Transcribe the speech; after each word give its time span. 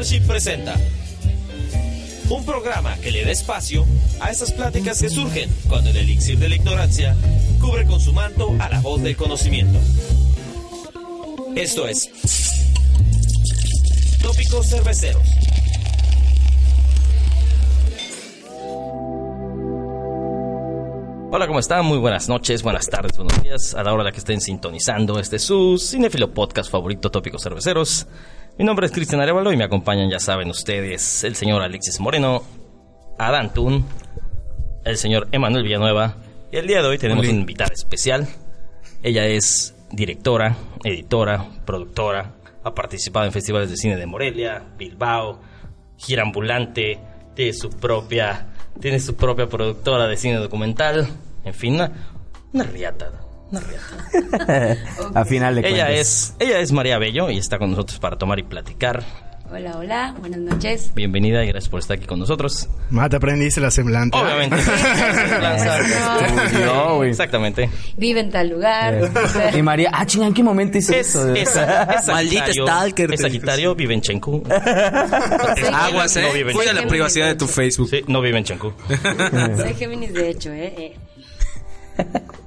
Presenta 0.00 0.74
un 2.30 2.42
programa 2.46 2.96
que 3.02 3.10
le 3.10 3.22
da 3.22 3.32
espacio 3.32 3.84
a 4.18 4.30
esas 4.30 4.50
pláticas 4.50 4.98
que 4.98 5.10
surgen 5.10 5.50
cuando 5.68 5.90
el 5.90 5.96
elixir 5.98 6.38
de 6.38 6.48
la 6.48 6.54
ignorancia 6.54 7.14
cubre 7.60 7.84
con 7.84 8.00
su 8.00 8.14
manto 8.14 8.56
a 8.60 8.70
la 8.70 8.80
voz 8.80 9.02
del 9.02 9.14
conocimiento. 9.14 9.78
Esto 11.54 11.86
es 11.86 12.08
Tópicos 14.22 14.70
Cerveceros. 14.70 15.22
Hola, 21.30 21.46
¿cómo 21.46 21.58
están? 21.58 21.84
Muy 21.84 21.98
buenas 21.98 22.26
noches, 22.30 22.62
buenas 22.62 22.88
tardes, 22.88 23.18
buenos 23.18 23.42
días. 23.42 23.74
A 23.74 23.82
la 23.82 23.92
hora 23.92 24.04
de 24.04 24.12
que 24.12 24.18
estén 24.18 24.40
sintonizando 24.40 25.20
este 25.20 25.38
su 25.38 25.76
cinefilo 25.76 26.32
podcast 26.32 26.70
favorito, 26.70 27.10
Tópicos 27.10 27.42
Cerveceros. 27.42 28.06
Mi 28.60 28.66
nombre 28.66 28.84
es 28.84 28.92
Cristian 28.92 29.22
Arevalo 29.22 29.54
y 29.54 29.56
me 29.56 29.64
acompañan, 29.64 30.10
ya 30.10 30.18
saben 30.18 30.50
ustedes, 30.50 31.24
el 31.24 31.34
señor 31.34 31.62
Alexis 31.62 31.98
Moreno, 31.98 32.42
Adán 33.16 33.54
Tun, 33.54 33.86
el 34.84 34.98
señor 34.98 35.28
Emanuel 35.32 35.64
Villanueva. 35.64 36.16
Y 36.52 36.58
el 36.58 36.66
día 36.66 36.82
de 36.82 36.88
hoy 36.88 36.98
tenemos 36.98 37.24
una 37.24 37.38
invitada 37.38 37.72
especial. 37.72 38.28
Ella 39.02 39.24
es 39.24 39.74
directora, 39.90 40.54
editora, 40.84 41.42
productora. 41.64 42.34
Ha 42.62 42.74
participado 42.74 43.24
en 43.24 43.32
festivales 43.32 43.70
de 43.70 43.78
cine 43.78 43.96
de 43.96 44.04
Morelia, 44.04 44.62
Bilbao, 44.76 45.40
gira 45.96 46.22
ambulante, 46.22 47.00
tiene 47.34 47.54
su 47.54 47.70
propia 47.70 48.48
tiene 48.78 49.00
su 49.00 49.16
propia 49.16 49.48
productora 49.48 50.06
de 50.06 50.18
cine 50.18 50.36
documental, 50.36 51.08
en 51.44 51.54
fin, 51.54 51.76
una, 51.76 51.92
una 52.52 52.64
riata, 52.64 53.10
riata. 53.58 54.76
A 55.14 55.24
final 55.24 55.56
de 55.56 55.68
ella 55.68 55.86
cuentas. 55.86 55.98
es, 55.98 56.34
ella 56.38 56.60
es 56.60 56.72
María 56.72 56.98
Bello 56.98 57.30
y 57.30 57.38
está 57.38 57.58
con 57.58 57.70
nosotros 57.70 57.98
para 57.98 58.16
tomar 58.16 58.38
y 58.38 58.42
platicar. 58.44 59.02
Hola, 59.52 59.78
hola, 59.78 60.14
buenas 60.20 60.38
noches. 60.38 60.92
Bienvenida 60.94 61.42
y 61.42 61.48
gracias 61.48 61.68
por 61.68 61.80
estar 61.80 61.96
aquí 61.96 62.06
con 62.06 62.20
nosotros. 62.20 62.68
Ma, 62.90 63.08
te 63.08 63.16
aprendiste 63.16 63.60
la 63.60 63.72
semblante. 63.72 64.16
Obviamente. 64.16 64.56
No, 66.64 66.96
güey. 66.98 67.10
Exactamente. 67.10 67.68
Vive 67.96 68.20
en 68.20 68.30
tal 68.30 68.48
lugar. 68.50 69.10
Y 69.56 69.62
María, 69.62 69.90
ah, 69.92 70.06
chinga, 70.06 70.28
¿en 70.28 70.34
qué 70.34 70.44
momento 70.44 70.78
hizo 70.78 70.92
Es, 70.92 71.08
eso? 71.16 71.34
es, 71.34 71.56
es 71.56 72.06
Maldita 72.06 72.52
stalker, 72.52 73.12
Es 73.12 73.22
Sagitario, 73.22 73.74
vive 73.74 73.94
en 73.94 74.02
Chenku. 74.02 74.44
Aguas, 75.72 76.14
No 76.14 76.22
eh. 76.22 76.30
vive 76.32 76.52
en 76.52 76.56
Cuida 76.56 76.72
la 76.72 76.86
privacidad 76.86 77.26
de 77.26 77.34
tu 77.34 77.48
Facebook. 77.48 77.88
Sí, 77.88 78.04
no 78.06 78.20
vive 78.20 78.38
en 78.38 78.44
Chenku. 78.44 78.72
Soy 79.56 79.74
Géminis 79.74 80.14
de 80.14 80.30
hecho, 80.30 80.52
¿eh? 80.52 80.94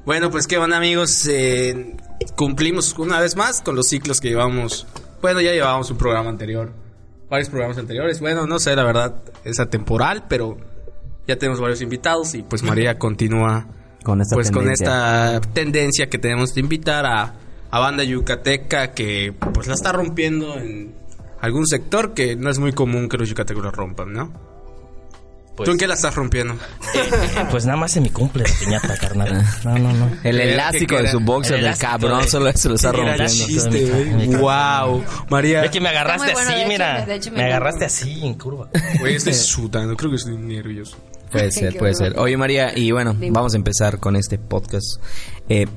Bueno, 0.05 0.29
pues 0.31 0.47
qué 0.47 0.57
van 0.57 0.73
amigos. 0.73 1.27
Eh, 1.27 1.95
cumplimos 2.35 2.97
una 2.97 3.19
vez 3.19 3.35
más 3.35 3.61
con 3.61 3.75
los 3.75 3.87
ciclos 3.87 4.19
que 4.19 4.29
llevamos. 4.29 4.85
Bueno, 5.21 5.39
ya 5.41 5.51
llevábamos 5.51 5.89
un 5.91 5.97
programa 5.97 6.29
anterior. 6.29 6.73
Varios 7.29 7.49
programas 7.49 7.77
anteriores. 7.77 8.19
Bueno, 8.19 8.45
no 8.45 8.59
sé, 8.59 8.75
la 8.75 8.83
verdad, 8.83 9.23
es 9.43 9.59
atemporal, 9.59 10.25
pero 10.27 10.57
ya 11.27 11.37
tenemos 11.37 11.61
varios 11.61 11.81
invitados 11.81 12.35
y 12.35 12.43
pues 12.43 12.63
María 12.63 12.97
continúa 12.99 13.65
Con 14.03 14.21
esta 14.21 14.35
pues 14.35 14.51
con 14.51 14.63
tendencia. 14.63 14.85
esta 15.37 15.41
tendencia 15.53 16.09
que 16.09 16.17
tenemos 16.17 16.53
de 16.53 16.59
invitar 16.61 17.05
a, 17.05 17.35
a 17.71 17.79
banda 17.79 18.03
yucateca 18.03 18.91
que 18.91 19.33
pues 19.53 19.67
la 19.67 19.73
está 19.73 19.93
rompiendo 19.93 20.57
en 20.57 20.93
algún 21.39 21.65
sector 21.65 22.13
que 22.13 22.35
no 22.35 22.49
es 22.49 22.59
muy 22.59 22.73
común 22.73 23.07
que 23.07 23.17
los 23.17 23.29
yucatecos 23.29 23.63
la 23.63 23.71
rompan, 23.71 24.11
¿no? 24.11 24.52
Pues, 25.55 25.67
¿Tú 25.67 25.71
en 25.73 25.77
qué 25.77 25.85
la 25.87 25.93
estás 25.93 26.15
rompiendo? 26.15 26.55
eh, 26.95 27.45
pues 27.51 27.65
nada 27.65 27.77
más 27.77 27.95
en 27.95 28.01
mi 28.03 28.09
cumple 28.09 28.43
de 28.43 28.51
piñata, 28.59 28.97
carnal. 28.97 29.43
No, 29.63 29.77
no, 29.77 29.93
no. 29.93 30.05
El 30.23 30.37
¿Qué 30.37 30.53
elástico 30.53 30.95
de 30.97 31.09
su 31.11 31.19
boxer 31.19 31.63
El 31.63 31.77
cabrón 31.77 32.21
de- 32.23 32.27
solo 32.27 32.51
se 32.53 32.69
lo 32.69 32.75
está 32.75 32.91
rompiendo. 32.91 33.25
chiste, 33.27 33.85
güey. 33.85 34.35
Wow, 34.37 35.03
María. 35.29 35.61
Ve 35.61 35.69
que 35.69 35.79
me 35.79 35.89
agarraste 35.89 36.33
bueno, 36.33 36.49
así, 36.49 36.59
hecho, 36.59 36.67
mira. 36.67 37.05
me 37.35 37.43
agarraste 37.43 37.85
así 37.85 38.25
en 38.25 38.33
curva. 38.33 38.67
Güey, 38.99 39.15
estoy 39.15 39.33
sudando, 39.35 39.95
creo 39.95 40.09
que 40.09 40.17
estoy 40.17 40.37
nervioso. 40.37 40.97
Puede 41.31 41.51
ser, 41.51 41.77
puede 41.77 41.93
ser. 41.95 42.17
Oye, 42.17 42.35
María, 42.37 42.77
y 42.77 42.91
bueno, 42.91 43.13
Dime. 43.13 43.31
vamos 43.31 43.53
a 43.53 43.57
empezar 43.57 43.99
con 43.99 44.15
este 44.15 44.37
podcast. 44.39 44.99
Eh, 45.49 45.67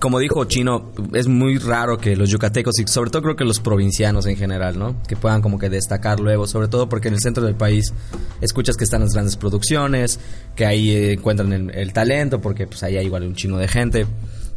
como 0.00 0.18
dijo 0.18 0.44
Chino, 0.46 0.90
es 1.12 1.28
muy 1.28 1.58
raro 1.58 1.98
que 1.98 2.16
los 2.16 2.30
yucatecos 2.30 2.78
y 2.80 2.86
sobre 2.88 3.10
todo 3.10 3.22
creo 3.22 3.36
que 3.36 3.44
los 3.44 3.60
provincianos 3.60 4.26
en 4.26 4.36
general, 4.36 4.78
¿no? 4.78 4.96
Que 5.06 5.14
puedan 5.14 5.42
como 5.42 5.58
que 5.58 5.68
destacar 5.68 6.18
luego, 6.20 6.46
sobre 6.46 6.68
todo 6.68 6.88
porque 6.88 7.08
en 7.08 7.14
el 7.14 7.20
centro 7.20 7.44
del 7.44 7.54
país 7.54 7.92
escuchas 8.40 8.76
que 8.76 8.84
están 8.84 9.02
las 9.02 9.12
grandes 9.12 9.36
producciones, 9.36 10.18
que 10.56 10.64
ahí 10.66 10.90
eh, 10.90 11.12
encuentran 11.12 11.52
el, 11.52 11.70
el 11.70 11.92
talento, 11.92 12.40
porque 12.40 12.66
pues 12.66 12.82
ahí 12.82 12.96
hay 12.96 13.06
igual 13.06 13.22
un 13.24 13.34
chino 13.34 13.58
de 13.58 13.68
gente. 13.68 14.06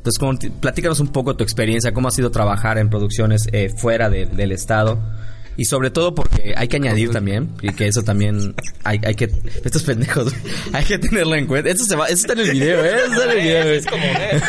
Entonces, 0.04 0.52
platícanos 0.60 1.00
un 1.00 1.10
poco 1.10 1.36
tu 1.36 1.44
experiencia, 1.44 1.94
cómo 1.94 2.08
ha 2.08 2.12
sido 2.12 2.32
trabajar 2.32 2.78
en 2.78 2.90
producciones 2.90 3.48
eh, 3.52 3.70
fuera 3.78 4.10
de- 4.10 4.26
del 4.26 4.52
estado. 4.52 5.00
Y 5.56 5.66
sobre 5.66 5.92
todo 5.92 6.16
porque 6.16 6.54
hay 6.58 6.68
que 6.68 6.78
añadir 6.78 7.12
también, 7.12 7.50
y 7.62 7.72
que 7.74 7.88
eso 7.88 8.02
también 8.04 8.56
hay, 8.84 9.00
hay 9.06 9.14
que... 9.14 9.30
Estos 9.64 9.84
pendejos, 9.84 10.34
hay 10.74 10.84
que 10.84 10.98
tenerlo 10.98 11.36
en 11.36 11.46
cuenta. 11.46 11.70
Esto, 11.70 11.86
se 11.86 11.96
va, 11.96 12.06
esto 12.08 12.32
está 12.32 12.34
en 12.34 12.40
el 12.48 12.52
video, 12.54 12.84
¿eh? 12.84 12.92
Esto 13.06 13.12
está 13.14 13.24
en 13.26 13.30
el 13.38 13.44
video, 13.44 13.64
Es 13.74 13.86
como, 13.86 14.04
¿eh? 14.04 14.42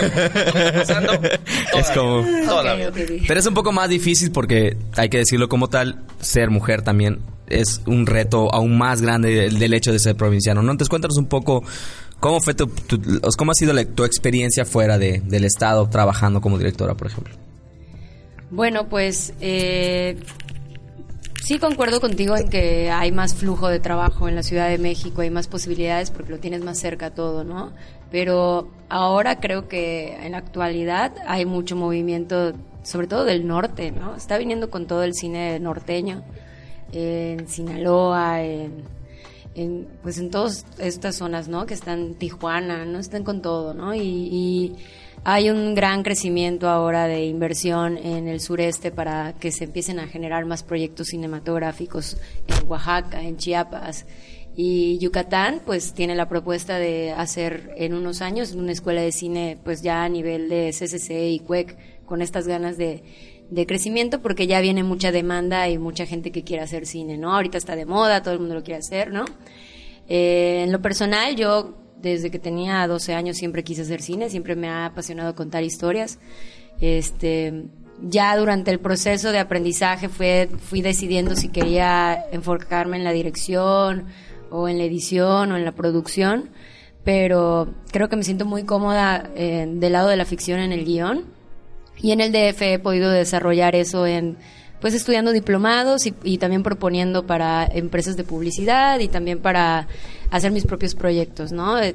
Es 1.74 1.90
como, 1.90 2.24
Es 2.24 2.34
como... 2.46 3.24
Pero 3.28 3.40
es 3.40 3.46
un 3.46 3.54
poco 3.54 3.72
más 3.72 3.88
difícil 3.88 4.30
porque, 4.32 4.76
hay 4.96 5.08
que 5.08 5.18
decirlo 5.18 5.48
como 5.48 5.68
tal, 5.68 6.02
ser 6.20 6.50
mujer 6.50 6.82
también 6.82 7.18
es 7.46 7.82
un 7.86 8.06
reto 8.06 8.52
aún 8.54 8.78
más 8.78 9.02
grande 9.02 9.28
del, 9.34 9.58
del 9.58 9.74
hecho 9.74 9.92
de 9.92 9.98
ser 9.98 10.16
provinciano, 10.16 10.62
¿no? 10.62 10.72
Entonces 10.72 10.88
cuéntanos 10.88 11.18
un 11.18 11.26
poco 11.26 11.62
cómo 12.18 12.40
fue 12.40 12.54
tu, 12.54 12.66
tu- 12.68 13.20
cómo 13.36 13.52
ha 13.52 13.54
sido 13.54 13.74
la- 13.74 13.84
tu 13.84 14.04
experiencia 14.04 14.64
fuera 14.64 14.96
de- 14.98 15.20
del 15.22 15.44
estado 15.44 15.86
trabajando 15.90 16.40
como 16.40 16.56
directora, 16.56 16.94
por 16.94 17.08
ejemplo. 17.08 17.34
Bueno, 18.50 18.88
pues 18.88 19.34
eh, 19.42 20.16
sí 21.44 21.58
concuerdo 21.58 22.00
contigo 22.00 22.36
en 22.38 22.48
que 22.48 22.90
hay 22.90 23.12
más 23.12 23.34
flujo 23.34 23.68
de 23.68 23.78
trabajo 23.78 24.28
en 24.28 24.34
la 24.34 24.42
Ciudad 24.42 24.70
de 24.70 24.78
México, 24.78 25.20
hay 25.20 25.28
más 25.28 25.46
posibilidades 25.46 26.10
porque 26.10 26.32
lo 26.32 26.38
tienes 26.38 26.64
más 26.64 26.78
cerca 26.78 27.10
todo, 27.10 27.44
¿no? 27.44 27.72
Pero 28.10 28.70
ahora 28.88 29.40
creo 29.40 29.68
que 29.68 30.16
en 30.24 30.32
la 30.32 30.38
actualidad 30.38 31.12
hay 31.26 31.44
mucho 31.44 31.76
movimiento, 31.76 32.54
sobre 32.82 33.08
todo 33.08 33.26
del 33.26 33.46
norte, 33.46 33.90
¿no? 33.90 34.16
Está 34.16 34.38
viniendo 34.38 34.70
con 34.70 34.86
todo 34.86 35.02
el 35.04 35.12
cine 35.12 35.60
norteño, 35.60 36.22
en 36.92 37.46
Sinaloa, 37.46 38.42
en, 38.42 38.84
en, 39.54 39.86
pues 40.02 40.18
en 40.18 40.30
todas 40.30 40.66
estas 40.78 41.16
zonas, 41.16 41.48
¿no? 41.48 41.66
Que 41.66 41.74
están 41.74 42.14
Tijuana, 42.14 42.84
¿no? 42.84 42.98
Están 42.98 43.24
con 43.24 43.42
todo, 43.42 43.74
¿no? 43.74 43.94
Y, 43.94 44.00
y 44.00 44.76
hay 45.22 45.48
un 45.48 45.74
gran 45.74 46.02
crecimiento 46.02 46.68
ahora 46.68 47.06
de 47.06 47.24
inversión 47.24 47.96
en 47.96 48.28
el 48.28 48.40
sureste 48.40 48.90
para 48.90 49.34
que 49.34 49.52
se 49.52 49.64
empiecen 49.64 49.98
a 49.98 50.06
generar 50.06 50.44
más 50.44 50.62
proyectos 50.62 51.08
cinematográficos 51.08 52.16
en 52.46 52.68
Oaxaca, 52.68 53.22
en 53.22 53.36
Chiapas. 53.36 54.06
Y 54.56 54.98
Yucatán, 54.98 55.62
pues 55.64 55.94
tiene 55.94 56.14
la 56.14 56.28
propuesta 56.28 56.78
de 56.78 57.12
hacer 57.12 57.72
en 57.76 57.94
unos 57.94 58.22
años 58.22 58.52
una 58.52 58.72
escuela 58.72 59.00
de 59.00 59.12
cine, 59.12 59.58
pues 59.64 59.82
ya 59.82 60.04
a 60.04 60.08
nivel 60.08 60.48
de 60.48 60.70
CCC 60.70 61.30
y 61.30 61.40
CUEC, 61.40 61.76
con 62.04 62.22
estas 62.22 62.46
ganas 62.46 62.76
de, 62.76 63.02
de 63.50 63.66
crecimiento, 63.66 64.20
porque 64.20 64.46
ya 64.46 64.60
viene 64.60 64.82
mucha 64.82 65.12
demanda 65.12 65.68
y 65.68 65.78
mucha 65.78 66.06
gente 66.06 66.32
que 66.32 66.44
quiere 66.44 66.62
hacer 66.62 66.86
cine, 66.86 67.18
¿no? 67.18 67.34
Ahorita 67.34 67.58
está 67.58 67.76
de 67.76 67.86
moda, 67.86 68.22
todo 68.22 68.34
el 68.34 68.40
mundo 68.40 68.54
lo 68.54 68.62
quiere 68.62 68.78
hacer, 68.78 69.12
¿no? 69.12 69.24
Eh, 70.08 70.62
en 70.64 70.72
lo 70.72 70.80
personal, 70.82 71.36
yo 71.36 71.74
desde 72.00 72.30
que 72.30 72.38
tenía 72.38 72.86
12 72.86 73.14
años 73.14 73.36
siempre 73.36 73.64
quise 73.64 73.82
hacer 73.82 74.02
cine, 74.02 74.28
siempre 74.30 74.56
me 74.56 74.68
ha 74.68 74.86
apasionado 74.86 75.34
contar 75.34 75.62
historias. 75.62 76.18
Este, 76.80 77.64
ya 78.02 78.36
durante 78.36 78.70
el 78.70 78.80
proceso 78.80 79.32
de 79.32 79.38
aprendizaje 79.38 80.08
fue, 80.08 80.48
fui 80.58 80.82
decidiendo 80.82 81.36
si 81.36 81.48
quería 81.48 82.24
enfocarme 82.32 82.96
en 82.96 83.04
la 83.04 83.12
dirección 83.12 84.06
o 84.50 84.68
en 84.68 84.78
la 84.78 84.84
edición 84.84 85.52
o 85.52 85.56
en 85.56 85.64
la 85.64 85.72
producción, 85.72 86.50
pero 87.04 87.74
creo 87.90 88.08
que 88.08 88.16
me 88.16 88.24
siento 88.24 88.44
muy 88.44 88.64
cómoda 88.64 89.30
eh, 89.34 89.66
del 89.68 89.92
lado 89.92 90.08
de 90.08 90.16
la 90.16 90.24
ficción 90.24 90.60
en 90.60 90.72
el 90.72 90.84
guion. 90.84 91.24
Y 92.00 92.12
en 92.12 92.20
el 92.20 92.32
DF 92.32 92.62
he 92.62 92.78
podido 92.78 93.10
desarrollar 93.10 93.74
eso 93.74 94.06
en, 94.06 94.36
pues 94.84 94.92
estudiando 94.92 95.32
diplomados 95.32 96.06
y, 96.06 96.36
también 96.36 96.62
proponiendo 96.62 97.26
para 97.26 97.64
empresas 97.64 98.18
de 98.18 98.24
publicidad 98.24 99.00
y 99.00 99.08
también 99.08 99.40
para 99.40 99.88
hacer 100.30 100.52
mis 100.52 100.66
propios 100.66 100.94
proyectos, 100.94 101.52
¿no? 101.52 101.80
He, 101.80 101.94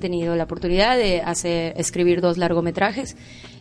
tenido 0.00 0.34
la 0.34 0.42
oportunidad 0.42 0.96
de 0.96 1.20
hacer, 1.20 1.74
escribir 1.76 2.20
dos 2.20 2.36
largometrajes 2.36 3.16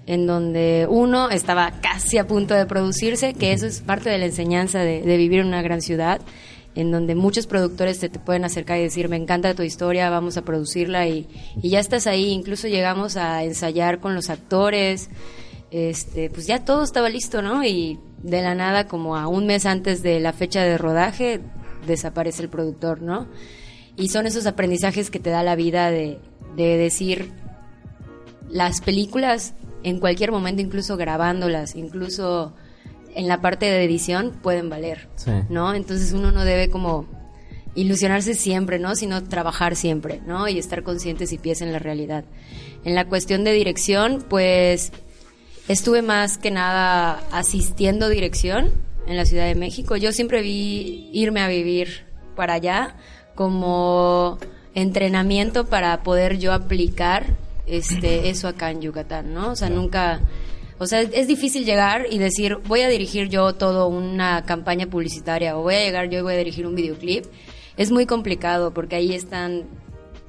en 0.07 0.25
donde 0.25 0.87
uno 0.89 1.29
estaba 1.29 1.73
casi 1.81 2.17
a 2.17 2.25
punto 2.25 2.55
de 2.55 2.65
producirse, 2.65 3.35
que 3.35 3.53
eso 3.53 3.67
es 3.67 3.81
parte 3.81 4.09
de 4.09 4.17
la 4.17 4.25
enseñanza 4.25 4.79
de, 4.79 5.01
de 5.01 5.17
vivir 5.17 5.41
en 5.41 5.47
una 5.47 5.61
gran 5.61 5.81
ciudad, 5.81 6.21
en 6.73 6.91
donde 6.91 7.13
muchos 7.13 7.45
productores 7.45 7.99
te, 7.99 8.09
te 8.09 8.17
pueden 8.17 8.45
acercar 8.45 8.79
y 8.79 8.81
decir, 8.81 9.09
me 9.09 9.15
encanta 9.15 9.53
tu 9.53 9.61
historia, 9.61 10.09
vamos 10.09 10.37
a 10.37 10.41
producirla 10.41 11.07
y, 11.07 11.27
y 11.61 11.69
ya 11.69 11.79
estás 11.79 12.07
ahí, 12.07 12.31
incluso 12.31 12.67
llegamos 12.67 13.15
a 13.15 13.43
ensayar 13.43 13.99
con 13.99 14.15
los 14.15 14.31
actores, 14.31 15.09
este, 15.71 16.29
pues 16.29 16.47
ya 16.47 16.63
todo 16.63 16.83
estaba 16.83 17.09
listo, 17.09 17.41
¿no? 17.41 17.63
Y 17.63 17.99
de 18.23 18.41
la 18.41 18.55
nada, 18.55 18.87
como 18.87 19.15
a 19.17 19.27
un 19.27 19.45
mes 19.45 19.65
antes 19.65 20.01
de 20.03 20.19
la 20.19 20.33
fecha 20.33 20.63
de 20.63 20.77
rodaje, 20.77 21.41
desaparece 21.87 22.43
el 22.43 22.49
productor, 22.49 23.01
¿no? 23.01 23.27
Y 23.95 24.09
son 24.09 24.25
esos 24.25 24.45
aprendizajes 24.45 25.09
que 25.09 25.19
te 25.19 25.29
da 25.29 25.43
la 25.43 25.55
vida 25.55 25.91
de, 25.91 26.19
de 26.55 26.77
decir, 26.77 27.31
las 28.49 28.81
películas 28.81 29.53
en 29.83 29.99
cualquier 29.99 30.31
momento, 30.31 30.61
incluso 30.61 30.97
grabándolas, 30.97 31.75
incluso 31.75 32.53
en 33.13 33.27
la 33.27 33.41
parte 33.41 33.65
de 33.67 33.83
edición 33.83 34.31
pueden 34.41 34.69
valer, 34.69 35.07
Sí. 35.15 35.31
¿no? 35.49 35.73
Entonces 35.73 36.11
uno 36.11 36.31
no 36.31 36.43
debe 36.43 36.69
como 36.69 37.05
ilusionarse 37.75 38.33
siempre, 38.33 38.79
¿no? 38.79 38.95
Sino 38.95 39.23
trabajar 39.23 39.75
siempre, 39.75 40.21
¿no? 40.25 40.47
Y 40.47 40.57
estar 40.57 40.83
conscientes 40.83 41.31
y 41.31 41.37
pies 41.37 41.61
en 41.61 41.71
la 41.71 41.79
realidad. 41.79 42.25
En 42.83 42.95
la 42.95 43.05
cuestión 43.05 43.43
de 43.43 43.51
dirección, 43.53 44.25
pues 44.27 44.91
estuve 45.67 46.01
más 46.01 46.37
que 46.37 46.51
nada 46.51 47.23
asistiendo 47.31 48.09
dirección 48.09 48.71
en 49.07 49.17
la 49.17 49.25
Ciudad 49.25 49.45
de 49.45 49.55
México. 49.55 49.95
Yo 49.95 50.11
siempre 50.11 50.41
vi 50.41 51.09
irme 51.13 51.41
a 51.41 51.47
vivir 51.47 52.05
para 52.35 52.53
allá 52.53 52.95
como 53.35 54.37
entrenamiento 54.73 55.65
para 55.65 56.03
poder 56.03 56.37
yo 56.37 56.53
aplicar 56.53 57.25
este 57.65 58.29
eso 58.29 58.47
acá 58.47 58.71
en 58.71 58.81
Yucatán, 58.81 59.33
¿no? 59.33 59.51
O 59.51 59.55
sea, 59.55 59.69
nunca 59.69 60.21
o 60.77 60.87
sea, 60.87 61.01
es 61.01 61.27
difícil 61.27 61.63
llegar 61.63 62.07
y 62.11 62.17
decir, 62.17 62.57
voy 62.67 62.81
a 62.81 62.89
dirigir 62.89 63.29
yo 63.29 63.53
todo 63.53 63.87
una 63.87 64.43
campaña 64.43 64.87
publicitaria 64.87 65.57
o 65.57 65.61
voy 65.61 65.75
a 65.75 65.79
llegar 65.79 66.09
yo 66.09 66.19
y 66.19 66.21
voy 66.21 66.33
a 66.33 66.37
dirigir 66.37 66.67
un 66.67 66.75
videoclip. 66.75 67.25
Es 67.77 67.91
muy 67.91 68.05
complicado 68.05 68.73
porque 68.73 68.97
ahí 68.97 69.13
están 69.13 69.63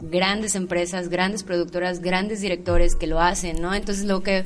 grandes 0.00 0.54
empresas, 0.54 1.08
grandes 1.08 1.43
productoras, 1.43 2.00
grandes 2.00 2.40
directores 2.40 2.94
que 2.94 3.06
lo 3.06 3.20
hacen, 3.20 3.60
¿no? 3.60 3.75
Entonces 3.75 4.04
lo 4.04 4.22
que 4.22 4.44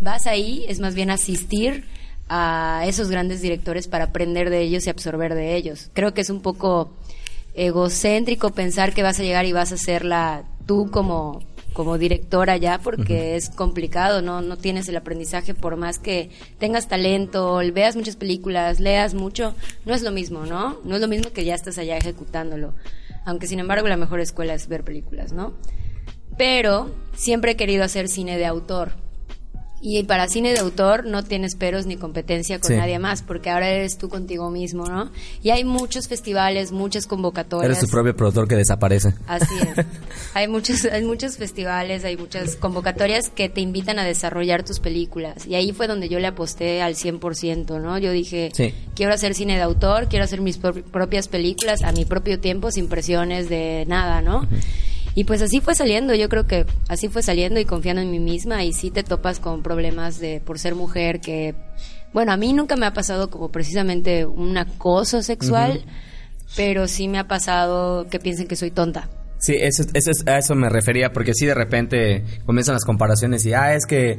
vas 0.00 0.26
ahí 0.26 0.64
es 0.68 0.80
más 0.80 0.94
bien 0.94 1.10
asistir 1.10 1.84
a 2.28 2.84
esos 2.86 3.10
grandes 3.10 3.42
directores 3.42 3.88
para 3.88 4.04
aprender 4.04 4.50
de 4.50 4.62
ellos 4.62 4.86
y 4.86 4.90
absorber 4.90 5.34
de 5.34 5.56
ellos. 5.56 5.90
Creo 5.92 6.14
que 6.14 6.22
es 6.22 6.30
un 6.30 6.40
poco 6.40 6.92
egocéntrico 7.54 8.50
pensar 8.50 8.94
que 8.94 9.02
vas 9.02 9.20
a 9.20 9.22
llegar 9.22 9.44
y 9.44 9.52
vas 9.52 9.72
a 9.72 9.74
hacerla 9.74 10.44
tú 10.66 10.90
como 10.90 11.42
como 11.72 11.98
directora 11.98 12.56
ya 12.56 12.78
porque 12.78 13.36
es 13.36 13.48
complicado, 13.48 14.22
¿no? 14.22 14.42
No 14.42 14.56
tienes 14.56 14.88
el 14.88 14.96
aprendizaje 14.96 15.54
por 15.54 15.76
más 15.76 15.98
que 15.98 16.30
tengas 16.58 16.88
talento, 16.88 17.60
veas 17.72 17.96
muchas 17.96 18.16
películas, 18.16 18.80
leas 18.80 19.14
mucho, 19.14 19.54
no 19.84 19.94
es 19.94 20.02
lo 20.02 20.10
mismo, 20.10 20.44
¿no? 20.46 20.78
No 20.84 20.96
es 20.96 21.00
lo 21.00 21.08
mismo 21.08 21.32
que 21.32 21.44
ya 21.44 21.54
estás 21.54 21.78
allá 21.78 21.96
ejecutándolo. 21.96 22.74
Aunque 23.24 23.46
sin 23.46 23.60
embargo 23.60 23.88
la 23.88 23.96
mejor 23.96 24.20
escuela 24.20 24.54
es 24.54 24.68
ver 24.68 24.84
películas, 24.84 25.32
¿no? 25.32 25.54
Pero 26.36 26.94
siempre 27.14 27.52
he 27.52 27.56
querido 27.56 27.84
hacer 27.84 28.08
cine 28.08 28.38
de 28.38 28.46
autor. 28.46 29.01
Y 29.84 30.04
para 30.04 30.28
cine 30.28 30.52
de 30.52 30.60
autor 30.60 31.04
no 31.06 31.24
tienes 31.24 31.56
peros 31.56 31.86
ni 31.86 31.96
competencia 31.96 32.60
con 32.60 32.68
Sí. 32.70 32.76
nadie 32.76 33.00
más, 33.00 33.22
porque 33.22 33.50
ahora 33.50 33.68
eres 33.68 33.98
tú 33.98 34.08
contigo 34.08 34.48
mismo, 34.48 34.86
¿no? 34.86 35.10
Y 35.42 35.50
hay 35.50 35.64
muchos 35.64 36.06
festivales, 36.06 36.70
muchas 36.70 37.08
convocatorias. 37.08 37.64
Eres 37.78 37.80
tu 37.80 37.88
propio 37.88 38.14
productor 38.14 38.46
que 38.46 38.54
desaparece. 38.54 39.14
Así 39.26 39.52
es. 39.58 39.84
hay 40.34 40.46
muchos, 40.46 40.84
hay 40.84 41.02
muchos 41.04 41.36
festivales, 41.36 42.04
hay 42.04 42.16
muchas 42.16 42.54
convocatorias 42.54 43.28
que 43.28 43.48
te 43.48 43.60
invitan 43.60 43.98
a 43.98 44.04
desarrollar 44.04 44.62
tus 44.62 44.78
películas. 44.78 45.46
Y 45.48 45.56
ahí 45.56 45.72
fue 45.72 45.88
donde 45.88 46.08
yo 46.08 46.20
le 46.20 46.28
aposté 46.28 46.80
al 46.80 46.94
100%, 46.94 47.80
¿no? 47.80 47.98
Yo 47.98 48.12
dije, 48.12 48.50
Sí. 48.54 48.72
quiero 48.94 49.12
hacer 49.12 49.34
cine 49.34 49.56
de 49.56 49.62
autor, 49.62 50.06
quiero 50.08 50.24
hacer 50.24 50.40
mis 50.40 50.58
pro- 50.58 50.74
propias 50.74 51.26
películas 51.26 51.82
a 51.82 51.90
mi 51.90 52.04
propio 52.04 52.38
tiempo, 52.38 52.70
sin 52.70 52.86
presiones 52.88 53.48
de 53.48 53.84
nada, 53.88 54.22
¿no? 54.22 54.46
Y 55.14 55.24
pues 55.24 55.42
así 55.42 55.60
fue 55.60 55.74
saliendo, 55.74 56.14
yo 56.14 56.28
creo 56.28 56.46
que 56.46 56.64
así 56.88 57.08
fue 57.08 57.22
saliendo 57.22 57.60
y 57.60 57.64
confiando 57.64 58.00
en 58.02 58.10
mí 58.10 58.18
misma 58.18 58.64
y 58.64 58.72
sí 58.72 58.90
te 58.90 59.02
topas 59.02 59.40
con 59.40 59.62
problemas 59.62 60.18
de 60.18 60.40
por 60.40 60.58
ser 60.58 60.74
mujer 60.74 61.20
que 61.20 61.54
bueno, 62.14 62.32
a 62.32 62.36
mí 62.36 62.52
nunca 62.52 62.76
me 62.76 62.86
ha 62.86 62.92
pasado 62.92 63.30
como 63.30 63.50
precisamente 63.50 64.26
un 64.26 64.56
acoso 64.58 65.22
sexual, 65.22 65.82
pero 66.56 66.86
sí 66.86 67.08
me 67.08 67.18
ha 67.18 67.26
pasado 67.26 68.06
que 68.08 68.18
piensen 68.18 68.46
que 68.48 68.56
soy 68.56 68.70
tonta. 68.70 69.08
Sí, 69.38 69.56
eso, 69.58 69.82
eso 69.94 70.10
es- 70.10 70.26
a 70.26 70.38
eso 70.38 70.54
me 70.54 70.68
refería, 70.68 71.12
porque 71.12 71.32
sí 71.34 71.46
de 71.46 71.54
repente 71.54 72.22
comienzan 72.46 72.74
las 72.74 72.84
comparaciones 72.84 73.44
y, 73.46 73.54
ah, 73.54 73.74
es 73.74 73.86
que 73.86 74.18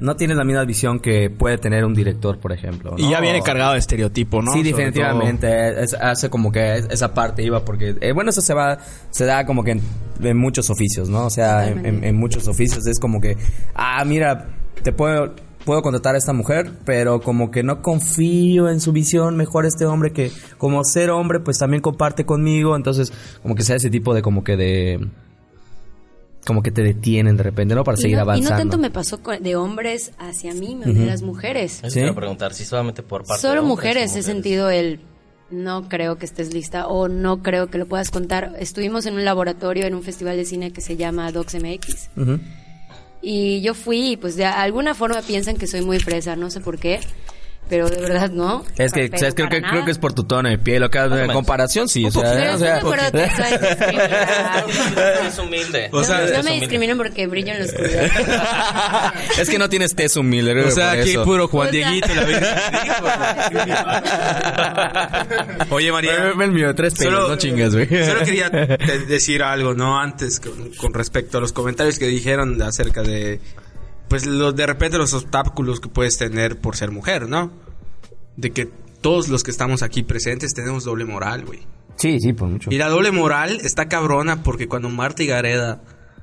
no 0.00 0.16
tienes 0.16 0.36
la 0.36 0.44
misma 0.44 0.64
visión 0.64 0.98
que 0.98 1.30
puede 1.30 1.58
tener 1.58 1.84
un 1.84 1.94
director, 1.94 2.38
por 2.38 2.52
ejemplo. 2.52 2.94
Y 2.98 3.08
ya 3.10 3.20
viene 3.20 3.40
cargado 3.42 3.72
de 3.74 3.78
estereotipo, 3.78 4.42
¿no? 4.42 4.52
Sí, 4.52 4.58
Sobre 4.58 4.70
definitivamente. 4.86 5.82
Es- 5.84 5.94
hace 5.94 6.28
como 6.28 6.50
que 6.50 6.76
es- 6.78 6.88
esa 6.90 7.14
parte 7.14 7.42
iba 7.42 7.64
porque, 7.64 7.94
eh, 8.00 8.12
bueno, 8.12 8.30
eso 8.30 8.40
se 8.40 8.52
va, 8.54 8.78
se 9.10 9.24
da 9.24 9.46
como 9.46 9.62
que 9.62 9.72
en, 9.72 9.80
en 10.22 10.36
muchos 10.36 10.70
oficios, 10.70 11.08
¿no? 11.08 11.26
O 11.26 11.30
sea, 11.30 11.68
en, 11.68 11.86
en- 11.86 12.04
en 12.04 12.16
muchos 12.16 12.48
oficios 12.48 12.86
es 12.86 12.98
como 12.98 13.20
que, 13.20 13.36
ah, 13.74 14.04
mira, 14.04 14.48
te 14.82 14.92
puedo, 14.92 15.34
puedo 15.64 15.80
contratar 15.82 16.16
a 16.16 16.18
esta 16.18 16.32
mujer, 16.32 16.72
pero 16.84 17.20
como 17.20 17.52
que 17.52 17.62
no 17.62 17.82
confío 17.82 18.68
en 18.68 18.80
su 18.80 18.90
visión, 18.90 19.36
mejor 19.36 19.64
este 19.66 19.84
hombre 19.86 20.12
que 20.12 20.32
como 20.58 20.82
ser 20.82 21.10
hombre, 21.10 21.38
pues 21.38 21.58
también 21.58 21.80
comparte 21.80 22.26
conmigo, 22.26 22.74
entonces 22.74 23.12
como 23.42 23.54
que 23.54 23.62
sea 23.62 23.76
ese 23.76 23.88
tipo 23.88 24.12
de 24.14 24.22
como 24.22 24.42
que 24.42 24.56
de 24.56 25.06
como 26.46 26.62
que 26.62 26.70
te 26.70 26.82
detienen 26.82 27.36
de 27.36 27.42
repente, 27.44 27.74
¿no? 27.74 27.84
Para 27.84 27.98
Y 27.98 28.02
seguir 28.02 28.16
no, 28.16 28.22
y 28.22 28.24
avanzando. 28.24 28.50
no 28.50 28.56
tanto 28.58 28.78
me 28.78 28.90
pasó 28.90 29.18
de 29.40 29.56
hombres 29.56 30.12
hacia 30.18 30.54
mí, 30.54 30.74
me 30.74 30.92
de 30.92 31.06
las 31.06 31.22
mujeres. 31.22 31.78
Eso 31.78 31.88
¿Sí? 31.88 31.94
te 31.94 32.00
iba 32.00 32.10
a 32.10 32.14
preguntar, 32.16 32.52
si 32.54 32.64
solamente 32.64 33.02
por 33.02 33.22
parte 33.24 33.34
de 33.34 33.40
Solo 33.40 33.60
hombres 33.60 33.64
o 33.64 33.68
mujeres 33.76 34.02
he 34.02 34.06
mujeres. 34.08 34.24
sentido 34.26 34.70
el 34.70 35.00
no 35.50 35.88
creo 35.88 36.16
que 36.16 36.24
estés 36.24 36.52
lista 36.54 36.86
o 36.88 37.08
no 37.08 37.42
creo 37.42 37.68
que 37.68 37.76
lo 37.78 37.86
puedas 37.86 38.10
contar. 38.10 38.54
Estuvimos 38.58 39.06
en 39.06 39.14
un 39.14 39.24
laboratorio 39.24 39.84
en 39.86 39.94
un 39.94 40.02
festival 40.02 40.36
de 40.36 40.44
cine 40.46 40.72
que 40.72 40.80
se 40.80 40.96
llama 40.96 41.30
Docs 41.30 41.56
MX 41.62 42.08
y 43.20 43.60
yo 43.60 43.74
fui 43.74 44.12
y 44.12 44.16
pues 44.16 44.34
de 44.36 44.44
alguna 44.44 44.94
forma 44.94 45.22
piensan 45.22 45.56
que 45.56 45.66
soy 45.66 45.82
muy 45.82 46.00
fresa, 46.00 46.34
no 46.36 46.50
sé 46.50 46.60
por 46.60 46.78
qué, 46.78 46.98
pero 47.72 47.88
de 47.88 48.02
verdad 48.02 48.30
no. 48.30 48.66
Es 48.76 48.92
que, 48.92 49.08
Pero 49.08 49.18
¿sabes? 49.18 49.34
Creo 49.34 49.48
que, 49.48 49.62
creo 49.62 49.82
que 49.86 49.92
es 49.92 49.96
por 49.96 50.12
tu 50.12 50.24
tono 50.24 50.46
de 50.50 50.58
piel, 50.58 50.82
en 50.92 51.32
comparación, 51.32 51.88
sí. 51.88 52.04
O 52.04 52.10
sea, 52.10 52.20
o 52.20 52.24
sea, 52.58 52.80
que 52.82 52.84
eso 52.84 52.98
es 55.26 55.38
humilde. 55.38 55.88
O 55.90 56.04
sea, 56.04 56.18
no, 56.18 56.24
no 56.26 56.32
me 56.32 56.38
humilde. 56.40 56.60
discriminen 56.60 56.98
porque 56.98 57.26
brillo 57.26 57.52
en 57.54 57.60
la 57.60 57.64
oscuridad. 57.64 59.14
es 59.38 59.48
que 59.48 59.58
no 59.58 59.70
tienes 59.70 59.94
tez 59.94 60.16
humilde. 60.16 60.66
O 60.66 60.70
sea, 60.70 60.90
aquí 60.90 61.12
eso. 61.12 61.24
puro 61.24 61.48
Juan 61.48 61.68
O 61.68 61.70
sea- 61.72 61.88
Dieguito 61.90 62.14
la. 62.14 62.26
Oye, 65.70 65.90
María. 65.92 66.34
El 66.38 66.52
mío, 66.52 66.74
tres 66.74 66.92
pelos, 66.92 67.30
no 67.30 67.36
chingas, 67.36 67.74
güey. 67.74 67.88
Solo 68.04 68.22
quería 68.22 68.50
te- 68.50 68.98
decir 69.06 69.42
algo, 69.42 69.72
¿no? 69.72 69.98
Antes, 69.98 70.40
con, 70.40 70.74
con 70.74 70.92
respecto 70.92 71.38
a 71.38 71.40
los 71.40 71.54
comentarios 71.54 71.98
que 71.98 72.06
dijeron 72.06 72.60
acerca 72.60 73.02
de, 73.02 73.40
pues, 74.08 74.26
los, 74.26 74.54
de 74.54 74.66
repente 74.66 74.98
los 74.98 75.14
obstáculos 75.14 75.80
que 75.80 75.88
puedes 75.88 76.18
tener 76.18 76.58
por 76.58 76.76
ser 76.76 76.90
mujer, 76.90 77.30
¿no? 77.30 77.61
De 78.36 78.50
que 78.50 78.70
todos 79.00 79.28
los 79.28 79.42
que 79.42 79.50
estamos 79.50 79.82
aquí 79.82 80.02
presentes 80.02 80.54
tenemos 80.54 80.84
doble 80.84 81.04
moral, 81.04 81.44
güey. 81.44 81.60
Sí, 81.96 82.18
sí, 82.20 82.32
por 82.32 82.48
mucho. 82.48 82.70
Y 82.70 82.78
la 82.78 82.88
doble 82.88 83.10
moral 83.12 83.60
está 83.62 83.88
cabrona 83.88 84.42
porque 84.42 84.68
cuando 84.68 84.88
Marta 84.88 85.22
y 85.22 85.26
Gareda 85.26 85.82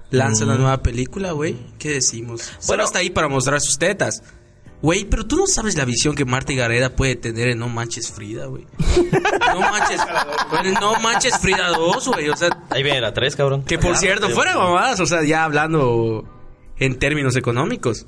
lanza 0.09 0.45
una 0.45 0.55
nueva 0.55 0.81
película, 0.81 1.31
güey, 1.33 1.55
¿qué 1.77 1.91
decimos? 1.91 2.51
Bueno, 2.67 2.83
está 2.83 2.99
ahí 2.99 3.09
para 3.09 3.27
mostrar 3.27 3.61
sus 3.61 3.77
tetas. 3.77 4.23
Güey, 4.81 5.03
pero 5.05 5.25
tú 5.25 5.35
no 5.35 5.45
sabes 5.45 5.75
la 5.75 5.83
visión 5.83 6.15
que 6.15 6.23
Marta 6.23 6.53
y 6.53 6.55
Gareda 6.55 6.95
puede 6.95 7.15
tener 7.17 7.49
en 7.49 7.59
No 7.59 7.67
Manches 7.67 8.11
Frida, 8.11 8.45
güey. 8.45 8.65
No 9.53 9.59
manches, 9.59 9.99
güey, 10.49 10.73
no 10.73 10.99
manches 11.01 11.37
Frida 11.37 11.67
2, 11.69 12.07
güey. 12.07 12.29
O 12.29 12.37
sea, 12.37 12.49
Ahí 12.69 12.81
viene 12.81 13.01
la 13.01 13.13
3, 13.13 13.35
cabrón. 13.35 13.63
que 13.65 13.77
por 13.77 13.97
cierto, 13.97 14.29
fuera 14.29 14.53
de 14.53 14.57
mamadas, 14.57 14.99
o 15.01 15.05
sea, 15.05 15.23
ya 15.25 15.43
hablando 15.43 16.23
en 16.77 16.97
términos 16.97 17.35
económicos. 17.35 18.05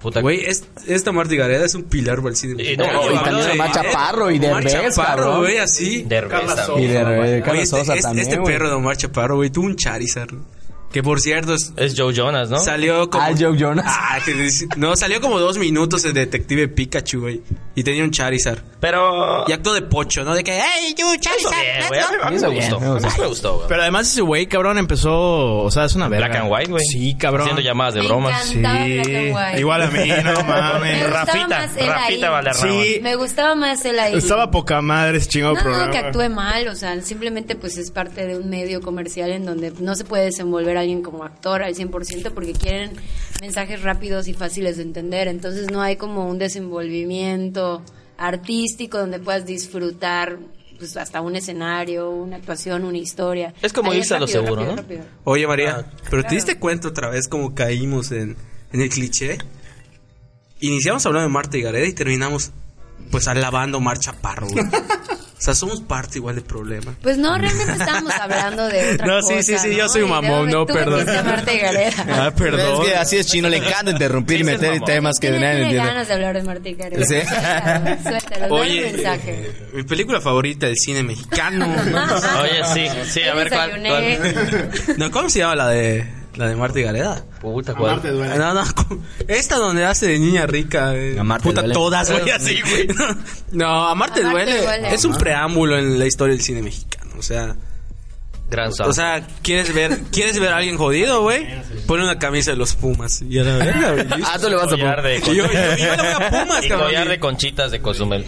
Puta, 0.00 0.20
Güey, 0.20 0.44
es- 0.44 0.64
esta 0.86 1.10
Marta 1.10 1.34
y 1.34 1.36
Gareda 1.38 1.64
es 1.64 1.74
un 1.74 1.82
pilar 1.82 2.18
para 2.18 2.28
el 2.30 2.36
cine. 2.36 2.62
Y 2.62 2.76
no, 2.76 2.84
y 2.84 3.14
también 3.16 3.46
de- 3.46 3.52
Omar 3.52 3.72
Chaparro 3.72 4.30
y 4.30 4.38
Omar 4.38 4.62
Derbez, 4.64 4.94
Chaparro, 4.94 5.38
güey, 5.38 5.58
así. 5.58 6.02
Derbez. 6.04 6.40
Y 6.76 6.86
de 6.86 7.04
repente, 7.04 7.32
Oye, 7.32 7.42
Carlos 7.42 7.64
este, 7.64 7.76
Sosa 7.78 7.92
este- 7.94 8.02
también, 8.02 8.28
este 8.28 8.40
perro 8.42 8.68
de 8.68 8.74
Omar 8.76 8.96
Chaparro, 8.96 9.36
güey, 9.36 9.50
tuvo 9.50 9.66
un 9.66 9.76
Charizard. 9.76 10.30
Que 10.92 11.02
por 11.02 11.20
cierto, 11.20 11.54
es- 11.54 11.72
Es 11.76 11.94
Joe 11.96 12.14
Jonas, 12.14 12.48
¿no? 12.48 12.58
salió 12.60 13.10
como. 13.10 13.24
Ah, 13.24 13.30
Joe 13.38 13.56
Jonas. 13.58 13.84
Ah, 13.86 14.18
no, 14.76 14.96
salió 14.96 15.20
como 15.20 15.38
dos 15.38 15.58
minutos 15.58 16.04
el 16.06 16.14
detective 16.14 16.68
Pikachu, 16.68 17.20
güey. 17.20 17.42
Y 17.74 17.82
tenía 17.84 18.02
un 18.02 18.10
Charizard. 18.10 18.58
Pero... 18.80 19.44
Y 19.46 19.52
acto 19.52 19.72
de 19.74 19.82
pocho, 19.82 20.24
¿no? 20.24 20.34
De 20.34 20.42
que, 20.42 20.52
¡hey, 20.60 20.94
you, 20.96 21.06
Charizard! 21.20 21.54
bien. 21.90 22.04
A 22.22 22.24
go". 22.24 22.30
mí- 22.30 22.38
me 22.40 22.48
gustó. 22.48 22.80
me 22.80 22.86
A 22.86 22.90
mí 22.94 23.00
gustó. 23.00 23.22
me 23.22 23.28
gustó, 23.28 23.54
güey. 23.56 23.68
Pero 23.68 23.82
además 23.82 24.08
ese 24.10 24.20
güey, 24.22 24.46
cabrón, 24.46 24.78
empezó... 24.78 25.58
O 25.58 25.70
sea, 25.70 25.84
es 25.84 25.94
una 25.94 26.08
verga. 26.08 26.28
Black 26.28 26.40
and 26.42 26.52
white, 26.52 26.70
güey. 26.70 26.84
Sí, 26.84 27.14
cabrón. 27.16 27.42
Haciendo 27.42 27.62
llamadas 27.62 27.94
de 27.94 28.00
encanta. 28.00 28.42
Sí. 28.44 28.58
Black 28.58 29.06
and 29.08 29.36
white. 29.36 29.60
Igual 29.60 29.82
a 29.82 29.86
mí, 29.90 30.08
no 30.08 30.32
Me 30.42 30.42
mames. 30.48 31.02
gustaba 31.04 31.24
Rafita, 31.24 31.58
Rafita 31.58 32.04
ahí. 32.06 32.20
Valderrama. 32.20 32.72
Sí. 32.82 33.00
Me 33.02 33.14
gustaba 33.16 33.54
más 33.54 33.84
él 33.84 33.98
ahí. 33.98 34.14
Estaba 34.16 34.50
poca 34.50 34.80
madre 34.80 35.18
ese 35.18 35.28
chingado 35.28 35.54
No, 35.54 35.60
programa. 35.62 35.86
no, 35.86 35.92
que 35.92 35.98
actúe 35.98 36.28
mal, 36.30 36.68
o 36.68 36.74
sea, 36.74 37.00
simplemente 37.02 37.54
pues 37.56 37.76
es 37.78 37.90
parte 37.90 38.26
de 38.26 38.36
un 38.38 38.48
medio 38.48 38.80
comercial 38.80 39.30
en 39.32 39.44
donde 39.44 39.72
no 39.80 39.94
se 39.94 40.04
puede 40.04 40.24
desenvolver 40.24 40.77
a 40.78 40.80
alguien 40.80 41.02
como 41.02 41.24
actor 41.24 41.62
al 41.62 41.74
100% 41.74 42.32
porque 42.32 42.52
quieren 42.52 42.92
mensajes 43.40 43.82
rápidos 43.82 44.28
y 44.28 44.34
fáciles 44.34 44.76
de 44.78 44.84
entender, 44.84 45.28
entonces 45.28 45.70
no 45.70 45.82
hay 45.82 45.96
como 45.96 46.26
un 46.26 46.38
desenvolvimiento 46.38 47.82
artístico 48.16 48.98
donde 48.98 49.18
puedas 49.20 49.46
disfrutar 49.46 50.38
pues 50.78 50.96
hasta 50.96 51.20
un 51.20 51.34
escenario, 51.34 52.08
una 52.10 52.36
actuación, 52.36 52.84
una 52.84 52.98
historia. 52.98 53.52
Es 53.62 53.72
como 53.72 53.92
irse 53.92 54.14
a 54.14 54.20
lo 54.20 54.28
seguro, 54.28 54.54
rápido, 54.54 54.70
¿no? 54.70 54.76
rápido. 54.76 55.00
Oye, 55.24 55.46
María, 55.46 55.76
Ah, 55.80 55.92
¿pero 56.08 56.22
te 56.22 56.36
diste 56.36 56.58
cuenta 56.58 56.88
otra 56.88 57.10
vez 57.10 57.26
cómo 57.28 57.52
caímos 57.54 58.12
en, 58.12 58.36
en 58.72 58.80
el 58.80 58.88
cliché? 58.88 59.38
Iniciamos 60.60 61.04
hablando 61.06 61.28
de 61.28 61.32
Marta 61.32 61.56
y 61.58 61.62
Gareda 61.62 61.86
y 61.86 61.92
terminamos, 61.92 62.52
pues, 63.10 63.26
alabando 63.28 63.76
a 63.76 63.80
Omar 63.80 63.98
Chaparro, 63.98 64.46
güey. 64.48 64.64
O 65.38 65.40
sea, 65.40 65.54
somos 65.54 65.80
parte 65.80 66.18
igual 66.18 66.34
del 66.34 66.42
problema. 66.44 66.94
Pues 67.00 67.16
no, 67.16 67.38
realmente 67.38 67.72
estábamos 67.72 68.12
hablando 68.12 68.66
de 68.66 68.94
otra 68.94 69.06
No, 69.06 69.20
cosa. 69.20 69.40
sí, 69.40 69.42
sí, 69.44 69.58
sí, 69.58 69.76
yo 69.76 69.88
soy 69.88 70.02
un 70.02 70.08
Y 70.08 70.10
luego 70.10 70.22
mamón, 70.22 70.50
no, 70.50 70.66
perdón. 70.66 70.94
metiste 70.98 71.16
a 71.18 71.22
Marta 71.22 71.52
y 71.52 71.58
Gareda. 71.58 72.06
Ah, 72.26 72.30
perdón. 72.36 72.82
Es 72.82 72.88
que 72.90 72.96
así 72.96 73.16
es 73.18 73.26
chino, 73.26 73.48
le 73.48 73.58
encanta 73.58 73.92
interrumpir 73.92 74.40
y 74.40 74.44
meter 74.44 74.80
temas 74.80 75.18
que 75.20 75.30
nadie 75.30 75.40
tiene 75.40 75.62
entiende. 75.62 75.86
ganas 75.88 76.08
de 76.08 76.14
hablar 76.14 76.36
de 76.36 76.42
Marta 76.42 76.68
y 76.68 76.74
Gareda. 76.74 77.04
Sí. 77.04 77.14
Suéltalo, 77.20 78.02
suéltalo, 78.02 78.56
dale 78.58 78.86
un 78.86 78.92
mensaje. 78.96 79.30
eh, 79.30 79.52
mi 79.74 79.82
película 79.84 80.20
favorita 80.20 80.66
del 80.66 80.76
cine 80.76 81.02
mexicano. 81.04 81.66
Oye, 82.42 82.64
sí, 82.74 82.88
sí, 83.08 83.22
a 83.22 83.34
ver 83.34 83.48
cuál? 83.48 83.80
no, 84.96 85.10
¿Cómo 85.12 85.30
se 85.30 85.38
llama 85.38 85.54
la 85.54 85.68
de 85.68 86.04
la 86.36 86.48
de 86.48 86.56
Marta 86.56 86.78
y 86.78 86.82
Gareda? 86.82 87.24
Puta, 87.40 87.74
cuál. 87.74 88.00
No, 88.38 88.54
no, 88.54 88.64
esta 89.26 89.56
donde 89.56 89.84
hace 89.84 90.06
de 90.06 90.18
niña 90.18 90.46
rica. 90.46 90.94
eh. 90.94 91.16
Amarte 91.18 91.44
Puta, 91.48 91.60
duele. 91.62 91.74
todas, 91.74 92.10
güey, 92.10 92.30
así, 92.30 92.60
güey. 92.62 92.88
No, 93.52 93.88
Amarte, 93.88 94.20
Amarte 94.20 94.44
duele. 94.50 94.62
duele. 94.62 94.94
Es 94.94 95.04
un 95.04 95.16
preámbulo 95.16 95.78
en 95.78 95.98
la 95.98 96.06
historia 96.06 96.34
del 96.34 96.42
cine 96.44 96.62
mexicano. 96.62 97.12
O 97.18 97.22
sea, 97.22 97.56
Gran 98.50 98.70
o 98.82 98.92
sea, 98.94 99.26
¿quieres 99.42 99.74
ver, 99.74 99.98
¿quieres 100.10 100.38
ver 100.40 100.52
a 100.52 100.56
alguien 100.56 100.78
jodido, 100.78 101.20
güey? 101.20 101.46
Pone 101.86 102.02
una 102.04 102.18
camisa 102.18 102.52
de 102.52 102.56
los 102.56 102.74
Pumas. 102.76 103.20
Y 103.20 103.38
a 103.38 103.42
la 103.44 103.56
verga, 103.58 103.92
güey. 103.92 104.06
Ah, 104.24 104.38
tú 104.40 104.48
le 104.48 104.56
vas 104.56 104.68
a 104.68 104.70
collar 104.70 104.96
poner. 105.02 105.22
de, 105.22 105.32
Y 105.32 105.36
yo, 105.36 105.44
yo, 105.44 105.52
yo 105.52 105.96
le 105.96 105.96
voy 105.96 106.12
a 106.24 106.30
Pumas, 106.30 106.64
y 106.64 106.68
cabrón. 106.68 106.86
collar 106.88 107.08
de 107.08 107.18
conchitas 107.20 107.70
de 107.72 107.80
Cozumel. 107.82 108.24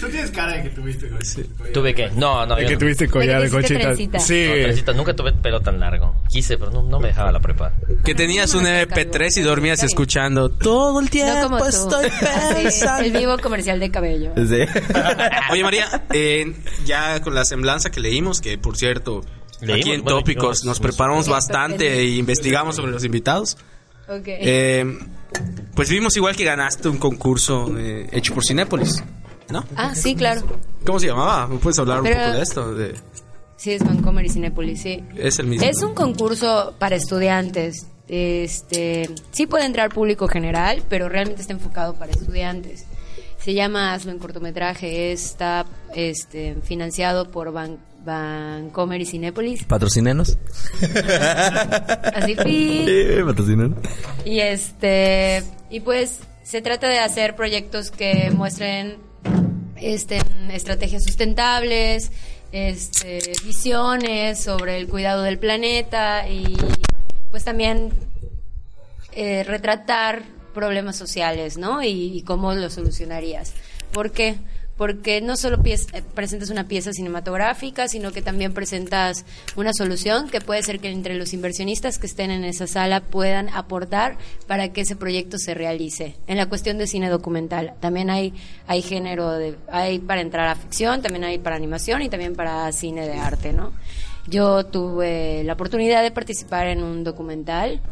Tú 0.00 0.08
tienes 0.08 0.30
cara 0.30 0.54
de 0.56 0.62
que 0.62 0.70
tuviste 0.70 1.10
¿Tuve 1.72 1.94
qué? 1.94 2.10
No, 2.16 2.46
no, 2.46 2.56
De 2.56 2.64
que 2.66 2.72
no. 2.72 2.78
tuviste 2.78 3.08
collar 3.08 3.42
De 3.42 3.50
conchitas. 3.50 3.82
trencita. 3.82 4.18
Sí. 4.18 4.46
No, 4.48 4.52
trencita, 4.54 4.92
nunca 4.94 5.14
tuve 5.14 5.32
pelo 5.34 5.60
tan 5.60 5.78
largo. 5.78 6.14
Quise, 6.28 6.56
pero 6.56 6.70
no, 6.70 6.82
no 6.82 6.98
me 6.98 7.08
dejaba 7.08 7.30
la 7.32 7.40
prepa. 7.40 7.72
Que 8.04 8.14
tenías 8.14 8.54
un 8.54 8.64
MP3 8.64 9.38
y 9.38 9.42
dormías 9.42 9.82
escuchando 9.82 10.48
todo 10.48 11.00
el 11.00 11.04
No 11.06 11.10
tiempo 11.10 11.42
como 11.42 11.58
tú. 11.58 11.64
estoy 11.66 12.10
pensando. 12.54 13.04
el 13.04 13.12
vivo 13.12 13.38
comercial 13.38 13.78
de 13.78 13.90
cabello. 13.90 14.32
Sí. 14.36 14.60
Oye, 15.52 15.62
María, 15.62 16.04
eh, 16.12 16.54
ya 16.86 17.20
con 17.20 17.34
la 17.34 17.44
semblanza 17.44 17.90
que 17.90 18.00
leímos, 18.00 18.40
que 18.40 18.56
por 18.58 18.76
cierto, 18.76 19.20
Leímos, 19.60 19.80
aquí 19.80 19.92
en 19.92 20.02
bueno, 20.02 20.18
Tópicos 20.20 20.64
nos 20.64 20.80
preparamos 20.80 21.28
bastante 21.28 21.98
e 21.98 22.04
investigamos 22.16 22.76
sobre 22.76 22.92
los 22.92 23.04
invitados. 23.04 23.58
Ok. 24.08 24.24
Eh, 24.26 24.98
pues 25.74 25.88
vimos 25.90 26.16
igual 26.16 26.34
que 26.34 26.44
ganaste 26.44 26.88
un 26.88 26.98
concurso 26.98 27.76
eh, 27.78 28.08
hecho 28.12 28.34
por 28.34 28.44
Cinépolis, 28.44 29.04
¿no? 29.50 29.64
ah, 29.76 29.94
sí, 29.94 30.14
claro. 30.14 30.42
¿Cómo 30.86 30.98
se 31.00 31.06
llamaba? 31.08 31.46
¿Me 31.46 31.58
puedes 31.58 31.78
hablar 31.78 32.00
Pero- 32.02 32.16
un 32.18 32.24
poco 32.26 32.36
de 32.36 32.42
esto? 32.42 32.74
De- 32.74 32.94
Sí, 33.56 33.72
es 33.72 33.84
Vancomer 33.84 34.24
y 34.24 34.30
Cinépolis, 34.30 34.80
sí. 34.80 35.04
es 35.16 35.38
el 35.38 35.46
mismo. 35.46 35.66
Es 35.66 35.82
un 35.82 35.92
concurso 35.94 36.74
para 36.78 36.96
estudiantes. 36.96 37.86
Este, 38.08 39.08
sí 39.32 39.46
puede 39.46 39.66
entrar 39.66 39.90
público 39.92 40.28
general, 40.28 40.82
pero 40.88 41.10
realmente 41.10 41.42
está 41.42 41.52
enfocado 41.52 41.92
para 41.94 42.10
estudiantes. 42.10 42.86
Se 43.38 43.52
llama 43.52 43.92
Hazlo 43.92 44.12
en 44.12 44.18
cortometraje. 44.18 45.12
Está 45.12 45.66
este, 45.94 46.56
financiado 46.62 47.30
por 47.30 47.52
Van, 47.52 47.78
Vancomer 48.02 48.98
y 49.00 49.04
Cinépolis. 49.06 49.64
Patrocinenos. 49.64 50.38
Así. 52.14 52.34
Sí, 52.36 53.22
patrocinenos. 53.24 53.78
Y 54.24 54.40
este 54.40 55.42
y 55.70 55.80
pues 55.80 56.20
se 56.42 56.62
trata 56.62 56.88
de 56.88 56.98
hacer 56.98 57.36
proyectos 57.36 57.90
que 57.90 58.30
muestren 58.34 58.96
este 59.80 60.20
estrategias 60.52 61.02
sustentables, 61.04 62.10
este 62.52 63.32
visiones 63.44 64.40
sobre 64.42 64.76
el 64.78 64.88
cuidado 64.88 65.22
del 65.22 65.38
planeta 65.38 66.28
y 66.28 66.56
pues 67.30 67.44
también 67.44 67.90
eh, 69.12 69.44
retratar 69.44 70.22
problemas 70.54 70.96
sociales, 70.96 71.58
¿no? 71.58 71.82
Y, 71.82 72.16
y 72.16 72.22
cómo 72.22 72.52
los 72.54 72.74
solucionarías. 72.74 73.52
¿Por 73.92 74.10
qué? 74.10 74.36
Porque 74.80 75.20
no 75.20 75.36
solo 75.36 75.58
eh, 75.62 76.02
presentas 76.14 76.48
una 76.48 76.66
pieza 76.66 76.94
cinematográfica, 76.94 77.86
sino 77.86 78.12
que 78.12 78.22
también 78.22 78.54
presentas 78.54 79.26
una 79.54 79.74
solución 79.74 80.30
que 80.30 80.40
puede 80.40 80.62
ser 80.62 80.80
que 80.80 80.88
entre 80.88 81.16
los 81.16 81.34
inversionistas 81.34 81.98
que 81.98 82.06
estén 82.06 82.30
en 82.30 82.44
esa 82.44 82.66
sala 82.66 83.02
puedan 83.02 83.50
aportar 83.50 84.16
para 84.46 84.72
que 84.72 84.80
ese 84.80 84.96
proyecto 84.96 85.36
se 85.36 85.52
realice. 85.52 86.16
En 86.26 86.38
la 86.38 86.46
cuestión 86.46 86.78
de 86.78 86.86
cine 86.86 87.10
documental, 87.10 87.74
también 87.80 88.08
hay, 88.08 88.32
hay 88.66 88.80
género, 88.80 89.32
de, 89.32 89.54
hay 89.70 89.98
para 89.98 90.22
entrar 90.22 90.48
a 90.48 90.54
ficción, 90.54 91.02
también 91.02 91.24
hay 91.24 91.38
para 91.38 91.56
animación 91.56 92.00
y 92.00 92.08
también 92.08 92.34
para 92.34 92.72
cine 92.72 93.06
de 93.06 93.18
arte, 93.18 93.52
¿no? 93.52 93.74
Yo 94.28 94.64
tuve 94.64 95.44
la 95.44 95.52
oportunidad 95.52 96.02
de 96.02 96.10
participar 96.10 96.68
en 96.68 96.82
un 96.82 97.04
documental 97.04 97.82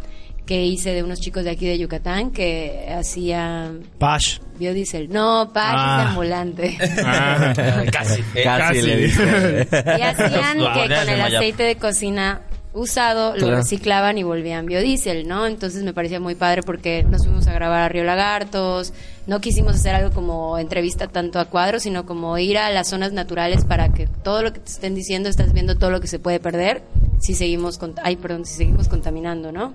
que 0.49 0.65
hice 0.65 0.95
de 0.95 1.03
unos 1.03 1.21
chicos 1.21 1.45
de 1.45 1.51
aquí 1.51 1.67
de 1.67 1.79
Yucatán 1.79 2.31
que 2.31 2.89
hacían 2.91 3.83
Pash. 3.99 4.39
biodiesel. 4.59 5.11
No, 5.11 5.51
pack 5.53 5.75
Ah. 5.77 5.97
de 6.01 6.09
ambulante. 6.09 6.79
Ah. 7.05 7.53
Casi. 7.93 8.23
Casi, 8.23 8.43
Casi. 8.45 8.81
le 8.83 8.97
dije. 8.97 9.69
y 9.71 10.01
hacían 10.03 10.57
que 10.59 10.95
con 10.95 11.09
el 11.11 11.21
aceite 11.21 11.63
de 11.65 11.77
cocina 11.77 12.41
usado 12.73 13.37
lo 13.37 13.51
reciclaban 13.55 14.17
y 14.17 14.23
volvían 14.23 14.65
biodiesel, 14.65 15.29
¿no? 15.29 15.47
Entonces 15.47 15.83
me 15.85 15.93
parecía 15.93 16.19
muy 16.19 16.35
padre 16.35 16.63
porque 16.63 17.03
nos 17.03 17.25
fuimos 17.27 17.47
a 17.47 17.53
grabar 17.53 17.81
a 17.83 17.89
Río 17.91 18.05
Lagartos, 18.05 18.95
no 19.27 19.41
quisimos 19.43 19.75
hacer 19.75 19.95
algo 19.97 20.13
como 20.13 20.57
entrevista 20.59 21.09
tanto 21.09 21.41
a 21.41 21.45
cuadros, 21.45 21.83
sino 21.83 22.07
como 22.07 22.39
ir 22.39 22.57
a 22.57 22.71
las 22.71 22.89
zonas 22.89 23.13
naturales 23.13 23.67
para 23.67 23.91
que 23.93 24.07
todo 24.07 24.43
lo 24.43 24.55
que 24.55 24.61
te 24.61 24.71
estén 24.71 24.95
diciendo 24.95 25.29
estás 25.29 25.53
viendo 25.53 25.77
todo 25.77 25.91
lo 25.91 26.01
que 26.01 26.07
se 26.07 26.19
puede 26.19 26.41
perder 26.41 26.83
si 27.21 27.35
seguimos 27.35 27.77
con 27.77 27.95
ay, 28.03 28.17
perdón, 28.17 28.47
si 28.47 28.55
seguimos 28.55 28.89
contaminando, 28.89 29.53
¿no? 29.53 29.75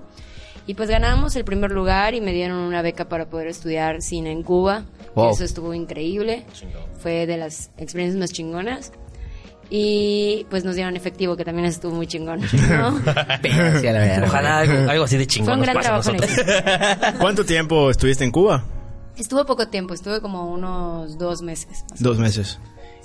Y 0.66 0.74
pues 0.74 0.88
ganamos 0.88 1.36
el 1.36 1.44
primer 1.44 1.70
lugar 1.70 2.14
y 2.14 2.20
me 2.20 2.32
dieron 2.32 2.58
una 2.58 2.80
beca 2.80 3.08
para 3.08 3.26
poder 3.26 3.48
estudiar 3.48 4.00
cine 4.00 4.32
en 4.32 4.42
Cuba. 4.42 4.84
Wow. 5.14 5.28
Y 5.28 5.32
eso 5.32 5.44
estuvo 5.44 5.74
increíble. 5.74 6.44
Fue 6.98 7.26
de 7.26 7.36
las 7.36 7.70
experiencias 7.76 8.18
más 8.18 8.32
chingonas. 8.32 8.92
Y 9.70 10.46
pues 10.50 10.64
nos 10.64 10.74
dieron 10.74 10.96
efectivo, 10.96 11.36
que 11.36 11.44
también 11.44 11.66
estuvo 11.66 11.94
muy 11.94 12.06
chingón. 12.06 12.40
¿no? 12.40 12.46
Sí, 13.80 13.86
a 13.86 13.92
la 13.92 13.98
verga. 13.98 14.26
Ojalá 14.26 14.58
algo, 14.60 14.90
algo 14.90 15.04
así 15.04 15.16
de 15.16 15.26
chingón 15.26 15.46
Fue 15.46 15.54
un 15.54 15.62
gran 15.62 15.80
trabajo. 15.80 16.12
¿Cuánto 17.20 17.44
tiempo 17.44 17.90
estuviste 17.90 18.24
en 18.24 18.30
Cuba? 18.30 18.64
Estuvo 19.16 19.44
poco 19.44 19.68
tiempo, 19.68 19.94
estuve 19.94 20.20
como 20.20 20.50
unos 20.50 21.18
dos 21.18 21.42
meses. 21.42 21.84
Dos 21.98 22.18
meses. 22.18 22.58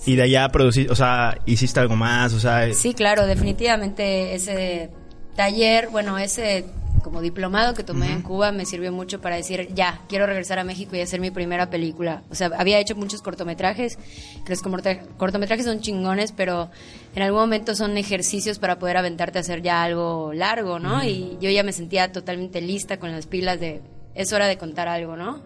Y 0.05 0.15
de 0.15 0.23
allá 0.23 0.49
produciste, 0.49 0.91
o 0.91 0.95
sea, 0.95 1.37
hiciste 1.45 1.79
algo 1.79 1.95
más, 1.95 2.33
o 2.33 2.39
sea... 2.39 2.73
Sí, 2.73 2.93
claro, 2.93 3.27
definitivamente 3.27 4.33
ese 4.33 4.89
taller, 5.35 5.89
bueno, 5.89 6.17
ese 6.17 6.65
como 7.03 7.21
diplomado 7.21 7.73
que 7.73 7.83
tomé 7.83 8.11
en 8.11 8.21
Cuba 8.21 8.51
me 8.51 8.65
sirvió 8.65 8.91
mucho 8.91 9.21
para 9.21 9.35
decir, 9.35 9.69
ya, 9.73 10.01
quiero 10.07 10.25
regresar 10.25 10.59
a 10.59 10.63
México 10.63 10.95
y 10.95 11.01
hacer 11.01 11.19
mi 11.19 11.31
primera 11.31 11.69
película. 11.69 12.23
O 12.29 12.35
sea, 12.35 12.51
había 12.57 12.79
hecho 12.79 12.95
muchos 12.95 13.21
cortometrajes, 13.21 13.97
que 14.45 14.49
los 14.49 14.61
cortometra- 14.61 15.01
cortometrajes 15.17 15.65
son 15.65 15.81
chingones, 15.81 16.31
pero 16.31 16.69
en 17.15 17.23
algún 17.23 17.41
momento 17.41 17.75
son 17.75 17.97
ejercicios 17.97 18.59
para 18.59 18.79
poder 18.79 18.97
aventarte 18.97 19.37
a 19.37 19.41
hacer 19.41 19.61
ya 19.61 19.83
algo 19.83 20.31
largo, 20.33 20.79
¿no? 20.79 21.03
Y 21.03 21.37
yo 21.41 21.49
ya 21.49 21.63
me 21.63 21.73
sentía 21.73 22.11
totalmente 22.11 22.61
lista 22.61 22.97
con 22.97 23.11
las 23.11 23.25
pilas 23.27 23.59
de, 23.59 23.81
es 24.15 24.31
hora 24.33 24.47
de 24.47 24.57
contar 24.57 24.87
algo, 24.87 25.15
¿no? 25.15 25.41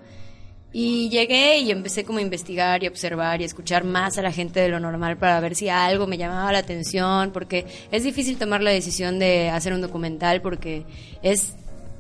Y 0.76 1.10
llegué 1.10 1.60
y 1.60 1.70
empecé 1.70 2.04
como 2.04 2.18
a 2.18 2.22
investigar 2.24 2.84
y 2.84 2.88
observar 2.88 3.40
y 3.40 3.44
escuchar 3.44 3.84
más 3.84 4.18
a 4.18 4.24
la 4.24 4.32
gente 4.32 4.60
de 4.60 4.70
lo 4.70 4.80
normal 4.80 5.18
para 5.18 5.40
ver 5.40 5.56
si 5.56 5.70
algo 5.70 6.08
me 6.08 6.18
llamaba 6.18 6.52
la 6.52 6.58
atención, 6.58 7.32
porque 7.32 7.68
es 7.92 8.04
difícil 8.04 8.40
tomar 8.40 8.64
la 8.64 8.72
decisión 8.72 9.20
de 9.20 9.52
hacer 9.52 9.72
un 9.72 9.82
documental 9.82 10.42
porque 10.42 10.84
es 11.22 11.54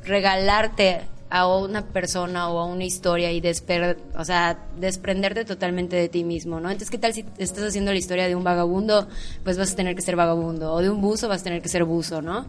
regalarte 0.03 1.01
a 1.30 1.48
una 1.48 1.86
persona 1.86 2.50
o 2.50 2.60
a 2.60 2.65
una 2.65 2.84
historia 2.84 3.32
y 3.32 3.42
desper 3.42 3.98
o 4.18 4.25
sea, 4.25 4.58
desprenderte 4.80 5.46
totalmente 5.46 5.96
de 5.96 6.10
ti 6.10 6.24
mismo, 6.24 6.60
¿no? 6.60 6.70
Entonces, 6.70 6.89
¿qué 6.89 6.98
tal 6.98 7.13
si 7.13 7.25
estás 7.38 7.63
haciendo 7.65 7.92
la 7.92 8.00
historia 8.00 8.27
de 8.27 8.36
un 8.36 8.44
vagabundo? 8.44 9.08
Pues 9.44 9.58
vas 9.58 9.74
a 9.74 9.75
tener 9.75 9.96
que 9.96 10.01
ser 10.01 10.15
vagabundo, 10.15 10.74
o 10.74 10.82
de 10.82 10.89
un 10.89 11.00
buzo 11.00 11.27
vas 11.27 11.42
a 11.42 11.44
tener 11.44 11.62
que 11.62 11.70
ser 11.70 11.84
buzo, 11.84 12.24
¿no? 12.24 12.48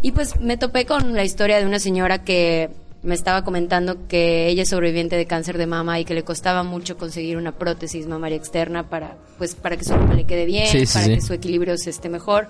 Y 0.00 0.12
pues 0.12 0.40
me 0.40 0.56
topé 0.56 0.86
con 0.86 1.14
la 1.14 1.24
historia 1.24 1.58
de 1.58 1.66
una 1.66 1.78
señora 1.78 2.22
que 2.22 2.70
me 3.02 3.14
estaba 3.14 3.44
comentando 3.44 4.08
que 4.08 4.48
ella 4.48 4.62
es 4.62 4.70
sobreviviente 4.70 5.16
de 5.16 5.26
cáncer 5.26 5.56
de 5.56 5.66
mama 5.66 6.00
y 6.00 6.04
que 6.04 6.14
le 6.14 6.24
costaba 6.24 6.62
mucho 6.64 6.96
conseguir 6.96 7.36
una 7.36 7.52
prótesis 7.52 8.06
mamaria 8.06 8.36
externa 8.36 8.88
para 8.88 9.16
pues 9.38 9.54
para 9.54 9.76
que 9.76 9.84
su 9.84 9.92
mama 9.94 10.14
le 10.14 10.24
quede 10.24 10.46
bien, 10.46 10.66
Sí, 10.66 10.84
sí, 10.84 10.92
para 10.92 11.06
sí. 11.06 11.14
que 11.14 11.20
su 11.20 11.32
equilibrio 11.32 11.76
se 11.78 11.90
esté 11.90 12.08
mejor. 12.08 12.48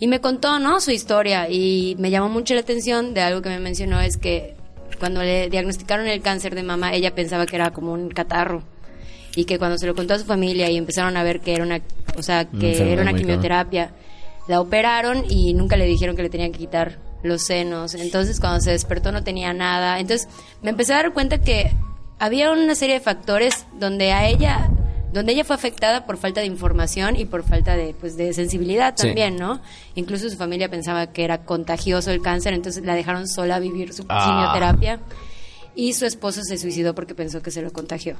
Y 0.00 0.06
me 0.08 0.20
contó, 0.20 0.58
¿no? 0.58 0.80
Su 0.80 0.90
historia 0.90 1.48
y 1.48 1.96
me 1.98 2.10
llamó 2.10 2.28
mucho 2.28 2.54
la 2.54 2.60
atención 2.60 3.14
de 3.14 3.20
algo 3.20 3.42
que 3.42 3.48
me 3.50 3.60
mencionó 3.60 4.00
es 4.00 4.16
que 4.16 4.54
cuando 4.98 5.22
le 5.22 5.50
diagnosticaron 5.50 6.06
el 6.08 6.22
cáncer 6.22 6.54
de 6.54 6.62
mama, 6.62 6.94
ella 6.94 7.14
pensaba 7.14 7.46
que 7.46 7.56
era 7.56 7.70
como 7.70 7.92
un 7.92 8.08
catarro 8.08 8.62
y 9.36 9.44
que 9.44 9.58
cuando 9.58 9.76
se 9.78 9.86
lo 9.86 9.94
contó 9.94 10.14
a 10.14 10.18
su 10.18 10.24
familia 10.24 10.70
y 10.70 10.76
empezaron 10.76 11.16
a 11.16 11.22
ver 11.22 11.40
que 11.40 11.54
era 11.54 11.64
una, 11.64 11.80
o 12.16 12.22
sea, 12.22 12.44
que 12.46 12.92
era 12.92 13.02
una 13.02 13.12
quimioterapia, 13.14 13.90
la 14.48 14.60
operaron 14.60 15.24
y 15.28 15.52
nunca 15.54 15.76
le 15.76 15.84
dijeron 15.86 16.16
que 16.16 16.22
le 16.22 16.30
tenían 16.30 16.52
que 16.52 16.58
quitar 16.58 16.98
los 17.24 17.42
senos. 17.42 17.94
Entonces, 17.94 18.38
cuando 18.38 18.60
se 18.60 18.70
despertó 18.70 19.10
no 19.10 19.24
tenía 19.24 19.52
nada. 19.52 19.98
Entonces, 19.98 20.28
me 20.62 20.70
empecé 20.70 20.92
a 20.92 20.96
dar 20.96 21.12
cuenta 21.12 21.38
que 21.40 21.72
había 22.18 22.52
una 22.52 22.74
serie 22.76 22.94
de 22.96 23.00
factores 23.00 23.66
donde 23.78 24.12
a 24.12 24.26
ella 24.28 24.70
donde 25.12 25.30
ella 25.32 25.44
fue 25.44 25.54
afectada 25.54 26.06
por 26.06 26.16
falta 26.16 26.40
de 26.40 26.46
información 26.48 27.14
y 27.14 27.24
por 27.24 27.44
falta 27.44 27.76
de 27.76 27.94
pues 28.00 28.16
de 28.16 28.32
sensibilidad 28.34 28.94
Sí. 28.96 29.06
también, 29.06 29.36
¿no? 29.36 29.60
Incluso 29.94 30.28
su 30.28 30.36
familia 30.36 30.68
pensaba 30.68 31.06
que 31.12 31.22
era 31.22 31.44
contagioso 31.44 32.10
el 32.10 32.20
cáncer, 32.20 32.52
entonces 32.52 32.84
la 32.84 32.96
dejaron 32.96 33.28
sola 33.28 33.54
a 33.56 33.58
vivir 33.60 33.92
su 33.92 34.04
Ah. 34.08 34.24
quimioterapia. 34.26 34.98
y 35.76 35.92
su 35.94 36.06
esposo 36.06 36.40
se 36.44 36.56
suicidó 36.56 36.94
porque 36.94 37.16
pensó 37.16 37.42
que 37.42 37.50
se 37.50 37.60
lo 37.60 37.72
contagió. 37.72 38.16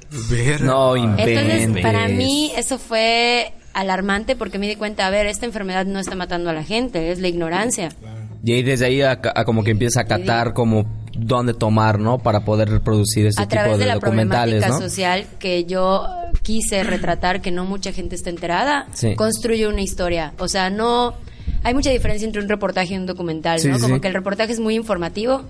No 0.61 0.96
Entonces, 0.96 1.82
para 1.82 2.08
mí 2.08 2.50
eso 2.56 2.78
fue 2.78 3.52
alarmante 3.73 4.34
porque 4.34 4.58
me 4.58 4.66
di 4.68 4.75
cuenta, 4.75 5.06
a 5.06 5.11
ver, 5.11 5.26
esta 5.26 5.46
enfermedad 5.46 5.87
no 5.87 6.00
está 6.00 6.16
matando 6.16 6.50
a 6.50 6.52
la 6.52 6.64
gente, 6.64 7.12
es 7.12 7.20
la 7.20 7.28
ignorancia. 7.28 7.90
Y 8.44 8.52
ahí 8.52 8.62
desde 8.62 8.86
ahí 8.86 9.00
a, 9.02 9.12
a 9.34 9.44
como 9.44 9.64
que 9.64 9.70
empieza 9.70 10.00
a 10.00 10.04
catar 10.04 10.52
como 10.52 10.84
dónde 11.16 11.54
tomar, 11.54 11.98
¿no? 11.98 12.18
Para 12.18 12.44
poder 12.44 12.68
reproducir 12.68 13.26
ese 13.26 13.40
a 13.40 13.48
tipo 13.48 13.62
de, 13.62 13.78
de, 13.78 13.86
la 13.86 13.94
documentales, 13.94 14.56
problemática 14.56 14.68
¿no? 14.68 14.80
social 14.80 15.26
que 15.38 15.64
yo 15.64 16.06
quise 16.42 16.82
retratar, 16.84 17.40
que 17.40 17.50
no 17.50 17.64
mucha 17.64 17.92
gente 17.92 18.14
está 18.16 18.30
enterada, 18.30 18.86
Sí. 18.92 19.14
construye 19.14 19.66
una 19.66 19.80
historia. 19.80 20.32
O 20.38 20.48
sea, 20.48 20.70
no... 20.70 21.14
Hay 21.62 21.72
mucha 21.72 21.90
diferencia 21.90 22.26
entre 22.26 22.42
un 22.42 22.48
reportaje 22.48 22.92
y 22.94 22.96
un 22.98 23.06
documental, 23.06 23.58
Sí, 23.60 23.68
¿no? 23.68 23.78
Como 23.80 23.94
sí. 23.94 24.00
que 24.00 24.08
el 24.08 24.14
reportaje 24.14 24.52
es 24.52 24.60
muy 24.60 24.74
informativo 24.74 25.42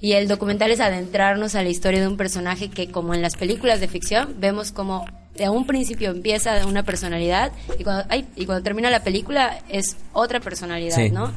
y 0.00 0.12
el 0.12 0.26
documental 0.26 0.70
es 0.72 0.80
adentrarnos 0.80 1.54
a 1.54 1.62
la 1.62 1.68
historia 1.68 2.00
de 2.00 2.08
un 2.08 2.16
personaje 2.16 2.68
que, 2.70 2.88
como 2.90 3.14
en 3.14 3.22
las 3.22 3.36
películas 3.36 3.78
de 3.80 3.86
ficción, 3.86 4.34
vemos 4.40 4.72
como 4.72 5.04
de 5.36 5.48
un 5.48 5.66
principio 5.66 6.10
empieza 6.10 6.64
una 6.66 6.82
personalidad 6.82 7.52
y 7.78 7.84
cuando, 7.84 8.04
ay, 8.08 8.26
y 8.36 8.46
cuando 8.46 8.62
termina 8.64 8.90
la 8.90 9.02
película 9.04 9.58
es 9.68 9.96
otra 10.12 10.40
personalidad, 10.40 10.96
Sí. 10.96 11.10
¿no? 11.10 11.30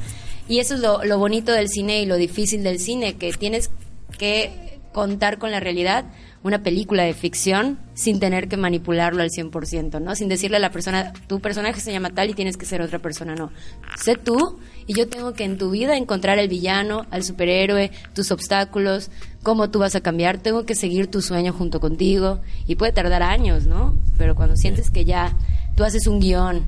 Y 0.47 0.59
eso 0.59 0.75
es 0.75 0.81
lo, 0.81 1.03
lo 1.03 1.17
bonito 1.17 1.51
del 1.51 1.69
cine 1.69 2.01
y 2.01 2.05
lo 2.05 2.15
difícil 2.15 2.63
del 2.63 2.79
cine, 2.79 3.15
que 3.15 3.31
tienes 3.33 3.69
que 4.17 4.79
contar 4.93 5.37
con 5.37 5.51
la 5.51 5.59
realidad 5.59 6.05
una 6.43 6.63
película 6.63 7.03
de 7.03 7.13
ficción 7.13 7.77
sin 7.93 8.19
tener 8.19 8.47
que 8.47 8.57
manipularlo 8.57 9.21
al 9.21 9.29
100%, 9.29 10.01
¿no? 10.01 10.15
Sin 10.15 10.29
decirle 10.29 10.57
a 10.57 10.59
la 10.59 10.71
persona, 10.71 11.13
tu 11.27 11.39
personaje 11.39 11.81
se 11.81 11.91
llama 11.91 12.11
tal 12.11 12.29
y 12.29 12.33
tienes 12.33 12.57
que 12.57 12.65
ser 12.65 12.81
otra 12.81 12.99
persona, 12.99 13.35
no. 13.35 13.51
Sé 13.97 14.15
tú 14.15 14.57
y 14.85 14.93
yo 14.93 15.07
tengo 15.07 15.33
que 15.33 15.43
en 15.43 15.57
tu 15.57 15.71
vida 15.71 15.97
encontrar 15.97 16.39
al 16.39 16.47
villano, 16.47 17.05
al 17.11 17.23
superhéroe, 17.23 17.91
tus 18.13 18.31
obstáculos, 18.31 19.11
cómo 19.43 19.69
tú 19.69 19.79
vas 19.79 19.95
a 19.95 20.01
cambiar, 20.01 20.37
tengo 20.37 20.65
que 20.65 20.75
seguir 20.75 21.07
tu 21.07 21.21
sueño 21.21 21.53
junto 21.53 21.79
contigo 21.79 22.41
y 22.65 22.75
puede 22.75 22.93
tardar 22.93 23.23
años, 23.23 23.67
¿no? 23.67 23.95
Pero 24.17 24.35
cuando 24.35 24.55
sientes 24.55 24.89
que 24.89 25.05
ya 25.05 25.35
tú 25.75 25.83
haces 25.83 26.07
un 26.07 26.19
guion, 26.19 26.65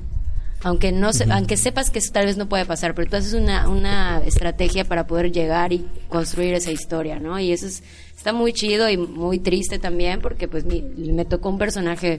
aunque 0.62 0.92
no 0.92 1.12
se- 1.12 1.30
aunque 1.32 1.56
sepas 1.56 1.90
que 1.90 1.98
eso 2.00 2.12
tal 2.12 2.26
vez 2.26 2.36
no 2.36 2.48
puede 2.48 2.66
pasar, 2.66 2.94
pero 2.94 3.08
tú 3.10 3.16
haces 3.16 3.32
una, 3.34 3.68
una 3.68 4.22
estrategia 4.24 4.84
para 4.84 5.06
poder 5.06 5.32
llegar 5.32 5.72
y 5.72 5.86
construir 6.08 6.54
esa 6.54 6.70
historia, 6.70 7.18
¿no? 7.18 7.38
Y 7.40 7.52
eso 7.52 7.66
es, 7.66 7.82
está 8.16 8.32
muy 8.32 8.52
chido 8.52 8.88
y 8.90 8.96
muy 8.96 9.38
triste 9.38 9.78
también 9.78 10.20
porque 10.20 10.48
pues 10.48 10.64
mi- 10.64 10.82
me 10.82 11.24
tocó 11.24 11.48
un 11.48 11.58
personaje 11.58 12.18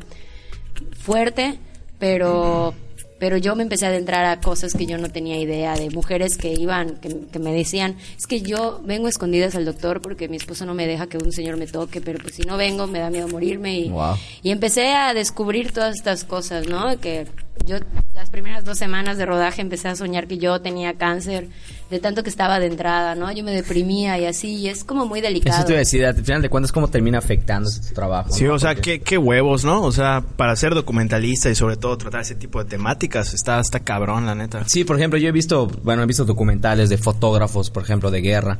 fuerte, 0.99 1.59
pero 1.99 2.73
pero 3.21 3.37
yo 3.37 3.55
me 3.55 3.61
empecé 3.61 3.85
a 3.85 3.89
adentrar 3.89 4.25
a 4.25 4.41
cosas 4.41 4.73
que 4.73 4.87
yo 4.87 4.97
no 4.97 5.07
tenía 5.09 5.37
idea, 5.39 5.75
de 5.75 5.91
mujeres 5.91 6.39
que 6.39 6.53
iban, 6.53 6.95
que, 6.95 7.15
que 7.31 7.37
me 7.37 7.53
decían, 7.53 7.95
es 8.17 8.25
que 8.25 8.41
yo 8.41 8.81
vengo 8.83 9.07
escondidas 9.07 9.53
al 9.53 9.63
doctor 9.63 10.01
porque 10.01 10.27
mi 10.27 10.37
esposo 10.37 10.65
no 10.65 10.73
me 10.73 10.87
deja 10.87 11.05
que 11.05 11.19
un 11.19 11.31
señor 11.31 11.55
me 11.57 11.67
toque, 11.67 12.01
pero 12.01 12.17
pues 12.17 12.33
si 12.33 12.41
no 12.41 12.57
vengo 12.57 12.87
me 12.87 12.97
da 12.97 13.11
miedo 13.11 13.27
morirme 13.27 13.77
y, 13.77 13.89
Wow. 13.89 14.15
y 14.41 14.49
empecé 14.49 14.87
a 14.95 15.13
descubrir 15.13 15.71
todas 15.71 15.95
estas 15.95 16.23
cosas, 16.23 16.67
¿no? 16.67 16.99
Que 16.99 17.27
yo 17.67 17.77
las 18.15 18.31
primeras 18.31 18.65
dos 18.65 18.79
semanas 18.79 19.19
de 19.19 19.27
rodaje 19.27 19.61
empecé 19.61 19.87
a 19.89 19.95
soñar 19.95 20.25
que 20.27 20.39
yo 20.39 20.59
tenía 20.59 20.95
cáncer, 20.95 21.47
de 21.91 21.99
tanto 21.99 22.23
que 22.23 22.29
estaba 22.29 22.57
de 22.59 22.67
entrada, 22.67 23.13
¿no? 23.15 23.31
Yo 23.33 23.43
me 23.43 23.51
deprimía 23.51 24.17
y 24.17 24.25
así, 24.25 24.55
y 24.55 24.69
es 24.69 24.83
como 24.85 25.05
muy 25.05 25.19
delicado. 25.21 25.57
Eso 25.57 25.65
te 25.65 25.73
iba 25.73 25.77
a 25.77 25.79
decir, 25.83 26.05
al 26.05 26.15
final 26.15 26.41
de 26.41 26.49
cuentas, 26.49 26.71
cómo 26.71 26.87
termina 26.87 27.17
afectando 27.17 27.69
tu 27.69 27.93
trabajo. 27.93 28.31
Sí, 28.31 28.45
¿no? 28.45 28.53
o 28.53 28.59
sea, 28.59 28.73
Porque- 28.73 28.99
qué, 28.99 29.01
qué 29.01 29.17
huevos, 29.17 29.65
¿no? 29.65 29.83
O 29.83 29.91
sea, 29.91 30.23
para 30.37 30.55
ser 30.55 30.73
documentalista 30.73 31.49
y 31.49 31.55
sobre 31.55 31.75
todo 31.75 31.97
tratar 31.97 32.21
ese 32.21 32.35
tipo 32.35 32.63
de 32.63 32.69
temáticas, 32.69 33.33
está, 33.33 33.59
está 33.59 33.81
cabrón, 33.81 34.25
la 34.25 34.33
neta. 34.33 34.63
Sí, 34.67 34.85
por 34.85 34.95
ejemplo, 34.97 35.19
yo 35.19 35.27
he 35.27 35.31
visto, 35.33 35.67
bueno, 35.83 36.01
he 36.01 36.05
visto 36.05 36.23
documentales 36.23 36.89
de 36.89 36.97
fotógrafos, 36.97 37.69
por 37.69 37.83
ejemplo, 37.83 38.09
de 38.09 38.21
guerra, 38.21 38.59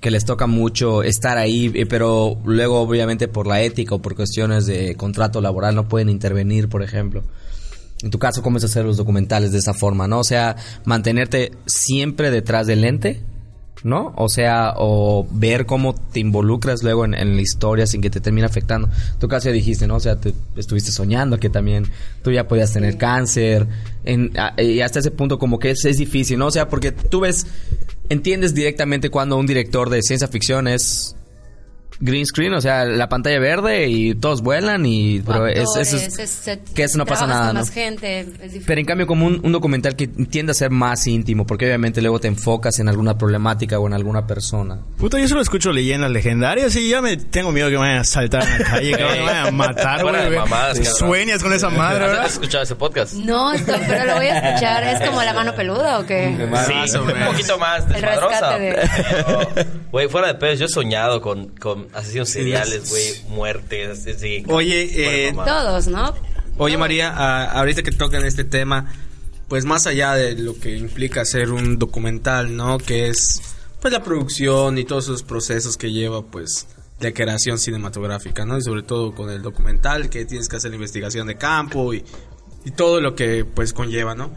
que 0.00 0.10
les 0.10 0.24
toca 0.24 0.46
mucho 0.46 1.02
estar 1.02 1.36
ahí, 1.38 1.70
eh, 1.74 1.84
pero 1.86 2.38
luego, 2.44 2.80
obviamente, 2.80 3.28
por 3.28 3.46
la 3.46 3.60
ética 3.60 3.94
o 3.94 3.98
por 4.02 4.16
cuestiones 4.16 4.66
de 4.66 4.96
contrato 4.96 5.40
laboral, 5.42 5.74
no 5.76 5.86
pueden 5.88 6.08
intervenir, 6.08 6.68
por 6.68 6.82
ejemplo. 6.82 7.22
En 8.02 8.10
tu 8.10 8.18
caso, 8.18 8.42
¿cómo 8.42 8.58
es 8.58 8.64
hacer 8.64 8.84
los 8.84 8.96
documentales 8.96 9.52
de 9.52 9.58
esa 9.58 9.74
forma, 9.74 10.08
no? 10.08 10.18
O 10.18 10.24
sea, 10.24 10.56
mantenerte 10.84 11.52
siempre 11.66 12.30
detrás 12.30 12.66
del 12.66 12.80
lente, 12.80 13.20
¿no? 13.84 14.12
O 14.16 14.28
sea, 14.28 14.74
o 14.76 15.26
ver 15.30 15.66
cómo 15.66 15.94
te 15.94 16.20
involucras 16.20 16.82
luego 16.82 17.04
en, 17.04 17.14
en 17.14 17.36
la 17.36 17.42
historia 17.42 17.86
sin 17.86 18.00
que 18.00 18.10
te 18.10 18.20
termine 18.20 18.46
afectando. 18.46 18.88
En 18.88 19.18
tu 19.18 19.28
caso 19.28 19.48
ya 19.48 19.52
dijiste, 19.52 19.86
¿no? 19.86 19.96
O 19.96 20.00
sea, 20.00 20.16
te 20.16 20.34
estuviste 20.56 20.90
soñando 20.90 21.38
que 21.38 21.48
también 21.48 21.86
tú 22.22 22.30
ya 22.30 22.46
podías 22.48 22.72
tener 22.72 22.96
cáncer. 22.96 23.66
En, 24.04 24.32
y 24.58 24.80
hasta 24.80 24.98
ese 24.98 25.10
punto 25.10 25.38
como 25.38 25.58
que 25.58 25.70
es, 25.70 25.84
es 25.84 25.98
difícil, 25.98 26.38
¿no? 26.38 26.46
O 26.46 26.50
sea, 26.50 26.68
porque 26.68 26.92
tú 26.92 27.20
ves, 27.20 27.46
entiendes 28.08 28.54
directamente 28.54 29.10
cuando 29.10 29.36
un 29.36 29.46
director 29.46 29.90
de 29.90 30.02
ciencia 30.02 30.28
ficción 30.28 30.68
es 30.68 31.16
green 32.04 32.26
screen, 32.26 32.52
o 32.52 32.60
sea, 32.60 32.84
la 32.84 33.08
pantalla 33.08 33.38
verde 33.38 33.86
y 33.88 34.14
todos 34.16 34.42
vuelan 34.42 34.84
y... 34.84 35.20
Pero 35.20 35.46
es, 35.46 35.58
eso 35.60 35.80
es- 35.80 35.94
Actores, 35.94 36.18
es- 36.18 36.48
es- 36.48 36.58
que 36.74 36.82
eso 36.82 36.98
no 36.98 37.06
pasa 37.06 37.26
nada, 37.26 37.46
con 37.46 37.54
¿no? 37.54 37.60
más 37.60 37.70
gente, 37.70 38.20
es 38.20 38.26
diferente. 38.26 38.64
Pero 38.66 38.80
en 38.80 38.86
cambio, 38.86 39.06
como 39.06 39.26
un, 39.26 39.40
un 39.44 39.52
documental 39.52 39.94
que 39.94 40.08
tiende 40.08 40.50
a 40.50 40.54
ser 40.54 40.70
más 40.70 41.06
íntimo, 41.06 41.46
porque 41.46 41.64
obviamente 41.66 42.02
luego 42.02 42.18
te 42.18 42.26
enfocas 42.28 42.78
en 42.80 42.88
alguna 42.88 43.16
problemática 43.16 43.78
o 43.78 43.86
en 43.86 43.94
alguna 43.94 44.26
persona. 44.26 44.80
Puta, 44.98 45.18
yo 45.20 45.28
solo 45.28 45.42
escucho 45.42 45.70
leyendas 45.72 46.10
legendarias 46.10 46.74
y 46.76 46.88
ya 46.88 47.00
me 47.00 47.16
tengo 47.16 47.52
miedo 47.52 47.68
que 47.68 47.74
me 47.74 47.80
vayan 47.82 47.98
a 47.98 48.04
saltar 48.04 48.42
en 48.48 48.58
la 48.58 48.64
calle, 48.64 48.90
que 48.96 49.04
me 49.04 49.20
vayan 49.20 49.46
a 49.46 49.50
matar, 49.52 50.02
güey. 50.02 50.14
de. 50.30 50.84
Sueñas 50.84 51.42
con 51.42 51.52
esa 51.52 51.70
madre, 51.70 52.04
¿Has 52.04 52.10
¿verdad? 52.10 52.26
escuchado 52.26 52.64
ese 52.64 52.74
podcast? 52.74 53.14
No, 53.14 53.52
esto- 53.52 53.72
pero 53.86 54.06
lo 54.06 54.14
voy 54.16 54.26
a 54.26 54.38
escuchar. 54.40 54.82
¿Es 54.84 55.08
como 55.08 55.22
la 55.22 55.32
mano 55.32 55.54
peluda 55.54 56.00
o 56.00 56.04
qué? 56.06 56.34
Sí, 56.66 56.96
un 56.98 57.26
poquito 57.26 57.58
más 57.58 57.84
El 57.86 57.92
desmadrosa. 58.02 58.58
Güey, 59.90 60.08
fuera 60.08 60.28
de 60.28 60.34
pedos, 60.34 60.58
yo 60.58 60.66
he 60.66 60.68
soñado 60.68 61.20
con, 61.20 61.48
con 61.58 61.86
asesinos 61.92 62.28
seriales, 62.30 62.90
güey, 62.90 63.22
muertes, 63.28 64.06
así. 64.06 64.44
Oye, 64.48 64.86
de 64.86 65.28
eh. 65.28 65.32
Todos, 65.34 65.88
¿no? 65.88 66.14
Oye 66.58 66.76
María, 66.76 67.10
a- 67.10 67.52
ahorita 67.58 67.82
que 67.82 67.92
tocan 67.92 68.24
este 68.24 68.44
tema, 68.44 68.92
pues 69.48 69.64
más 69.64 69.86
allá 69.86 70.14
de 70.14 70.34
lo 70.36 70.58
que 70.58 70.76
implica 70.76 71.22
hacer 71.22 71.50
un 71.50 71.78
documental, 71.78 72.56
¿no? 72.56 72.78
Que 72.78 73.08
es 73.08 73.40
pues 73.80 73.92
la 73.92 74.02
producción 74.04 74.78
y 74.78 74.84
todos 74.84 75.04
esos 75.04 75.22
procesos 75.22 75.76
que 75.76 75.90
lleva 75.90 76.22
pues 76.22 76.66
la 77.00 77.10
creación 77.12 77.58
cinematográfica, 77.58 78.44
¿no? 78.44 78.56
Y 78.58 78.62
sobre 78.62 78.82
todo 78.82 79.12
con 79.14 79.28
el 79.30 79.42
documental 79.42 80.08
que 80.08 80.24
tienes 80.24 80.48
que 80.48 80.56
hacer 80.56 80.70
la 80.70 80.76
investigación 80.76 81.26
de 81.26 81.36
campo 81.36 81.92
y, 81.92 82.04
y 82.64 82.70
todo 82.70 83.00
lo 83.00 83.14
que 83.16 83.44
pues 83.44 83.72
conlleva, 83.72 84.14
¿no? 84.14 84.30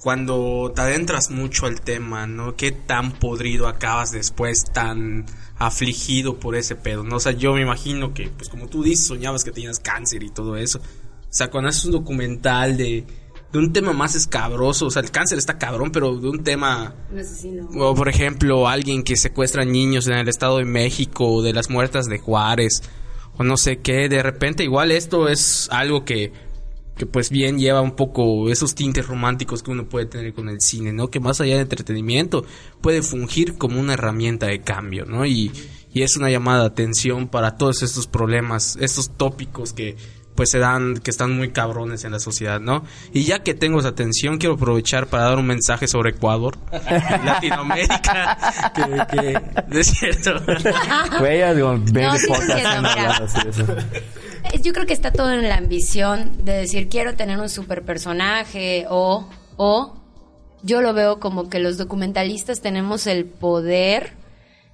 Cuando 0.00 0.72
te 0.74 0.80
adentras 0.80 1.30
mucho 1.30 1.66
al 1.66 1.80
tema, 1.80 2.26
¿no? 2.26 2.54
¿Qué 2.54 2.70
tan 2.70 3.12
podrido 3.12 3.66
acabas 3.66 4.12
después, 4.12 4.64
tan 4.72 5.26
afligido 5.58 6.38
por 6.38 6.54
ese 6.54 6.76
pedo, 6.76 7.02
¿no? 7.02 7.16
O 7.16 7.20
sea, 7.20 7.32
yo 7.32 7.54
me 7.54 7.62
imagino 7.62 8.14
que, 8.14 8.28
pues 8.28 8.48
como 8.48 8.68
tú 8.68 8.82
dices, 8.82 9.06
soñabas 9.06 9.44
que 9.44 9.50
tenías 9.50 9.80
cáncer 9.80 10.22
y 10.22 10.30
todo 10.30 10.56
eso. 10.56 10.78
O 10.78 11.30
sea, 11.30 11.50
cuando 11.50 11.68
haces 11.68 11.84
un 11.84 11.92
documental 11.92 12.76
de, 12.76 13.04
de 13.52 13.58
un 13.58 13.72
tema 13.72 13.92
más 13.92 14.14
escabroso, 14.14 14.86
o 14.86 14.90
sea, 14.90 15.02
el 15.02 15.10
cáncer 15.10 15.38
está 15.38 15.58
cabrón, 15.58 15.90
pero 15.90 16.16
de 16.16 16.28
un 16.28 16.44
tema... 16.44 16.94
Un 17.10 17.18
asesino. 17.18 17.68
O 17.76 17.94
por 17.94 18.08
ejemplo, 18.08 18.68
alguien 18.68 19.02
que 19.02 19.16
secuestra 19.16 19.64
niños 19.64 20.06
en 20.06 20.14
el 20.14 20.28
Estado 20.28 20.58
de 20.58 20.64
México, 20.64 21.26
o 21.26 21.42
de 21.42 21.52
las 21.52 21.70
muertas 21.70 22.06
de 22.06 22.18
Juárez, 22.18 22.82
o 23.36 23.44
no 23.44 23.56
sé 23.56 23.78
qué, 23.80 24.08
de 24.08 24.22
repente 24.22 24.64
igual 24.64 24.90
esto 24.90 25.28
es 25.28 25.68
algo 25.72 26.04
que, 26.04 26.32
que 26.98 27.06
pues 27.06 27.30
bien 27.30 27.58
lleva 27.58 27.80
un 27.80 27.92
poco 27.92 28.50
esos 28.50 28.74
tintes 28.74 29.06
románticos 29.06 29.62
que 29.62 29.70
uno 29.70 29.88
puede 29.88 30.06
tener 30.06 30.34
con 30.34 30.48
el 30.48 30.60
cine, 30.60 30.92
¿no? 30.92 31.08
Que 31.08 31.20
más 31.20 31.40
allá 31.40 31.54
de 31.54 31.62
entretenimiento 31.62 32.44
puede 32.80 33.02
fungir 33.02 33.56
como 33.56 33.80
una 33.80 33.94
herramienta 33.94 34.46
de 34.46 34.60
cambio, 34.60 35.06
¿no? 35.06 35.24
Y, 35.24 35.52
y 35.94 36.02
es 36.02 36.16
una 36.16 36.28
llamada 36.28 36.60
de 36.60 36.66
atención 36.66 37.28
para 37.28 37.56
todos 37.56 37.82
estos 37.82 38.06
problemas, 38.06 38.76
estos 38.80 39.10
tópicos 39.16 39.72
que 39.72 39.96
pues 40.34 40.50
se 40.50 40.60
dan, 40.60 40.98
que 40.98 41.10
están 41.10 41.36
muy 41.36 41.50
cabrones 41.50 42.04
en 42.04 42.12
la 42.12 42.20
sociedad, 42.20 42.60
¿no? 42.60 42.84
Y 43.12 43.24
ya 43.24 43.42
que 43.42 43.54
tengo 43.54 43.80
esa 43.80 43.88
atención, 43.88 44.38
quiero 44.38 44.54
aprovechar 44.54 45.08
para 45.08 45.24
dar 45.24 45.38
un 45.38 45.46
mensaje 45.46 45.88
sobre 45.88 46.10
Ecuador, 46.10 46.56
Latinoamérica, 47.24 48.38
que, 48.72 49.16
que, 49.16 49.80
es 49.80 49.86
cierto. 49.88 50.40
Güey, 51.18 51.40
ya 51.40 51.54
digo, 51.54 51.70
20 51.70 51.92
No, 52.02 52.16
sí 53.26 53.40
Eh, 54.52 54.60
Yo 54.62 54.72
creo 54.72 54.86
que 54.86 54.92
está 54.92 55.10
todo 55.12 55.32
en 55.32 55.48
la 55.48 55.56
ambición 55.56 56.44
de 56.44 56.52
decir 56.52 56.88
quiero 56.88 57.14
tener 57.14 57.38
un 57.38 57.48
super 57.48 57.82
personaje 57.82 58.86
o, 58.88 59.28
o 59.56 59.94
yo 60.62 60.80
lo 60.80 60.92
veo 60.94 61.20
como 61.20 61.48
que 61.48 61.58
los 61.58 61.78
documentalistas 61.78 62.60
tenemos 62.60 63.06
el 63.06 63.24
poder 63.26 64.12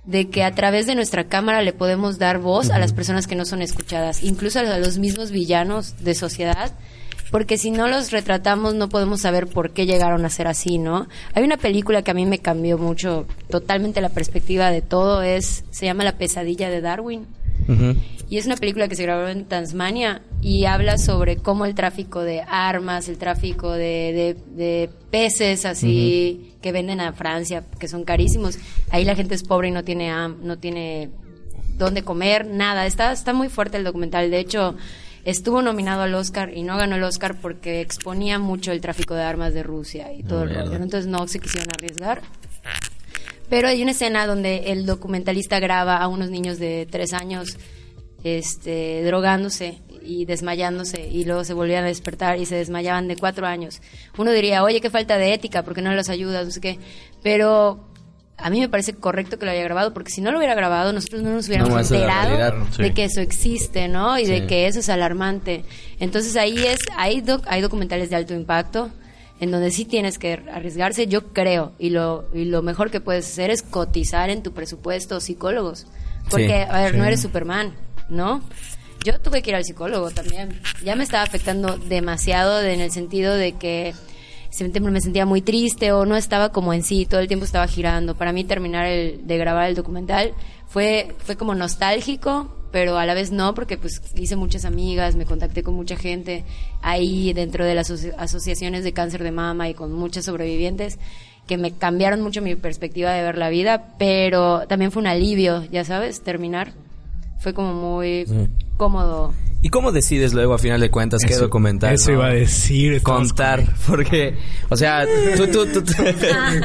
de 0.05 0.29
que 0.29 0.45
a 0.45 0.55
través 0.55 0.87
de 0.87 0.95
nuestra 0.95 1.25
cámara 1.25 1.63
le 1.63 1.73
podemos 1.73 2.19
dar 2.19 2.39
voz 2.39 2.71
a 2.71 2.79
las 2.79 2.93
personas 2.93 3.27
que 3.27 3.37
no 3.37 3.45
son 3.47 3.63
escuchadas, 3.63 4.23
incluso 4.23 4.59
a 4.61 4.79
los 4.79 4.99
mismos 4.99 5.31
villanos 5.31 6.05
de 6.05 6.15
sociedad, 6.15 6.73
porque 7.31 7.57
si 7.57 7.71
no 7.71 7.89
los 7.89 8.13
retratamos 8.13 8.75
no 8.75 8.91
podemos 8.91 9.23
saber 9.23 9.47
por 9.47 9.71
qué 9.73 9.87
llegaron 9.87 10.25
a 10.27 10.31
ser 10.31 10.47
así, 10.47 10.77
¿no? 10.79 11.09
Hay 11.33 11.43
una 11.43 11.57
película 11.57 12.03
que 12.03 12.11
a 12.11 12.15
mí 12.15 12.27
me 12.27 12.39
cambió 12.39 12.77
mucho, 12.77 13.27
totalmente 13.49 14.03
la 14.03 14.11
perspectiva 14.11 14.71
de 14.71 14.83
todo, 14.83 15.23
es 15.23 15.65
se 15.71 15.87
llama 15.87 16.05
La 16.05 16.19
pesadilla 16.19 16.69
de 16.69 16.83
Darwin. 16.83 17.27
Y 18.29 18.39
es 18.39 18.47
una 18.47 18.57
película 18.57 18.89
que 18.89 18.97
se 18.97 19.03
grabó 19.03 19.29
en 19.29 19.45
Tasmania 19.45 20.23
y 20.41 20.65
habla 20.65 20.97
sobre 20.99 21.37
cómo 21.37 21.67
el 21.67 21.75
tráfico 21.75 22.23
de 22.23 22.41
armas, 22.41 23.09
el 23.09 23.19
tráfico 23.19 23.73
de, 23.73 24.37
de- 24.57 24.63
de 24.63 24.91
peces 25.11 25.65
así 25.67 26.55
que 26.63 26.73
venden 26.73 27.01
a 27.01 27.13
Francia, 27.13 27.65
que 27.79 27.87
son 27.89 28.05
carísimos. 28.05 28.59
Ahí 28.91 29.05
la 29.05 29.15
gente 29.15 29.35
es 29.35 29.43
pobre 29.45 29.69
y 29.69 29.71
no 29.71 29.85
tiene 29.85 30.11
no 30.43 30.59
tiene 30.59 31.11
dónde 31.79 32.03
comer, 32.03 32.47
nada. 32.47 32.87
Está, 32.87 33.13
está 33.13 33.33
muy 33.35 33.49
fuerte 33.49 33.77
el 33.77 33.85
documental. 33.85 34.31
De 34.31 34.39
hecho, 34.39 34.75
estuvo 35.25 35.61
nominado 35.63 36.03
al 36.03 36.15
Oscar 36.15 36.51
y 36.57 36.63
no 36.63 36.77
ganó 36.77 36.97
el 36.97 37.03
Oscar 37.05 37.37
porque 37.41 37.81
exponía 37.83 38.39
mucho 38.39 38.73
el 38.73 38.81
tráfico 38.81 39.15
de 39.15 39.23
armas 39.23 39.55
de 39.55 39.63
Rusia 39.63 40.13
y 40.13 40.23
todo 40.23 40.45
el 40.45 40.55
rollo. 40.55 40.75
Entonces 40.83 41.07
no 41.07 41.27
se 41.29 41.41
quisieron 41.41 41.69
arriesgar. 41.77 42.23
Pero 43.55 43.69
hay 43.69 43.83
una 43.83 43.93
escena 43.93 44.27
donde 44.27 44.73
el 44.73 44.85
documentalista 44.85 45.61
graba 45.61 45.99
a 45.99 46.09
unos 46.09 46.29
niños 46.29 46.59
de 46.59 46.89
tres 46.91 47.13
años 47.13 47.57
este, 48.25 49.03
drogándose 49.05 49.79
y 50.03 50.25
desmayándose 50.25 51.07
y 51.09 51.25
luego 51.25 51.45
se 51.45 51.55
volvían 51.55 51.85
a 51.85 51.89
despertar 51.89 52.39
y 52.41 52.47
se 52.47 52.57
desmayaban 52.57 53.07
de 53.07 53.17
cuatro 53.17 53.47
años. 53.47 53.81
Uno 54.19 54.33
diría, 54.33 54.65
oye, 54.65 54.81
qué 54.81 54.91
falta 54.91 55.19
de 55.19 55.33
ética, 55.35 55.63
porque 55.63 55.83
no 55.83 55.93
los 55.95 56.09
ayudas, 56.09 56.45
no 56.45 56.51
sé 56.51 56.61
qué. 56.61 56.79
Pero 57.23 57.89
a 58.37 58.51
mí 58.51 58.59
me 58.61 58.69
parece 58.69 58.95
correcto 58.95 59.39
que 59.39 59.47
lo 59.47 59.53
haya 59.53 59.63
grabado, 59.63 59.95
porque 59.95 60.11
si 60.11 60.21
no 60.21 60.33
lo 60.33 60.39
hubiera 60.39 60.55
grabado, 60.55 60.93
nosotros 60.93 61.23
no 61.23 61.31
nos 61.31 61.47
hubiéramos 61.47 61.71
No, 61.73 61.79
enterado 61.81 62.37
realidad. 62.37 62.55
Sí. 62.75 62.83
de 62.83 62.93
que 62.93 63.05
eso 63.05 63.21
existe, 63.21 63.87
¿no? 63.89 64.19
Y 64.19 64.27
Sí. 64.27 64.33
de 64.33 64.47
que 64.47 64.67
eso 64.67 64.81
es 64.81 64.89
alarmante. 64.89 65.65
Entonces 66.01 66.37
ahí 66.37 66.59
es, 66.67 66.81
hay, 66.97 67.21
doc- 67.21 67.45
hay 67.47 67.61
documentales 67.61 68.11
de 68.11 68.17
alto 68.17 68.35
impacto 68.35 68.91
en 69.41 69.51
donde 69.51 69.71
sí 69.71 69.85
tienes 69.85 70.19
que 70.19 70.43
arriesgarse, 70.53 71.07
yo 71.07 71.33
creo, 71.33 71.73
y 71.79 71.91
lo, 71.91 72.25
y 72.33 72.45
lo 72.45 72.63
mejor 72.63 72.91
que 72.91 73.01
puedes 73.01 73.27
hacer 73.27 73.51
es 73.51 73.63
cotizar 73.63 74.31
en 74.31 74.43
tu 74.43 74.53
presupuesto 74.53 75.21
psicólogos. 75.21 75.87
Porque, 76.31 76.47
Sí, 76.67 76.71
a 76.71 76.81
ver, 76.83 76.97
no 76.97 77.05
eres 77.05 77.21
Superman, 77.21 77.75
¿no? 78.09 78.43
Yo 79.05 79.21
tuve 79.21 79.43
que 79.43 79.51
ir 79.51 79.57
al 79.57 79.65
psicólogo 79.65 80.11
también. 80.11 80.61
Ya 80.83 80.95
me 80.97 81.05
estaba 81.05 81.23
afectando 81.25 81.77
demasiado 81.77 82.59
de- 82.59 82.73
en 82.73 82.81
el 82.81 82.91
sentido 82.91 83.35
de 83.35 83.53
que 83.53 83.93
siempre 84.51 84.81
me 84.81 85.01
sentía 85.03 85.27
muy 85.27 85.43
triste 85.43 85.93
o 85.93 86.07
no 86.07 86.17
estaba 86.17 86.51
como 86.51 86.73
en 86.73 86.83
sí, 86.83 87.05
todo 87.05 87.21
el 87.21 87.27
tiempo 87.29 87.45
estaba 87.45 87.67
girando. 87.67 88.15
Para 88.15 88.33
mí 88.33 88.45
terminar 88.45 88.87
el, 88.87 89.27
de 89.27 89.37
grabar 89.37 89.69
el 89.69 89.75
documental 89.75 90.33
fue, 90.69 91.15
fue 91.19 91.37
como 91.37 91.55
nostálgico, 91.55 92.49
pero 92.75 92.99
a 92.99 93.07
la 93.07 93.15
vez 93.15 93.31
no, 93.31 93.55
porque 93.55 93.77
pues 93.79 94.03
hice 94.17 94.35
muchas 94.35 94.65
amigas, 94.65 95.15
me 95.15 95.27
contacté 95.27 95.63
con 95.63 95.75
mucha 95.75 95.95
gente 95.95 96.43
ahí 96.83 97.33
dentro 97.33 97.65
de 97.65 97.73
las 97.77 97.89
asoci- 97.89 98.13
asociaciones 98.19 98.83
de 98.83 98.93
cáncer 98.93 99.23
de 99.23 99.31
mama 99.31 99.69
y 99.69 99.75
con 99.75 99.93
muchas 99.93 100.25
sobrevivientes 100.25 100.99
que 101.47 101.57
me 101.57 101.71
cambiaron 101.71 102.21
mucho 102.21 102.43
mi 102.43 102.57
perspectiva 102.57 103.13
de 103.13 103.23
ver 103.23 103.39
la 103.39 103.49
vida, 103.49 103.95
pero 103.97 104.67
también 104.67 104.91
fue 104.91 105.03
un 105.03 105.07
alivio, 105.07 105.63
ya 105.71 105.85
sabes, 105.85 106.23
terminar. 106.23 106.73
Fue 107.39 107.55
como 107.55 107.75
muy 107.75 108.25
cómodo. 108.77 109.33
¿Y 109.65 109.71
cómo 109.71 109.93
decides 109.93 110.35
luego, 110.35 110.53
a 110.53 110.59
final 110.59 110.79
de 110.79 110.91
cuentas, 110.91 111.23
qué 111.27 111.33
Eso- 111.33 111.45
documental? 111.45 111.95
Eso 111.95 112.11
no? 112.11 112.19
iba 112.19 112.27
a 112.27 112.33
decir. 112.35 113.03
Contar, 113.03 113.65
porque, 113.87 114.37
o 114.69 114.77
sea, 114.77 115.07
tú, 115.39 115.47
tú, 115.47 115.67
tú, 115.73 115.83
tú, 115.83 115.93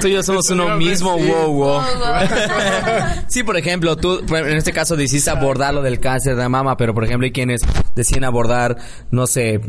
tú 0.01 0.07
y 0.09 0.11
yo 0.11 0.21
somos 0.21 0.49
uno 0.49 0.75
mismo, 0.75 1.17
wow, 1.17 1.53
wow. 1.53 1.81
Sí, 3.29 3.43
por 3.43 3.55
ejemplo, 3.55 3.95
tú, 3.95 4.19
en 4.35 4.57
este 4.57 4.73
caso, 4.73 4.97
decidiste 4.97 5.29
abordar 5.29 5.73
lo 5.73 5.81
del 5.81 6.01
cáncer 6.01 6.35
de 6.35 6.49
mama, 6.49 6.75
pero 6.75 6.93
por 6.93 7.05
ejemplo, 7.05 7.23
hay 7.23 7.31
quienes 7.31 7.61
deciden 7.95 8.25
abordar, 8.25 8.75
no 9.11 9.27
sé, 9.27 9.61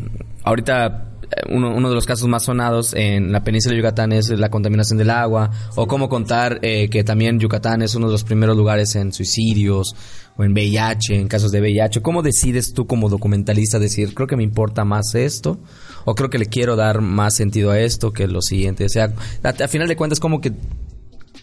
ahorita 0.43 1.10
uno, 1.49 1.75
uno 1.75 1.89
de 1.89 1.95
los 1.95 2.05
casos 2.05 2.27
más 2.27 2.43
sonados 2.43 2.93
en 2.93 3.31
la 3.31 3.43
península 3.43 3.73
de 3.73 3.81
Yucatán 3.81 4.11
es 4.11 4.29
la 4.29 4.49
contaminación 4.49 4.97
del 4.97 5.09
agua, 5.09 5.51
o 5.75 5.87
cómo 5.87 6.09
contar 6.09 6.59
eh, 6.61 6.89
que 6.89 7.03
también 7.03 7.39
Yucatán 7.39 7.81
es 7.81 7.95
uno 7.95 8.07
de 8.07 8.13
los 8.13 8.23
primeros 8.23 8.57
lugares 8.57 8.95
en 8.95 9.13
suicidios, 9.13 9.95
o 10.37 10.43
en 10.43 10.53
VIH, 10.53 11.15
en 11.15 11.27
casos 11.27 11.51
de 11.51 11.59
VIH. 11.59 12.01
¿Cómo 12.01 12.21
decides 12.21 12.73
tú 12.73 12.87
como 12.87 13.09
documentalista 13.09 13.79
decir, 13.79 14.13
creo 14.13 14.27
que 14.27 14.37
me 14.37 14.43
importa 14.43 14.85
más 14.85 15.13
esto, 15.15 15.59
o 16.05 16.15
creo 16.15 16.29
que 16.29 16.39
le 16.39 16.45
quiero 16.45 16.75
dar 16.75 17.01
más 17.01 17.35
sentido 17.35 17.71
a 17.71 17.79
esto 17.79 18.11
que 18.11 18.27
lo 18.27 18.41
siguiente? 18.41 18.85
O 18.85 18.89
sea, 18.89 19.13
a, 19.43 19.49
a 19.49 19.67
final 19.67 19.87
de 19.87 19.95
cuentas, 19.95 20.19
como 20.19 20.41
que 20.41 20.53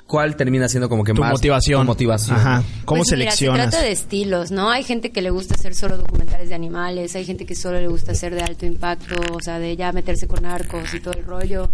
¿Cuál 0.09 0.35
termina 0.37 0.69
siendo 0.71 0.89
como 0.89 1.05
que 1.05 1.13
Tu 1.13 1.21
más 1.21 1.33
motivación. 1.33 1.83
tu 1.83 1.87
motivación? 1.89 2.37
Ajá. 2.39 2.63
¿Cómo 2.87 3.03
Pues 3.03 3.13
mira, 3.19 3.31
seleccionas? 3.31 3.65
se 3.67 3.71
trata 3.71 3.85
de 3.85 3.93
estilos, 3.93 4.51
¿no? 4.51 4.71
Hay 4.71 4.83
gente 4.83 5.11
que 5.13 5.21
le 5.23 5.29
gusta 5.31 5.55
hacer 5.55 5.75
solo 5.75 5.99
documentales 5.99 6.49
de 6.49 6.55
animales, 6.55 7.15
hay 7.15 7.27
gente 7.27 7.45
que 7.45 7.55
solo 7.55 7.79
le 7.79 7.89
gusta 7.89 8.13
hacer 8.13 8.35
de 8.35 8.41
alto 8.41 8.65
impacto, 8.65 9.15
o 9.35 9.41
sea, 9.43 9.59
de 9.59 9.77
ya 9.77 9.93
meterse 9.93 10.27
con 10.27 10.43
narcos 10.45 10.95
y 10.95 11.01
todo 11.01 11.13
el 11.13 11.25
rollo. 11.27 11.71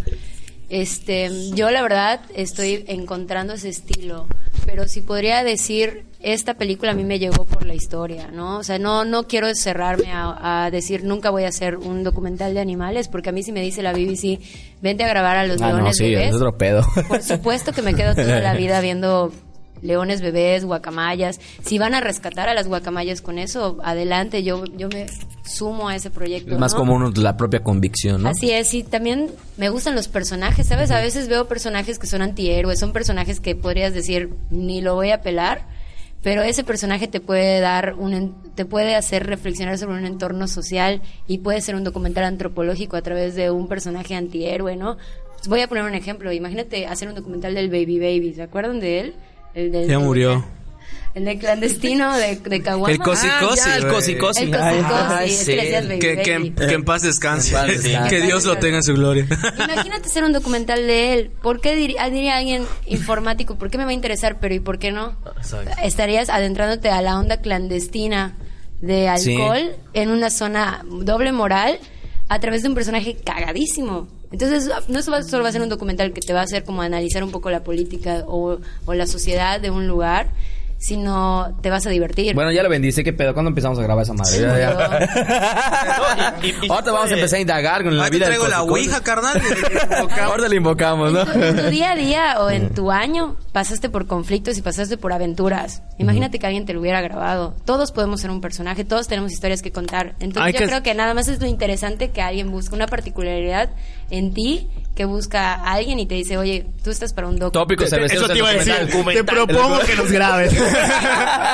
Este, 0.69 1.31
yo 1.55 1.71
la 1.71 1.83
verdad 1.83 2.21
estoy 2.35 2.85
encontrando 2.89 3.53
ese 3.55 3.69
estilo, 3.69 4.27
pero 4.67 4.89
si 4.89 5.03
podría 5.03 5.45
decir, 5.45 6.05
esta 6.21 6.55
película 6.55 6.93
a 6.93 6.95
mí 6.95 7.05
me 7.05 7.19
llegó 7.19 7.45
por 7.45 7.67
la 7.67 7.75
historia, 7.75 8.29
¿no? 8.33 8.57
O 8.59 8.63
sea, 8.65 8.79
no, 8.79 9.05
no 9.05 9.27
quiero 9.29 9.55
cerrarme 9.55 10.11
a, 10.13 10.65
a 10.65 10.71
decir 10.71 11.05
nunca 11.05 11.29
voy 11.31 11.45
a 11.45 11.49
hacer 11.49 11.77
un 11.77 12.03
documental 12.03 12.55
de 12.55 12.61
animales, 12.61 13.09
porque 13.09 13.29
a 13.29 13.33
mí 13.33 13.43
si 13.43 13.53
me 13.53 13.61
dice 13.61 13.83
la 13.83 13.93
BBC, 13.93 14.41
vente 14.81 15.05
a 15.05 15.09
grabar 15.09 15.37
a 15.37 15.47
los 15.47 15.61
Ah, 15.61 15.69
no, 15.71 15.77
leones 15.77 15.97
sí, 15.99 16.05
bebés, 16.11 16.31
es 16.31 16.35
otro 16.37 16.57
pedo. 16.57 16.83
por 17.09 17.23
supuesto 17.23 17.73
que 17.73 17.83
me 17.83 17.95
quedo 17.95 18.15
toda 18.15 18.41
la 18.41 18.55
vida 18.57 18.81
viendo 18.81 19.33
leones 19.85 20.21
bebés, 20.21 20.65
guacamayas. 20.65 21.41
Si 21.63 21.79
van 21.79 21.95
a 21.95 22.01
rescatar 22.01 22.49
a 22.49 22.55
las 22.55 22.67
guacamayas 22.67 23.21
con 23.21 23.39
eso, 23.39 23.79
adelante, 23.85 24.43
yo, 24.43 24.65
yo 24.77 24.89
me 24.89 25.07
sumo 25.45 25.89
a 25.89 25.95
ese 25.95 26.11
proyecto. 26.11 26.55
Es 26.55 26.59
más 26.59 26.73
¿no? 26.73 26.79
como 26.79 26.95
uno, 26.95 27.13
la 27.15 27.37
propia 27.37 27.63
convicción, 27.63 28.23
¿no? 28.23 28.31
Así 28.31 28.51
es, 28.51 28.73
y 28.75 28.83
también 28.83 29.31
me 29.57 29.69
gustan 29.69 29.95
los 29.95 30.09
personajes, 30.09 30.67
¿sabes? 30.67 30.91
A 30.91 31.01
veces 31.01 31.29
veo 31.29 31.47
personajes 31.47 31.99
que 31.99 32.07
son 32.07 32.23
antihéroes, 32.23 32.81
son 32.81 32.93
personajes 32.93 33.41
que 33.41 33.55
podrías 33.55 33.95
decir, 33.95 34.31
ni 34.51 34.81
lo 34.81 34.95
voy 34.95 35.11
a 35.11 35.21
pelar, 35.21 35.67
pero 36.23 36.43
ese 36.43 36.65
personaje 36.65 37.07
te 37.07 37.21
puede 37.21 37.61
dar 37.61 37.95
un, 37.99 38.35
te 38.55 38.65
puede 38.65 38.97
hacer 38.97 39.27
reflexionar 39.27 39.77
sobre 39.77 39.99
un 39.99 40.07
entorno 40.07 40.49
social 40.49 41.03
y 41.29 41.39
puede 41.39 41.61
ser 41.61 41.75
un 41.75 41.85
documental 41.85 42.25
antropológico 42.25 42.97
a 42.97 43.03
través 43.03 43.35
de 43.35 43.51
un 43.51 43.69
personaje 43.69 44.15
antihéroe, 44.15 44.77
¿no? 44.77 44.97
Voy 45.47 45.61
a 45.61 45.69
poner 45.69 45.85
un 45.85 45.95
ejemplo, 45.95 46.33
imagínate 46.33 46.87
hacer 46.87 47.09
un 47.09 47.15
documental 47.15 47.55
del 47.55 47.69
Baby 47.69 47.99
Baby, 47.99 48.33
¿se 48.33 48.43
acuerdan 48.43 48.81
de 48.81 49.01
él? 49.01 49.15
El 49.55 49.73
del, 49.73 49.89
Ya 49.89 49.99
murió. 49.99 50.45
El 51.15 51.27
de 51.27 51.39
clandestino 51.39 52.17
de, 52.17 52.35
de 52.37 52.61
Caguama. 52.61 52.91
El 52.93 52.99
cosi 52.99 53.29
Ah, 53.31 53.39
cosi, 53.41 53.63
ya, 53.69 53.77
el 53.77 53.83
güey. 53.83 53.95
cosi-cosi. 53.95 54.43
El 54.51 55.31
sí. 55.31 55.53
Que, 56.01 56.17
que, 56.25 56.53
que 56.55 56.73
en 56.75 56.85
paz 56.85 57.03
descanse. 57.03 57.51
En 57.51 57.55
paz 57.55 57.67
descanse. 57.83 58.09
que 58.11 58.23
Dios 58.23 58.45
lo 58.45 58.59
tenga 58.59 58.79
en 58.79 58.83
su 58.83 58.95
gloria. 58.95 59.25
Imagínate 59.57 60.07
hacer 60.09 60.25
un 60.25 60.33
documental 60.33 60.85
de 60.89 61.13
él. 61.15 61.31
¿Por 61.41 61.61
qué 61.61 61.95
ah, 62.01 62.11
diría 62.11 62.37
alguien 62.37 62.65
informático? 62.87 63.57
¿Por 63.57 63.71
qué 63.71 63.79
me 63.79 63.85
va 63.85 63.91
a 63.91 63.95
interesar? 63.95 64.39
Pero 64.41 64.55
¿y 64.55 64.61
por 64.61 64.81
qué 64.81 64.91
no? 64.91 65.17
Exacto. 65.37 65.71
Estarías 65.85 66.29
adentrándote 66.31 66.89
a 66.89 67.01
la 67.01 67.17
onda 67.17 67.37
clandestina 67.41 68.37
de 68.81 69.09
Sí. 69.19 69.37
alcohol 69.37 69.77
en 69.93 70.11
una 70.11 70.31
zona 70.31 70.85
doble 70.91 71.31
moral 71.31 71.79
a 72.29 72.41
través 72.41 72.63
de 72.63 72.71
un 72.71 72.75
personaje 72.75 73.17
cagadísimo. 73.25 74.09
Entonces, 74.35 74.69
no 74.89 75.01
solo 75.01 75.19
va- 75.19 75.23
solo 75.23 75.45
va 75.45 75.49
a 75.51 75.53
ser 75.53 75.63
un 75.63 75.69
documental 75.69 76.13
que 76.13 76.21
te 76.21 76.33
va 76.33 76.41
a 76.41 76.43
hacer 76.43 76.65
como 76.65 76.83
analizar 76.83 77.23
un 77.23 77.31
poco 77.31 77.51
la 77.53 77.63
política 77.63 78.25
o, 78.27 78.59
o 78.85 78.95
la 78.95 79.07
sociedad 79.07 79.61
de 79.61 79.71
un 79.71 79.87
lugar, 79.87 80.31
sino 80.87 81.57
te 81.63 81.71
vas 81.71 81.87
a 81.87 81.91
divertir. 81.91 82.35
Bueno, 82.35 82.53
ya 82.53 82.63
lo 82.63 82.69
bendice, 82.69 83.03
¿qué 83.03 83.13
pedo? 83.13 83.33
¿Cuándo 83.33 83.49
empezamos 83.49 83.79
a 83.79 83.83
grabar 83.83 84.03
esa 84.03 84.13
madre? 84.13 84.31
Sí, 84.33 84.41
Ya, 84.43 84.59
ya. 84.59 86.39
Y- 86.43 86.47
y- 86.49 86.51
y- 86.67 86.71
Ahorita 86.71 86.93
vamos 86.93 87.11
a 87.11 87.15
empezar 87.15 87.39
a 87.39 87.41
indagar 87.41 87.85
con 87.85 87.97
la 87.97 88.05
te 88.05 88.11
vida 88.11 88.27
del 88.29 88.37
traigo 88.37 88.49
la 88.49 88.63
ouija, 88.63 89.01
carnal. 89.03 89.41
Ahorita 90.23 90.49
le 90.49 90.57
invocamos, 90.57 91.13
¿no? 91.13 91.21
En 91.33 91.57
tu 91.57 91.63
día 91.71 91.93
a 91.93 91.97
día 91.97 92.37
o 92.41 92.51
en 92.51 92.75
tu 92.75 92.91
año 92.91 93.37
pasaste 93.53 93.89
por 93.89 94.07
conflictos 94.07 94.59
y 94.59 94.63
pasaste 94.63 94.97
por 94.97 95.13
aventuras. 95.13 95.83
Imagínate 95.99 96.39
que 96.39 96.47
alguien 96.47 96.67
te 96.67 96.73
lo 96.75 96.81
hubiera 96.81 97.01
grabado. 97.01 97.55
Todos 97.65 97.93
podemos 97.93 98.21
ser 98.21 98.31
un 98.31 98.41
personaje, 98.41 98.85
todos 98.85 99.09
tenemos 99.09 99.33
historias 99.33 99.63
que 99.63 99.73
contar. 99.73 100.15
Entonces 100.21 100.43
Hay 100.43 100.53
yo 100.53 100.59
que- 100.59 100.67
creo 100.67 100.83
que 100.83 100.95
nada 100.95 101.15
más 101.15 101.29
es 101.29 101.41
lo 101.41 101.47
interesante 101.47 102.11
que 102.11 102.21
alguien 102.21 102.51
busca 102.51 102.75
una 102.75 102.87
particularidad 102.87 103.71
en 104.11 104.35
ti 104.35 104.69
que 104.95 105.05
busca 105.05 105.55
a 105.55 105.73
alguien 105.73 105.99
y 105.99 106.07
te 106.07 106.15
dice, 106.15 106.37
oye, 106.37 106.67
tú 106.83 106.91
estás 106.91 107.13
para 107.13 107.27
un 107.27 107.39
doc. 107.39 107.53
Tópico 107.53 107.87
cervecero 107.87 108.23
Eso 108.25 108.33
te 108.33 108.39
iba 108.39 108.49
a 108.49 108.53
decir. 108.53 108.75
Te 109.13 109.25
propongo 109.25 109.81
que 109.81 109.97
nos 109.97 110.11
grabes. 110.11 110.53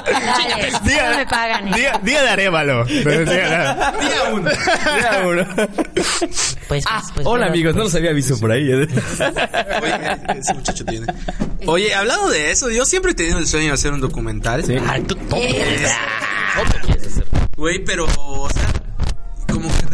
Dale, 0.05 0.71
no 1.11 1.17
me 1.19 1.27
pagan. 1.27 1.73
Día, 1.73 2.01
día 2.03 2.23
de 2.23 2.29
Arevalo. 2.29 2.85
Día 2.87 3.95
uno. 4.33 4.51
Ya, 4.51 5.23
uno. 5.27 5.47
Pues, 6.69 6.85
Ah, 6.87 7.03
pues, 7.15 7.27
hola 7.27 7.47
bueno, 7.47 7.47
amigos, 7.47 7.75
no 7.75 7.85
los 7.85 7.95
había 7.95 8.13
visto 8.13 8.39
por 8.39 8.53
ahí. 8.53 8.71
¿eh? 8.71 8.87
Oye, 9.83 10.39
ese 10.39 10.55
muchacho 10.55 10.85
tiene. 10.85 11.07
Oye, 11.67 11.95
hablando 11.95 12.29
de 12.31 12.51
eso, 12.51 12.71
yo 12.71 12.85
siempre 12.85 13.13
he 13.13 13.15
tenido 13.15 13.39
el 13.39 13.47
sueño 13.47 13.69
de 13.69 13.73
hacer 13.73 13.93
un 13.93 14.01
documental. 14.01 14.65
Sí. 14.65 14.77
Ay, 14.87 15.03
tú 15.03 15.17
Eh. 15.37 15.87
Güey, 17.57 17.85
pero, 17.85 18.07
o 18.17 18.49
sea, 18.51 18.73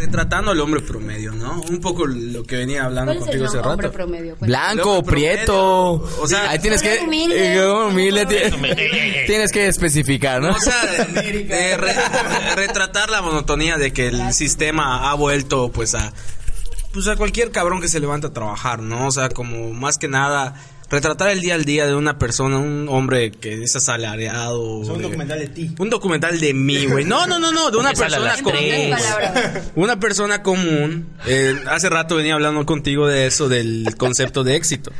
retratando 0.07 0.51
al 0.51 0.59
hombre 0.61 0.81
promedio, 0.81 1.33
¿no? 1.33 1.61
Un 1.69 1.79
poco 1.79 2.05
lo 2.07 2.43
que 2.43 2.55
venía 2.57 2.85
hablando 2.85 3.13
¿Cuál 3.13 3.17
es 3.17 3.35
el 3.35 3.41
contigo 3.41 3.45
hace 3.45 3.69
rato. 3.81 3.91
promedio? 3.91 4.35
Blanco, 4.39 5.03
prieto. 5.03 5.93
O 6.21 6.27
sea, 6.27 6.49
ahí 6.49 6.59
tienes 6.59 6.81
que. 6.81 6.99
humilde. 7.03 7.55
eh, 7.55 7.65
humilde, 7.71 8.25
ti- 8.25 8.35
Tienes 9.27 9.51
que 9.51 9.67
especificar, 9.67 10.41
¿no? 10.41 10.49
O 10.51 10.59
sea, 10.59 10.83
de, 10.85 11.43
de 11.43 11.77
re- 11.77 12.55
retratar 12.55 13.09
la 13.09 13.21
monotonía 13.21 13.77
de 13.77 13.91
que 13.93 14.07
el 14.07 14.33
sistema 14.33 15.11
ha 15.11 15.13
vuelto, 15.15 15.69
pues, 15.69 15.93
a. 15.95 16.13
Pues 16.93 17.07
a 17.07 17.15
cualquier 17.15 17.51
cabrón 17.51 17.81
que 17.81 17.89
se 17.89 17.99
levanta 17.99 18.29
a 18.29 18.33
trabajar, 18.33 18.79
¿no? 18.81 19.07
O 19.07 19.11
sea, 19.11 19.29
como 19.29 19.71
más 19.73 19.97
que 19.97 20.07
nada. 20.07 20.55
Retratar 20.89 21.29
el 21.29 21.41
día 21.41 21.55
al 21.55 21.65
día 21.65 21.85
de 21.85 21.95
una 21.95 22.17
persona, 22.17 22.57
un 22.59 22.87
hombre 22.89 23.31
que 23.31 23.61
es 23.63 23.75
asalariado. 23.75 24.61
un 24.79 24.97
de- 24.97 25.03
documental 25.03 25.39
de 25.39 25.47
ti. 25.49 25.71
Un 25.79 25.89
documental 25.89 26.39
de 26.39 26.53
mí, 26.53 26.85
güey. 26.85 27.03
No, 27.03 27.27
no, 27.27 27.39
no, 27.39 27.51
no, 27.51 27.69
de 27.71 27.77
una 27.77 27.91
persona 27.93 28.35
común. 28.41 28.61
Una 29.75 29.99
persona 29.99 30.43
común. 30.43 31.07
Eh, 31.25 31.55
hace 31.69 31.89
rato 31.89 32.15
venía 32.15 32.35
hablando 32.35 32.65
contigo 32.65 33.05
de 33.07 33.27
eso, 33.27 33.49
del 33.49 33.85
concepto 33.97 34.43
de 34.45 34.55
éxito. 34.55 34.91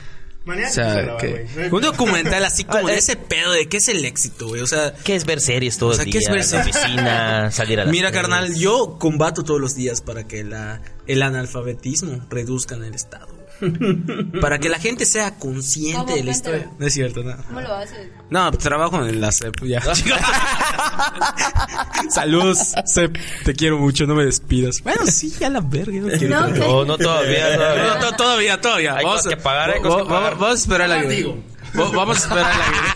O 0.45 0.69
sea, 0.71 1.17
que- 1.17 1.45
un 1.71 1.81
documental 1.81 2.43
así 2.45 2.63
como 2.63 2.87
de 2.87 2.95
ese 2.97 3.15
pedo 3.17 3.51
de 3.51 3.67
qué 3.67 3.77
es 3.77 3.87
el 3.89 4.03
éxito, 4.05 4.47
güey. 4.47 4.61
O 4.61 4.67
sea, 4.67 4.93
¿Qué 4.93 5.15
es 5.15 5.25
ver 5.25 5.39
series 5.41 5.77
todo 5.77 5.89
O 5.91 5.93
sea, 5.93 6.03
el 6.05 6.11
¿qué 6.11 6.17
es 6.19 6.27
ver 6.27 6.37
la 6.37 6.43
series? 6.43 6.75
oficina, 6.77 7.51
salir 7.51 7.79
a 7.79 7.83
las 7.85 7.91
mira, 7.93 8.11
carnal, 8.11 8.55
yo 8.55 8.97
combato 8.99 9.43
todos 9.43 9.59
los 9.61 9.75
días 9.75 10.01
para 10.01 10.25
que 10.25 10.43
la, 10.45 10.81
el 11.05 11.21
analfabetismo 11.21 12.25
reduzca 12.29 12.75
en 12.75 12.83
el 12.85 12.93
Estado. 12.93 13.27
para 14.41 14.59
que 14.59 14.69
la 14.69 14.79
gente 14.79 15.05
sea 15.05 15.35
consciente 15.37 16.13
de 16.13 16.23
la 16.23 16.31
historia. 16.31 16.69
No 16.77 16.85
es 16.85 16.93
cierto, 16.93 17.23
no. 17.23 17.35
¿Cómo 17.47 17.61
lo 17.61 17.73
haces? 17.75 18.09
No, 18.29 18.49
pues, 18.51 18.63
trabajo 18.63 19.05
en 19.05 19.19
la 19.21 19.31
CEP 19.31 19.63
ya. 19.65 19.81
Saludos, 22.09 22.73
CEP. 22.85 23.17
Te 23.43 23.53
quiero 23.53 23.77
mucho, 23.77 24.05
no 24.05 24.15
me 24.15 24.25
despidas. 24.25 24.81
Bueno, 24.83 25.05
sí, 25.07 25.29
ya 25.39 25.49
la 25.49 25.61
verga. 25.61 25.91
No, 25.99 26.07
quiero 26.17 26.41
No. 26.41 26.47
No, 26.49 26.85
no 26.85 26.97
todavía, 26.97 27.47
todavía. 27.55 27.87
No, 27.87 27.99
to- 27.99 28.15
todavía, 28.15 28.61
todavía. 28.61 28.95
Hay 28.97 29.05
cosas 29.05 29.27
que 29.27 29.37
pagar, 29.37 29.71
hay 29.71 29.81
cosas 29.81 30.03
que 30.03 30.03
vamos- 30.03 30.19
pagar. 30.19 30.33
Vamos 30.37 30.51
a 30.51 30.61
esperar 30.61 30.89
la 30.89 31.01
vida. 31.03 31.29
Va- 31.77 31.91
Vamos 31.91 32.17
a 32.17 32.21
esperar 32.21 32.55
la 32.55 32.69
vida. 32.69 32.95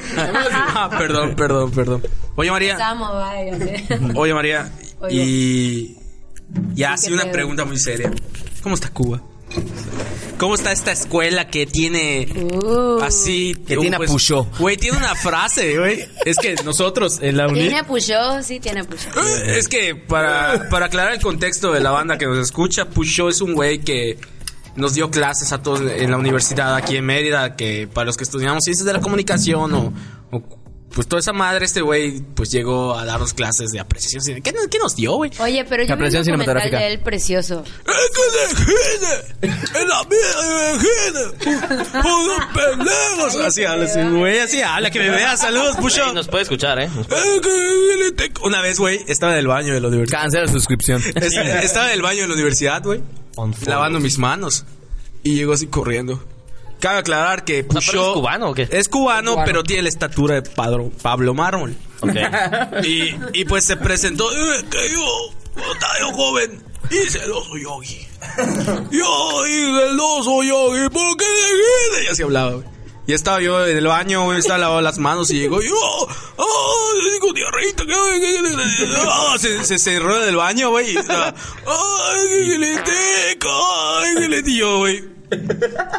Ah, 0.75 0.89
perdón, 0.97 1.35
perdón, 1.35 1.71
perdón. 1.71 2.03
Oye, 2.35 2.51
María. 2.51 2.77
Oye, 4.15 4.33
María. 4.33 4.71
Oye. 4.99 5.15
Y. 5.23 5.97
Ya, 6.73 6.97
Sí, 6.97 7.07
así 7.07 7.13
una 7.13 7.31
pregunta 7.31 7.63
muy 7.65 7.77
seria. 7.79 8.11
¿Cómo 8.61 8.75
está 8.75 8.89
Cuba? 8.89 9.21
¿Cómo 10.37 10.55
está 10.55 10.71
esta 10.71 10.91
escuela 10.91 11.47
que 11.47 11.67
tiene 11.67 12.27
Uh, 12.35 12.99
así 13.03 13.53
Que 13.67 13.77
tiene 13.77 13.95
a 13.95 13.99
Peugeot. 13.99 14.57
Güey, 14.57 14.75
tiene 14.75 14.97
una 14.97 15.13
frase, 15.13 15.77
güey. 15.77 16.03
Es 16.25 16.37
que 16.37 16.55
nosotros 16.65 17.19
en 17.21 17.37
la 17.37 17.47
uni 17.47 17.61
¿Tiene 17.61 17.83
Peugeot? 17.83 18.41
Sí, 18.41 18.59
tiene 18.59 18.83
Peugeot. 18.83 19.15
es 19.45 19.67
que 19.67 19.95
para, 19.95 20.67
para 20.69 20.87
aclarar 20.87 21.13
el 21.13 21.21
contexto 21.21 21.71
de 21.71 21.79
la 21.79 21.91
banda 21.91 22.17
que 22.17 22.25
nos 22.25 22.39
escucha, 22.39 22.85
Pusho 22.85 23.29
es 23.29 23.41
un 23.41 23.53
güey 23.53 23.79
que 23.81 24.17
nos 24.75 24.93
dio 24.93 25.11
clases 25.11 25.51
a 25.51 25.61
todos 25.61 25.81
en 25.81 26.09
la 26.09 26.17
universidad 26.17 26.75
aquí 26.75 26.95
en 26.95 27.05
Mérida, 27.05 27.55
que 27.55 27.87
para 27.91 28.05
los 28.05 28.17
que 28.17 28.23
estudiamos 28.23 28.63
ciencias 28.63 28.85
de 28.85 28.93
la 28.93 29.01
comunicación 29.01 29.73
o, 29.73 29.93
o, 30.31 30.43
pues 30.93 31.07
toda 31.07 31.19
esa 31.19 31.33
madre, 31.33 31.65
este 31.65 31.81
güey 31.81 32.21
pues 32.35 32.51
llegó 32.51 32.95
a 32.97 33.05
darnos 33.05 33.33
clases 33.33 33.71
de 33.71 33.79
apreciación. 33.79 34.21
cine- 34.23 34.41
¿Qué, 34.41 34.51
nos- 34.51 34.67
qué 34.67 34.77
nos 34.79 34.95
dio, 34.95 35.13
güey? 35.15 35.31
Oye, 35.39 35.63
pero 35.65 35.83
yo 35.83 35.87
vi 35.87 35.93
un 35.93 35.99
Apreciación 35.99 36.37
documental 36.37 36.63
cinematográfica. 36.63 36.77
de 36.79 36.87
él 36.93 36.99
precioso. 36.99 37.63
¡En 39.41 39.87
la 39.87 40.03
vida 40.03 41.31
pendejos! 42.53 43.35
Así 43.45 43.63
habla, 43.65 43.85
ese 43.85 44.09
güey, 44.09 44.39
así 44.39 44.61
habla, 44.61 44.89
que 44.91 44.99
me 44.99 45.09
vea. 45.09 45.37
Saludos, 45.37 45.77
Pusho. 45.77 46.07
Sí, 46.09 46.13
nos 46.15 46.27
puede 46.27 46.43
escuchar, 46.43 46.79
¿eh? 46.79 46.89
Una 48.43 48.61
vez, 48.61 48.77
güey, 48.79 48.99
estaba 49.07 49.33
en 49.33 49.39
el 49.39 49.47
baño 49.47 49.73
de 49.73 49.81
la 49.81 49.87
universidad. 49.87 50.21
Cancela 50.21 50.45
la 50.45 50.51
suscripción. 50.51 51.01
Es- 51.15 51.33
Estaba 51.63 51.87
en 51.87 51.93
el 51.93 52.01
baño 52.01 52.21
de 52.23 52.27
la 52.27 52.33
universidad, 52.33 52.83
güey. 52.83 53.01
Lavando 53.65 53.99
mis 53.99 54.17
manos. 54.17 54.65
Y 55.23 55.35
llegó 55.35 55.53
así 55.53 55.67
corriendo. 55.67 56.23
Cabe 56.81 56.97
aclarar 56.99 57.45
que 57.45 57.61
sea, 57.61 57.63
¿pero 57.69 57.73
Pusho 57.75 58.07
es 58.09 58.13
cubano 58.15 58.49
o 58.49 58.53
qué? 58.53 58.67
Es 58.69 58.89
cubano, 58.89 59.35
pero 59.45 59.63
tiene 59.63 59.83
la 59.83 59.89
estatura 59.89 60.35
de 60.35 60.41
Padro- 60.41 60.91
Pablo 61.01 61.33
Mármol. 61.33 61.75
Ok. 62.01 62.11
Y, 62.83 63.15
y 63.33 63.45
pues 63.45 63.63
se 63.65 63.77
presentó. 63.77 64.29
"Eh, 64.31 64.65
que 64.69 64.89
yo, 64.91 65.05
yo 66.01 66.11
joven, 66.13 66.61
y 66.89 67.09
celoso 67.09 67.55
yogi. 67.57 68.07
Yo 68.91 69.47
y 69.47 69.51
celoso 69.79 70.43
yogi, 70.43 70.89
¿por 70.89 71.17
qué? 71.17 71.25
Y 72.05 72.07
así 72.11 72.21
hablaba, 72.23 72.51
güey. 72.51 72.65
Y 73.07 73.13
estaba 73.13 73.41
yo 73.41 73.65
en 73.65 73.75
el 73.77 73.87
baño, 73.87 74.25
güey, 74.25 74.37
estaba 74.39 74.59
lavando 74.59 74.81
las 74.81 74.99
manos 74.99 75.31
y 75.31 75.39
llegó 75.39 75.59
yo, 75.61 75.75
¡ah! 76.37 76.43
Digo, 77.13 77.33
diarreita, 77.33 77.83
que- 77.85 78.95
ah, 79.07 79.35
se, 79.39 79.63
se 79.65 79.79
cerró 79.79 80.19
del 80.19 80.35
baño, 80.35 80.69
güey. 80.69 80.91
y 80.93 80.97
estaba, 80.97 81.33
¡Ay, 81.65 82.27
que 82.49 82.57
le! 82.59 82.77
¡Ay, 82.77 84.15
que 84.15 84.29
le 84.29 84.41
dio, 84.43 84.77
güey! 84.79 85.03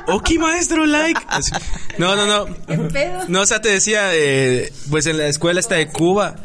Ok, 0.09 0.31
maestro, 0.38 0.87
like. 0.87 1.21
Así. 1.29 1.51
No, 1.99 2.14
no, 2.16 2.27
no. 2.27 2.88
pedo? 2.88 3.25
No, 3.29 3.40
o 3.42 3.47
sea, 3.47 3.61
te 3.61 3.71
decía, 3.71 4.11
eh, 4.14 4.73
pues 4.90 5.07
en 5.07 5.18
la 5.18 5.27
escuela 5.29 5.61
está 5.61 5.77
de 5.77 5.88
Cuba. 5.88 6.37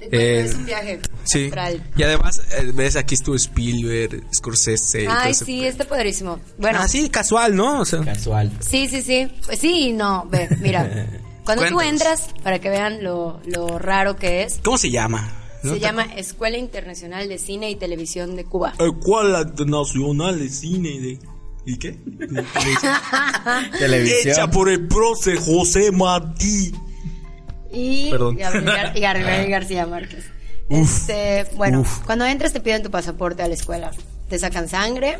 Eh, 0.00 0.44
es 0.46 0.54
un 0.54 0.64
viaje 0.64 1.00
Sí. 1.24 1.46
astral. 1.46 1.82
Y 1.96 2.02
además, 2.04 2.40
eh, 2.56 2.70
ves, 2.72 2.96
aquí 2.96 3.14
estuvo 3.16 3.34
Spielberg, 3.34 4.22
Scorsese. 4.32 5.06
Ay, 5.08 5.34
sí, 5.34 5.64
está 5.64 5.84
padrísimo. 5.84 6.38
Bueno, 6.56 6.78
Ah, 6.82 6.88
sí, 6.88 7.10
casual, 7.10 7.54
¿no? 7.56 7.80
O 7.80 7.84
sea, 7.84 8.00
Casual. 8.04 8.50
sí, 8.60 8.88
sí, 8.88 9.02
sí. 9.02 9.28
Pues 9.44 9.58
sí 9.58 9.88
y 9.88 9.92
no. 9.92 10.26
Ve, 10.30 10.48
mira. 10.60 11.06
Cuando 11.44 11.66
tú 11.66 11.80
entras, 11.80 12.28
para 12.42 12.58
que 12.58 12.68
vean 12.68 13.02
lo, 13.02 13.40
lo 13.46 13.78
raro 13.78 14.16
que 14.16 14.42
es, 14.42 14.60
¿Cómo 14.62 14.76
se 14.78 14.90
llama? 14.90 15.32
¿No 15.62 15.72
se 15.72 15.80
llama 15.80 16.04
Escuela 16.16 16.56
Internacional 16.58 17.26
de 17.28 17.38
Cine 17.38 17.68
y 17.70 17.74
Televisión 17.76 18.36
de 18.36 18.44
Cuba. 18.44 18.74
Escuela 18.78 19.44
Nacional 19.66 20.38
de 20.38 20.48
Cine 20.50 21.00
de... 21.00 21.18
¿Y 21.68 21.76
qué? 21.76 21.92
Televisión. 23.78 24.32
Hecha 24.32 24.50
por 24.50 24.70
el 24.70 24.88
profe 24.88 25.36
José 25.36 25.92
Martí. 25.92 26.72
Y 27.70 28.10
Perdón. 28.10 28.38
Gabriel, 28.38 28.92
y 28.94 29.00
Gabriel 29.00 29.50
García 29.50 29.86
Márquez. 29.86 30.24
Este, 30.70 31.44
bueno, 31.56 31.84
cuando 32.06 32.24
entras 32.24 32.54
te 32.54 32.60
piden 32.60 32.82
tu 32.82 32.90
pasaporte 32.90 33.42
a 33.42 33.48
la 33.48 33.54
escuela. 33.54 33.90
Te 34.30 34.38
sacan 34.38 34.66
sangre 34.66 35.18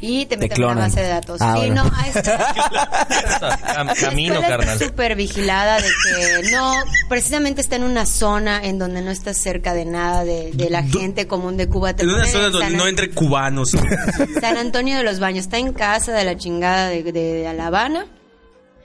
y 0.00 0.26
te 0.26 0.36
Te 0.36 0.42
meten 0.48 0.62
en 0.62 0.68
una 0.70 0.80
base 0.82 1.00
de 1.00 1.08
datos. 1.08 1.40
Ah, 1.40 1.54
sí, 1.54 1.66
bueno. 1.66 1.84
no, 1.84 1.90
a 1.96 2.08
esta- 2.08 2.54
Cam- 3.74 3.86
La 3.86 3.94
camino, 3.94 4.40
carnal. 4.40 4.74
Está 4.74 4.86
súper 4.86 5.16
vigilada 5.16 5.76
de 5.80 5.88
que 5.88 6.50
no, 6.50 6.72
precisamente 7.08 7.60
está 7.60 7.76
en 7.76 7.84
una 7.84 8.06
zona 8.06 8.62
en 8.64 8.78
donde 8.78 9.00
no 9.02 9.10
estás 9.10 9.38
cerca 9.38 9.74
de 9.74 9.84
nada 9.84 10.24
de, 10.24 10.52
de 10.52 10.70
la 10.70 10.82
gente 10.82 11.26
común 11.26 11.56
de 11.56 11.68
Cuba. 11.68 11.94
Te 11.94 12.02
En 12.02 12.10
una 12.10 12.26
zona 12.26 12.46
en 12.46 12.52
donde 12.52 12.66
San- 12.68 12.76
no 12.76 12.86
entre 12.86 13.10
cubanos. 13.10 13.70
San 14.40 14.56
Antonio 14.56 14.96
de 14.96 15.02
los 15.02 15.18
Baños, 15.18 15.44
está 15.44 15.58
en 15.58 15.72
casa 15.72 16.12
de 16.12 16.24
la 16.24 16.36
chingada 16.36 16.88
de, 16.88 17.02
de, 17.02 17.12
de 17.12 17.52
La 17.54 17.66
Habana. 17.68 18.06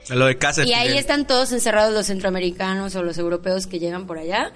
Lo 0.10 0.26
de 0.26 0.38
casa 0.38 0.64
Y 0.66 0.74
ahí 0.74 0.98
están 0.98 1.28
todos 1.28 1.52
encerrados 1.52 1.94
los 1.94 2.08
centroamericanos 2.08 2.96
o 2.96 3.04
los 3.04 3.18
europeos 3.18 3.68
que 3.68 3.80
llegan 3.80 4.08
por 4.08 4.18
allá. 4.18 4.52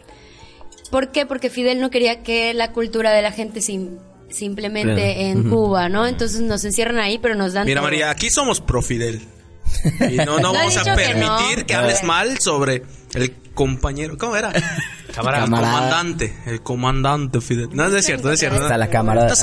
¿Por 0.89 1.11
qué? 1.11 1.25
Porque 1.25 1.49
Fidel 1.49 1.79
no 1.79 1.89
quería 1.89 2.23
que 2.23 2.53
la 2.53 2.71
cultura 2.71 3.11
de 3.11 3.21
la 3.21 3.31
gente 3.31 3.61
sim- 3.61 3.97
simplemente 4.29 5.29
en 5.29 5.49
Cuba, 5.49 5.89
¿no? 5.89 6.05
Entonces 6.07 6.41
nos 6.41 6.63
encierran 6.65 6.97
ahí, 6.97 7.17
pero 7.17 7.35
nos 7.35 7.53
dan 7.53 7.65
Mira, 7.65 7.81
todo. 7.81 7.89
María, 7.89 8.09
aquí 8.09 8.29
somos 8.29 8.61
pro 8.61 8.81
Fidel. 8.81 9.21
Y 10.09 10.17
no, 10.17 10.39
no 10.39 10.53
vamos 10.53 10.77
a 10.77 10.83
que 10.83 10.91
permitir 10.91 11.59
no. 11.59 11.65
que, 11.65 11.75
hables 11.75 12.03
mal 12.03 12.39
sobre 12.39 12.83
el 13.13 13.35
compañero. 13.53 14.17
¿Cómo 14.17 14.35
era? 14.35 14.51
Camarada. 15.13 15.45
El 15.45 15.49
Camarada. 15.49 15.73
comandante. 15.73 16.33
El 16.45 16.61
comandante 16.61 17.41
Fidel. 17.41 17.69
No, 17.71 17.89
no 17.89 17.97
es 17.97 18.05
cierto, 18.05 18.27
no 18.27 18.33
es 18.33 18.39
cierto. 18.39 18.61
Hasta 18.61 18.77
la 18.77 18.85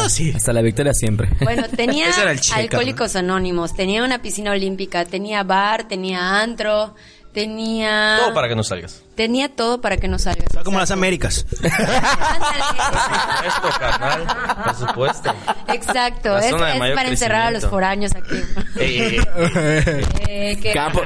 así. 0.05 0.33
Hasta 0.35 0.53
la 0.53 0.63
victoria 0.63 0.93
siempre. 0.95 1.29
Bueno, 1.43 1.65
tenía 1.77 2.09
Ese 2.09 2.23
era 2.23 2.33
el 2.33 2.41
Che, 2.41 2.55
alcohólicos 2.55 3.17
anónimos, 3.17 3.75
tenía 3.75 4.05
una 4.05 4.23
piscina 4.23 4.53
olímpica, 4.53 5.05
tenía 5.05 5.43
bar, 5.43 5.89
tenía 5.89 6.41
antro, 6.41 6.95
tenía 7.33 8.19
Todo 8.21 8.35
para 8.35 8.49
que 8.49 8.55
no 8.55 8.63
salgas. 8.63 9.03
tenía 9.15 9.49
todo 9.55 9.81
para 9.81 9.97
que 9.97 10.09
no 10.09 10.19
salgas. 10.19 10.47
Está 10.47 10.63
como 10.63 10.79
las 10.79 10.91
Exacto. 10.91 11.01
Américas. 11.01 11.47
Ándale. 11.63 12.65
Esto, 13.49 13.69
carnal. 13.79 14.27
Por 14.65 14.75
supuesto. 14.75 15.35
Exacto, 15.69 16.39
es, 16.39 16.53
para 16.53 17.09
encerrar 17.09 17.43
a 17.43 17.51
los 17.51 17.67
foráneos 17.67 18.13
aquí. 18.15 18.37
Ey, 18.79 18.99
ey, 19.01 19.21
ey. 20.29 20.59
Eh, 20.63 20.73
Campo. 20.73 21.03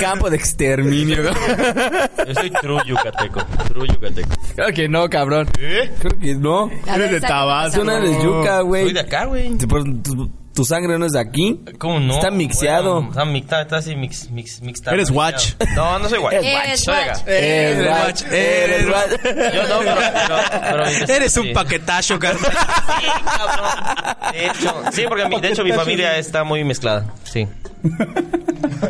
Campo 0.00 0.30
de 0.30 0.36
exterminio. 0.36 1.22
Yo 1.22 2.34
soy 2.34 2.50
true 2.50 2.82
yucateco. 2.86 3.44
True 3.68 3.88
yucateco. 3.88 4.28
Creo 4.54 4.72
que 4.74 4.88
no, 4.88 5.08
cabrón. 5.08 5.48
Creo 5.52 6.18
que 6.20 6.34
no. 6.34 6.70
Eres 6.86 7.10
de 7.12 7.20
Tabasco. 7.20 7.80
Tú 7.80 7.84
no 7.84 7.92
eres 7.96 8.22
yuca, 8.22 8.60
Soy 8.62 8.92
de 8.92 9.00
acá, 9.00 9.24
güey. 9.24 9.56
Tu, 10.54 10.64
sangre 10.64 10.98
no 10.98 11.06
es 11.06 11.12
de 11.12 11.20
aquí. 11.20 11.60
¿Cómo 11.78 12.00
no? 12.00 12.14
Está 12.14 12.30
mixeado. 12.30 12.94
Bueno, 12.96 13.10
está, 13.10 13.24
mixta- 13.24 13.62
está 13.62 13.76
así 13.78 13.94
mix, 13.96 14.30
mix, 14.30 14.60
mixta- 14.60 14.92
Eres 14.92 15.10
watch. 15.10 15.52
No, 15.76 15.98
no 15.98 16.08
soy 16.08 16.18
watch. 16.18 16.34
Eres 16.34 16.80
Soy 16.84 16.94
watch. 16.94 17.18
Eres 17.26 17.86
guach, 17.88 18.22
eres 18.32 18.86
guach. 18.88 19.10
Yo 19.54 19.68
no, 19.68 19.78
pero... 19.80 20.36
pero, 20.60 20.86
Eres 21.16 21.36
un 21.36 21.44
sí. 21.46 21.52
paquetazo, 21.52 22.18
carnal. 22.18 22.44
Sí, 22.50 23.06
cabrón. 23.24 24.32
De 24.32 24.46
hecho, 24.46 24.82
sí, 24.92 25.02
porque 25.08 25.28
mi- 25.28 25.40
de 25.40 25.48
hecho 25.48 25.64
mi 25.64 25.72
familia 25.72 26.18
está 26.18 26.44
muy 26.44 26.64
mezclada. 26.64 27.06
Sí. 27.24 27.46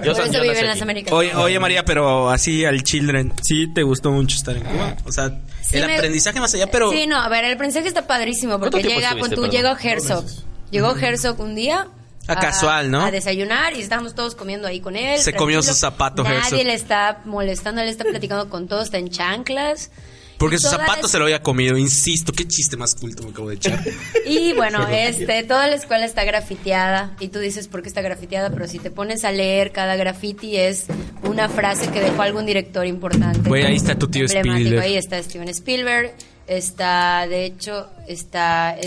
Yo 0.03 0.12
Por 0.12 0.16
soy- 0.16 0.25
eso 0.25 0.33
yo 0.33 0.42
vive 0.42 0.61
en 0.61 0.66
las. 0.66 0.81
Américas. 0.83 1.12
Oye, 1.12 1.35
oye, 1.35 1.59
María, 1.59 1.85
pero 1.85 2.31
así 2.31 2.64
al 2.64 2.83
children, 2.83 3.33
¿sí 3.42 3.66
te 3.75 3.83
gustó 3.83 4.11
mucho 4.11 4.37
estar 4.37 4.57
en 4.57 4.62
Cuba? 4.62 4.96
O 5.05 5.12
sea, 5.12 5.31
Sí 5.62 5.77
el 5.79 5.87
me- 5.87 5.96
aprendizaje 5.96 6.40
más 6.40 6.53
allá, 6.55 6.68
pero... 6.70 6.90
Sí, 6.90 7.07
no, 7.07 7.16
a 7.20 7.29
ver, 7.29 7.44
el 7.44 7.55
aprendizaje 7.55 7.87
está 7.88 8.07
padrísimo 8.07 8.59
porque 8.59 8.70
¿Cuánto 8.70 8.88
tiempo 8.88 9.01
llega, 9.01 9.11
estuviste, 9.11 9.37
tú, 9.37 9.46
llegó 9.49 9.77
Herzog. 9.79 10.25
Llegó 10.70 10.96
Herzog 10.96 11.40
un 11.40 11.54
día. 11.54 11.88
Ah, 12.26 12.37
casual, 12.37 12.90
¿no? 12.92 13.02
A 13.04 13.11
desayunar 13.11 13.74
y 13.74 13.80
estábamos 13.80 14.14
todos 14.14 14.35
comiendo 14.37 14.68
ahí 14.68 14.80
con 14.80 14.94
él. 14.94 15.18
Se 15.18 15.33
comió 15.33 15.56
tranquilo. 15.59 15.62
sus 15.72 15.78
zapatos, 15.80 16.24
Nadie 16.24 16.38
Herzog. 16.38 16.64
le 16.64 16.74
está 16.74 17.22
molestando, 17.24 17.80
él 17.80 17.88
está 17.88 18.04
platicando 18.04 18.48
con 18.48 18.68
todos, 18.68 18.85
está 18.85 18.98
en 18.98 19.09
chanclas. 19.11 19.90
Porque 20.38 20.59
zapatos 20.59 21.02
la- 21.02 21.09
se 21.09 21.18
lo 21.18 21.24
había 21.24 21.42
comido, 21.42 21.76
insisto, 21.76 22.33
qué 22.33 22.46
chiste 22.48 22.76
más 22.78 22.94
culto 22.94 23.24
me 23.24 23.30
acabo 23.30 23.48
de 23.50 23.56
echar. 23.56 23.83
Y 24.26 24.52
bueno, 24.54 24.87
este, 24.88 25.42
toda 25.42 25.66
la 25.66 25.74
escuela 25.74 26.04
está 26.06 26.24
grafiteada 26.24 27.14
y 27.20 27.28
tú 27.28 27.40
dices 27.40 27.66
por 27.68 27.83
qué 27.83 27.88
está 27.88 28.00
grafiteada, 28.00 28.48
pero 28.50 28.66
si 28.68 28.78
te 28.78 28.90
pones 28.90 29.24
a 29.24 29.33
leer 29.33 29.72
cada 29.72 29.96
graffiti 29.96 30.56
es 30.56 30.87
una 31.24 31.48
frase 31.48 31.90
que 31.90 32.00
dejó 32.00 32.22
algún 32.22 32.46
director 32.46 32.87
importante. 32.87 33.48
Güey, 33.48 33.64
ahí 33.66 33.76
está 33.76 33.98
tu 33.98 34.09
tío. 34.09 34.24
Spielberg. 34.26 34.80
Ahí 34.80 34.96
está 34.96 35.22
Steven 35.22 35.48
Spielberg, 35.48 36.14
está, 36.46 37.26
de 37.28 37.44
hecho, 37.44 37.88
está, 38.09 38.78
eh, 38.78 38.87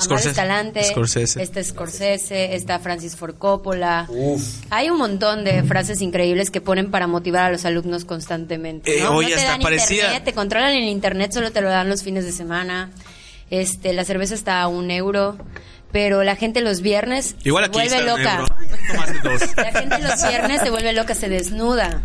Scorsese. 0.00 0.30
Escalante, 0.30 0.82
Scorsese. 0.84 1.42
está 1.42 1.62
Scorsese, 1.62 2.54
está 2.54 2.78
Francis 2.78 3.16
Ford 3.16 3.34
Coppola. 3.36 4.08
Hay 4.70 4.90
un 4.90 4.98
montón 4.98 5.44
de 5.44 5.62
frases 5.62 6.00
increíbles 6.00 6.50
que 6.50 6.60
ponen 6.60 6.90
para 6.90 7.06
motivar 7.06 7.44
a 7.44 7.50
los 7.52 7.64
alumnos 7.64 8.04
constantemente. 8.04 8.98
Eh, 8.98 9.02
¿no? 9.02 9.10
oye, 9.16 9.28
No 9.30 9.34
te 9.34 9.40
hasta 9.40 9.50
dan 9.52 9.60
parecía- 9.62 9.96
internet, 10.04 10.24
te 10.24 10.32
controlan 10.32 10.72
el 10.72 10.84
internet, 10.84 11.32
solo 11.32 11.52
te 11.52 11.60
lo 11.60 11.68
dan 11.68 11.88
los 11.88 12.02
fines 12.02 12.24
de 12.24 12.32
semana. 12.32 12.90
Este, 13.50 13.92
la 13.92 14.04
cerveza 14.04 14.34
está 14.34 14.60
a 14.60 14.68
un 14.68 14.90
euro, 14.90 15.38
pero 15.92 16.22
la 16.22 16.36
gente 16.36 16.60
los 16.60 16.80
viernes 16.82 17.34
Igual 17.44 17.64
se 17.64 17.68
aquí 17.80 17.88
vuelve 17.88 18.06
loca. 18.06 18.44
Ay. 18.58 18.68
La 19.56 19.72
gente 19.80 19.98
los 20.00 20.28
viernes 20.28 20.60
se 20.62 20.70
vuelve 20.70 20.92
loca, 20.92 21.14
se 21.14 21.28
desnuda. 21.28 22.02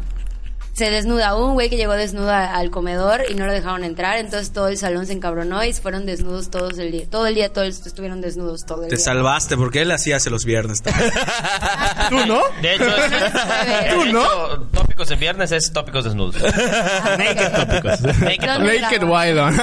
Se 0.73 0.89
desnuda. 0.89 1.35
Un 1.35 1.53
güey 1.53 1.69
que 1.69 1.77
llegó 1.77 1.93
desnuda 1.93 2.55
al 2.55 2.71
comedor 2.71 3.21
y 3.29 3.35
no 3.35 3.45
lo 3.45 3.53
dejaron 3.53 3.83
entrar, 3.83 4.17
entonces 4.17 4.51
todo 4.51 4.69
el 4.69 4.77
salón 4.77 5.05
se 5.05 5.13
encabronó 5.13 5.63
y 5.63 5.71
fueron 5.73 6.05
desnudos 6.07 6.49
todos 6.49 6.79
el 6.79 6.91
día. 6.91 7.05
Todo 7.09 7.27
el 7.27 7.35
día, 7.35 7.53
todos 7.53 7.85
estuvieron 7.85 8.21
desnudos 8.21 8.65
todo 8.65 8.83
el 8.83 8.89
Te 8.89 8.95
día. 8.95 9.05
salvaste 9.05 9.55
porque 9.55 9.81
él 9.83 9.91
así 9.91 10.11
hace 10.13 10.31
los 10.31 10.45
viernes. 10.45 10.81
¿Tú 12.09 12.25
no? 12.25 12.41
De 12.63 12.73
hecho, 12.73 12.87
es- 12.87 13.11
¿Tú 13.93 14.01
de 14.03 14.09
hecho, 14.09 14.67
tópicos 14.73 15.11
en 15.11 15.19
viernes 15.19 15.51
es 15.51 15.71
tópicos 15.71 16.05
desnudos. 16.05 16.41
Naked 17.17 17.51
tópicos. 17.53 18.01
Naked. 18.01 19.03
Wild 19.03 19.37
On. 19.37 19.61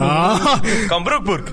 Ah. 0.00 0.62
Con 0.88 1.02
Brookburg. 1.04 1.52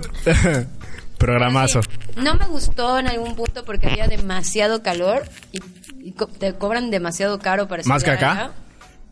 Programazo. 1.18 1.82
Sí. 1.82 1.90
No 2.18 2.36
me 2.36 2.46
gustó 2.48 3.00
en 3.00 3.08
algún 3.08 3.36
punto 3.36 3.64
porque 3.64 3.88
había 3.88 4.08
demasiado 4.08 4.84
calor 4.84 5.24
y, 5.52 5.60
y 6.04 6.12
co- 6.12 6.28
te 6.28 6.54
cobran 6.54 6.92
demasiado 6.92 7.40
caro 7.40 7.68
para 7.68 7.82
¿Más 7.86 8.04
que 8.04 8.12
acá? 8.12 8.32
allá. 8.32 8.52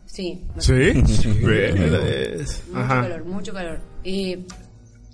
Sí. 0.06 0.42
¿Sí? 0.58 0.92
Mucho 0.94 1.30
Ajá. 2.74 3.02
calor, 3.02 3.24
mucho 3.24 3.52
calor. 3.52 3.80
Y 4.04 4.38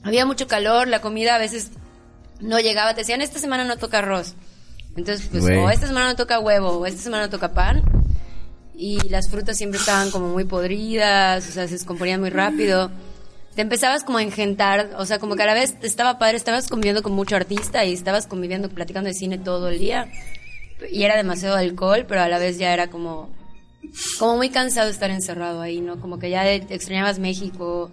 había 0.03 0.27
mucho 0.27 0.47
calor, 0.49 0.89
la 0.89 1.01
comida 1.01 1.37
a 1.37 1.39
veces 1.39 1.71
no 2.41 2.59
llegaba. 2.59 2.95
Te 2.95 3.03
decían, 3.03 3.23
esta 3.23 3.39
semana 3.39 3.65
no 3.65 3.77
toca 3.77 3.99
arroz. 3.99 4.35
Entonces, 4.97 5.29
pues, 5.31 5.45
o 5.45 5.71
esta 5.71 5.87
semana 5.87 6.07
no 6.09 6.17
toca 6.17 6.41
huevo, 6.41 6.71
o 6.79 6.87
esta 6.87 7.01
semana 7.01 7.25
no 7.25 7.31
toca 7.31 7.53
pan. 7.53 7.83
Y 8.75 9.09
las 9.09 9.29
frutas 9.29 9.57
siempre 9.57 9.79
estaban 9.79 10.11
como 10.11 10.29
muy 10.29 10.45
podridas, 10.45 11.49
o 11.49 11.53
sea, 11.53 11.67
se 11.67 11.75
descomponían 11.75 12.21
muy 12.21 12.31
rápido. 12.31 12.91
Te 13.55 13.63
empezabas 13.63 14.05
como 14.05 14.19
a 14.19 14.23
engentar, 14.23 14.91
o 14.97 15.05
sea, 15.07 15.19
como 15.19 15.35
que 15.37 15.43
a 15.43 15.47
la 15.47 15.55
vez 15.55 15.75
estaba 15.83 16.19
padre, 16.19 16.37
estabas 16.37 16.69
conviviendo 16.69 17.03
con 17.03 17.13
mucho 17.13 17.35
artista 17.37 17.85
y 17.85 17.93
estabas 17.93 18.27
conviviendo, 18.27 18.69
platicando 18.69 19.09
de 19.09 19.15
cine 19.15 19.39
todo 19.39 19.69
el 19.69 19.79
día. 19.81 20.09
Y 20.93 21.03
era 21.05 21.17
demasiado 21.17 21.57
alcohol, 21.57 22.05
pero 22.09 22.21
a 22.23 22.29
la 22.29 22.39
vez 22.39 22.59
ya 22.59 22.73
era 22.73 22.89
como 22.89 23.31
como 24.19 24.37
muy 24.37 24.51
cansado 24.51 24.87
de 24.87 24.93
estar 24.93 25.11
encerrado 25.11 25.61
ahí, 25.63 25.81
¿no? 25.81 26.01
Como 26.01 26.19
que 26.19 26.31
ya 26.31 26.43
de- 26.45 26.57
extrañabas 26.71 27.19
México, 27.19 27.91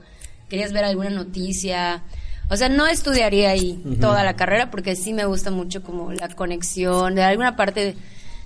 querías 0.50 0.74
ver 0.74 0.84
alguna 0.84 1.10
noticia. 1.10 2.04
O 2.50 2.58
sea, 2.58 2.70
no 2.70 2.86
estudiaría 2.86 3.50
ahí 3.50 3.82
toda 4.02 4.24
la 4.24 4.36
carrera 4.36 4.70
porque 4.70 4.96
sí 4.96 5.14
me 5.14 5.26
gusta 5.26 5.52
mucho 5.52 5.82
como 5.82 6.12
la 6.12 6.28
conexión. 6.30 7.16
De 7.16 7.24
alguna 7.24 7.56
parte 7.56 7.96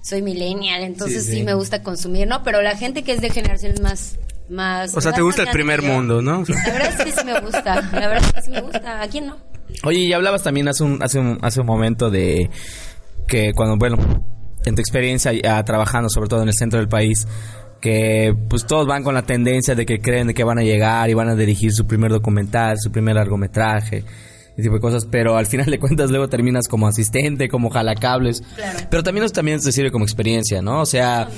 soy 0.01 0.21
millennial, 0.21 0.83
entonces 0.83 1.25
sí, 1.25 1.31
Sí, 1.31 1.37
sí. 1.39 1.43
me 1.43 1.53
gusta 1.53 1.83
consumir, 1.83 2.27
¿no? 2.27 2.43
Pero 2.43 2.61
la 2.61 2.77
gente 2.77 3.03
que 3.03 3.11
es 3.13 3.19
de 3.21 3.29
generaciones 3.29 3.81
más... 3.81 4.17
más 4.49 4.95
O 4.95 5.01
sea, 5.01 5.11
te 5.11 5.21
gusta 5.21 5.41
el 5.43 5.49
primer 5.49 5.81
mundo, 5.81 6.21
¿no? 6.21 6.43
La 6.47 6.71
verdad 6.73 6.93
es 6.97 7.03
que 7.05 7.11
sí 7.19 7.25
me 7.25 7.39
gusta. 7.41 7.75
La 7.91 8.07
verdad 8.07 8.23
es 8.25 8.31
que 8.33 8.41
sí 8.43 8.51
me 8.51 8.61
gusta. 8.61 9.01
¿A 9.01 9.07
quién 9.09 9.27
no? 9.27 9.37
Oye, 9.83 9.99
y 9.99 10.13
hablabas 10.13 10.43
también 10.43 10.67
hace 10.69 10.83
un, 10.83 11.01
hace 11.03 11.19
un, 11.19 11.37
hace 11.41 11.59
un 11.59 11.65
momento 11.67 12.09
de 12.09 12.49
que 13.27 13.51
cuando, 13.53 13.75
bueno, 13.77 13.97
en 14.69 14.75
tu 14.75 14.81
experiencia 14.81 15.31
trabajando, 15.63 16.09
sobre 16.09 16.29
todo 16.29 16.41
en 16.43 16.47
el 16.47 16.53
centro 16.53 16.79
del 16.79 16.87
país, 16.87 17.27
que 17.81 18.35
pues 18.49 18.65
todos 18.65 18.87
van 18.87 19.03
con 19.03 19.13
la 19.15 19.21
tendencia 19.23 19.75
de 19.75 19.85
que 19.85 19.99
creen 19.99 20.27
de 20.27 20.33
que 20.33 20.43
van 20.43 20.59
a 20.59 20.63
llegar 20.63 21.09
y 21.09 21.13
van 21.13 21.29
a 21.29 21.35
dirigir 21.35 21.71
su 21.73 21.85
primer 21.87 22.11
documental, 22.11 22.77
su 22.79 22.91
primer 22.91 23.15
largometraje, 23.15 24.03
ese 24.53 24.63
tipo 24.63 24.75
de 24.75 24.81
cosas, 24.81 25.05
pero 25.09 25.37
al 25.37 25.45
final 25.45 25.67
de 25.67 25.79
cuentas 25.79 26.09
luego 26.09 26.27
terminas 26.27 26.67
como 26.67 26.87
asistente, 26.87 27.47
como 27.47 27.69
jalacables. 27.69 28.41
Claro. 28.55 28.79
Pero 28.89 29.03
también 29.03 29.23
eso 29.23 29.33
también 29.33 29.61
te 29.61 29.71
sirve 29.71 29.91
como 29.91 30.03
experiencia, 30.03 30.61
¿no? 30.61 30.81
O 30.81 30.85
sea, 30.85 31.29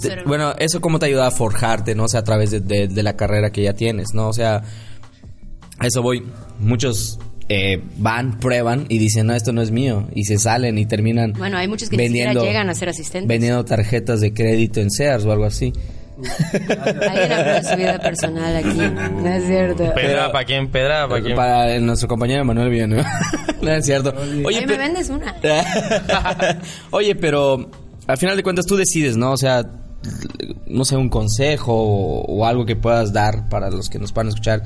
te- 0.00 0.22
bueno, 0.24 0.52
eso 0.60 0.80
cómo 0.80 1.00
te 1.00 1.06
ayuda 1.06 1.26
a 1.26 1.30
forjarte, 1.32 1.96
¿no? 1.96 2.04
O 2.04 2.08
sea, 2.08 2.20
a 2.20 2.24
través 2.24 2.52
de, 2.52 2.60
de- 2.60 2.86
de 2.86 3.02
la 3.02 3.16
carrera 3.16 3.50
que 3.50 3.62
ya 3.64 3.72
tienes, 3.72 4.14
¿no? 4.14 4.28
O 4.28 4.32
sea, 4.32 4.62
a 5.80 5.86
eso 5.88 6.02
voy. 6.02 6.22
Muchos 6.60 7.18
eh, 7.48 7.82
van, 7.96 8.38
prueban 8.38 8.84
y 8.88 8.98
dicen, 8.98 9.26
no, 9.26 9.34
esto 9.34 9.52
no 9.52 9.62
es 9.62 9.70
mío. 9.70 10.06
Y 10.14 10.24
se 10.24 10.38
salen 10.38 10.76
y 10.78 10.86
terminan 10.86 11.32
Bueno, 11.32 11.56
hay 11.56 11.68
muchos 11.68 11.88
que 11.88 11.96
ni 11.96 12.06
siquiera 12.08 12.34
llegan 12.34 12.68
a 12.68 12.74
ser 12.74 12.88
asistentes. 12.90 13.28
Vendiendo 13.28 13.64
tarjetas 13.64 14.20
de 14.20 14.32
crédito 14.34 14.80
en 14.80 14.90
Sears 14.90 15.24
o 15.24 15.32
algo 15.32 15.44
así. 15.46 15.72
Alguien 16.20 17.32
habló 17.32 17.52
de 17.54 17.62
su 17.62 17.76
vida 17.76 17.98
personal 18.00 18.56
aquí. 18.56 18.76
No 18.76 19.28
es 19.28 19.46
cierto. 19.46 19.94
Pedra 19.94 20.32
para 20.32 20.44
quién, 20.44 20.68
pedra 20.68 21.08
para 21.08 21.22
quién. 21.22 21.36
Para 21.36 21.74
el- 21.74 21.86
nuestro 21.86 22.08
compañero 22.08 22.44
Manuel 22.44 22.70
Villanueva. 22.70 23.08
no 23.62 23.70
es 23.72 23.86
cierto. 23.86 24.12
Oye, 24.44 24.66
me 24.66 24.76
vendes 24.76 25.08
una. 25.10 25.36
Oye, 26.90 27.14
pero 27.14 27.70
al 28.06 28.18
final 28.18 28.36
de 28.36 28.42
cuentas 28.42 28.66
tú 28.66 28.76
decides, 28.76 29.16
¿no? 29.16 29.30
O 29.32 29.36
sea, 29.36 29.62
no 30.66 30.84
sé, 30.84 30.96
un 30.96 31.08
consejo 31.08 31.72
o, 31.72 32.24
o 32.24 32.46
algo 32.46 32.66
que 32.66 32.74
puedas 32.76 33.12
dar 33.12 33.48
para 33.48 33.70
los 33.70 33.88
que 33.88 33.98
nos 33.98 34.12
puedan 34.12 34.28
escuchar 34.28 34.62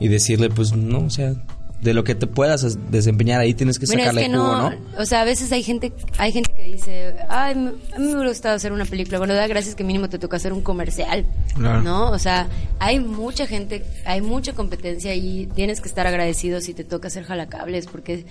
y 0.00 0.08
decirle, 0.08 0.50
pues, 0.50 0.74
no, 0.74 0.98
o 1.06 1.10
sea, 1.10 1.34
de 1.82 1.92
lo 1.94 2.04
que 2.04 2.14
te 2.14 2.26
puedas 2.26 2.64
as- 2.64 2.90
desempeñar 2.90 3.40
ahí 3.40 3.54
tienes 3.54 3.78
que 3.78 3.86
Bueno, 3.86 4.00
es 4.02 4.06
sacarle 4.08 4.22
que 4.28 4.36
jugo, 4.36 4.42
no, 4.56 4.70
¿no? 4.70 4.76
o 4.98 5.04
sea, 5.04 5.20
a 5.20 5.24
veces 5.24 5.52
hay 5.52 5.62
gente, 5.62 5.92
hay 6.18 6.32
gente 6.32 6.52
que 6.56 6.62
dice, 6.64 7.14
ay, 7.28 7.54
me- 7.54 7.68
a 7.94 7.98
mí 7.98 8.06
me 8.06 8.14
hubiera 8.14 8.28
gustado 8.30 8.56
hacer 8.56 8.72
una 8.72 8.86
película. 8.86 9.18
Bueno, 9.18 9.34
da 9.34 9.46
gracias 9.46 9.74
que 9.74 9.84
mínimo 9.84 10.08
te 10.08 10.18
toca 10.18 10.36
hacer 10.38 10.52
un 10.52 10.62
comercial, 10.62 11.26
Claro. 11.54 11.82
¿no? 11.82 12.10
O 12.10 12.18
sea, 12.18 12.48
hay 12.78 12.98
mucha 12.98 13.46
gente, 13.46 13.84
hay 14.04 14.20
mucha 14.22 14.52
competencia 14.54 15.14
y 15.14 15.46
tienes 15.54 15.80
que 15.80 15.88
estar 15.88 16.06
agradecido 16.06 16.60
si 16.60 16.72
te 16.74 16.82
toca 16.82 17.08
hacer 17.08 17.24
jalacables 17.24 17.86
porque 17.86 18.24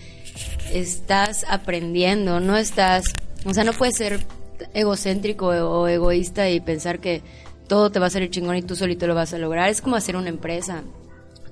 estás 0.73 1.45
aprendiendo, 1.47 2.39
no 2.39 2.57
estás, 2.57 3.05
o 3.45 3.53
sea, 3.53 3.63
no 3.63 3.73
puedes 3.73 3.95
ser 3.95 4.25
egocéntrico 4.73 5.47
o 5.47 5.87
egoísta 5.87 6.49
y 6.49 6.59
pensar 6.59 6.99
que 6.99 7.21
todo 7.67 7.91
te 7.91 7.99
va 7.99 8.07
a 8.07 8.09
salir 8.09 8.29
chingón 8.29 8.55
y 8.57 8.61
tú 8.61 8.75
solito 8.75 9.07
lo 9.07 9.15
vas 9.15 9.33
a 9.33 9.37
lograr. 9.37 9.69
Es 9.69 9.81
como 9.81 9.95
hacer 9.95 10.15
una 10.15 10.29
empresa 10.29 10.83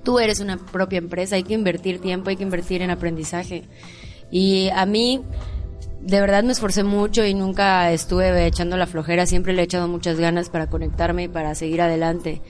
tú 0.03 0.19
eres 0.19 0.39
una 0.39 0.57
propia 0.57 0.97
empresa, 0.97 1.35
hay 1.35 1.43
que 1.43 1.53
invertir 1.53 1.99
tiempo, 1.99 2.29
hay 2.29 2.35
que 2.35 2.43
invertir 2.43 2.81
en 2.81 2.91
aprendizaje. 2.91 3.63
Y 4.29 4.69
a 4.75 4.85
mí, 4.85 5.21
de 6.01 6.19
verdad 6.19 6.43
me 6.43 6.51
esforcé 6.51 6.83
mucho 6.83 7.25
y 7.25 7.33
nunca 7.33 7.91
estuve 7.91 8.45
echando 8.45 8.77
la 8.77 8.87
flojera, 8.87 9.25
siempre 9.25 9.53
le 9.53 9.61
he 9.61 9.65
echado 9.65 9.87
muchas 9.87 10.19
ganas 10.19 10.49
para 10.49 10.67
conectarme 10.67 11.23
y 11.23 11.27
para 11.27 11.55
seguir 11.55 11.81
adelante. 11.81 12.41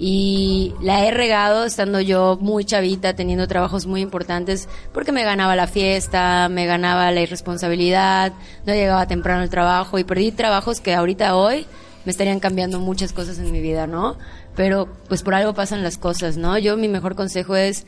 Y 0.00 0.74
la 0.80 1.04
he 1.04 1.10
regado 1.10 1.64
estando 1.64 2.00
yo 2.00 2.38
muy 2.40 2.64
chavita, 2.64 3.14
teniendo 3.14 3.48
trabajos 3.48 3.86
muy 3.86 4.00
importantes, 4.00 4.68
porque 4.92 5.10
me 5.10 5.24
ganaba 5.24 5.56
la 5.56 5.66
fiesta, 5.66 6.48
me 6.48 6.66
ganaba 6.66 7.10
la 7.10 7.20
irresponsabilidad, 7.20 8.32
no 8.64 8.74
llegaba 8.74 9.08
temprano 9.08 9.42
al 9.42 9.50
trabajo 9.50 9.98
y 9.98 10.04
perdí 10.04 10.30
trabajos 10.30 10.80
que 10.80 10.94
ahorita 10.94 11.34
hoy 11.34 11.66
me 12.04 12.12
estarían 12.12 12.38
cambiando 12.38 12.78
muchas 12.78 13.12
cosas 13.12 13.38
en 13.38 13.50
mi 13.50 13.60
vida, 13.60 13.86
¿no? 13.86 14.16
Pero 14.58 14.88
pues 15.06 15.22
por 15.22 15.36
algo 15.36 15.54
pasan 15.54 15.84
las 15.84 15.98
cosas, 15.98 16.36
¿no? 16.36 16.58
Yo 16.58 16.76
mi 16.76 16.88
mejor 16.88 17.14
consejo 17.14 17.54
es, 17.54 17.86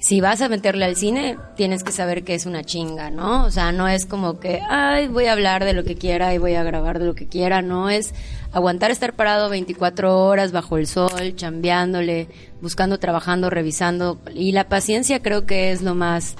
si 0.00 0.20
vas 0.20 0.40
a 0.40 0.48
meterle 0.48 0.84
al 0.84 0.96
cine, 0.96 1.38
tienes 1.54 1.84
que 1.84 1.92
saber 1.92 2.24
que 2.24 2.34
es 2.34 2.44
una 2.44 2.64
chinga, 2.64 3.10
¿no? 3.10 3.44
O 3.44 3.52
sea, 3.52 3.70
no 3.70 3.86
es 3.86 4.04
como 4.04 4.40
que, 4.40 4.60
ay, 4.68 5.06
voy 5.06 5.26
a 5.26 5.32
hablar 5.32 5.64
de 5.64 5.74
lo 5.74 5.84
que 5.84 5.94
quiera 5.94 6.34
y 6.34 6.38
voy 6.38 6.56
a 6.56 6.64
grabar 6.64 6.98
de 6.98 7.06
lo 7.06 7.14
que 7.14 7.28
quiera, 7.28 7.62
no 7.62 7.88
es 7.88 8.14
aguantar 8.50 8.90
estar 8.90 9.12
parado 9.12 9.48
24 9.48 10.24
horas 10.24 10.50
bajo 10.50 10.76
el 10.76 10.88
sol, 10.88 11.36
chambeándole, 11.36 12.26
buscando, 12.60 12.98
trabajando, 12.98 13.48
revisando. 13.48 14.18
Y 14.34 14.50
la 14.50 14.68
paciencia 14.68 15.22
creo 15.22 15.46
que 15.46 15.70
es 15.70 15.82
lo 15.82 15.94
más 15.94 16.34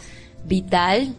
vital 0.44 1.14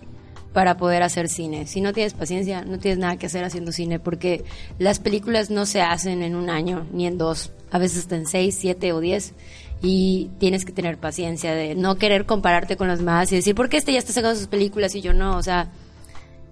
para 0.58 0.76
poder 0.76 1.04
hacer 1.04 1.30
cine. 1.30 1.68
Si 1.68 1.82
no 1.82 1.94
tienes 1.94 2.16
paciencia, 2.16 2.64
no 2.64 2.80
tienes 2.80 2.98
nada 2.98 3.18
que 3.18 3.28
hacer 3.28 3.44
haciendo 3.44 3.72
cine, 3.72 4.00
porque 4.00 4.44
las 4.80 4.98
películas 4.98 5.52
no 5.52 5.68
se 5.68 5.84
hacen 5.84 6.24
en 6.24 6.34
un 6.34 6.50
año, 6.50 6.88
ni 6.92 7.06
en 7.06 7.20
dos, 7.20 7.52
a 7.70 7.78
veces 7.78 8.00
hasta 8.00 8.16
en 8.16 8.26
seis, 8.26 8.58
siete 8.60 8.92
o 8.92 9.00
diez. 9.00 9.36
Y 9.84 10.32
tienes 10.40 10.66
que 10.66 10.72
tener 10.72 10.98
paciencia 10.98 11.54
de 11.54 11.76
no 11.76 11.98
querer 11.98 12.26
compararte 12.26 12.76
con 12.76 12.88
los 12.88 12.98
demás 12.98 13.32
y 13.32 13.36
decir, 13.36 13.54
¿por 13.54 13.70
qué 13.70 13.78
este 13.78 13.94
ya 13.94 14.00
está 14.00 14.14
sacando 14.14 14.36
sus 14.36 14.48
películas 14.48 14.96
y 14.96 15.02
yo 15.02 15.14
no? 15.14 15.38
O 15.38 15.44
sea, 15.44 15.70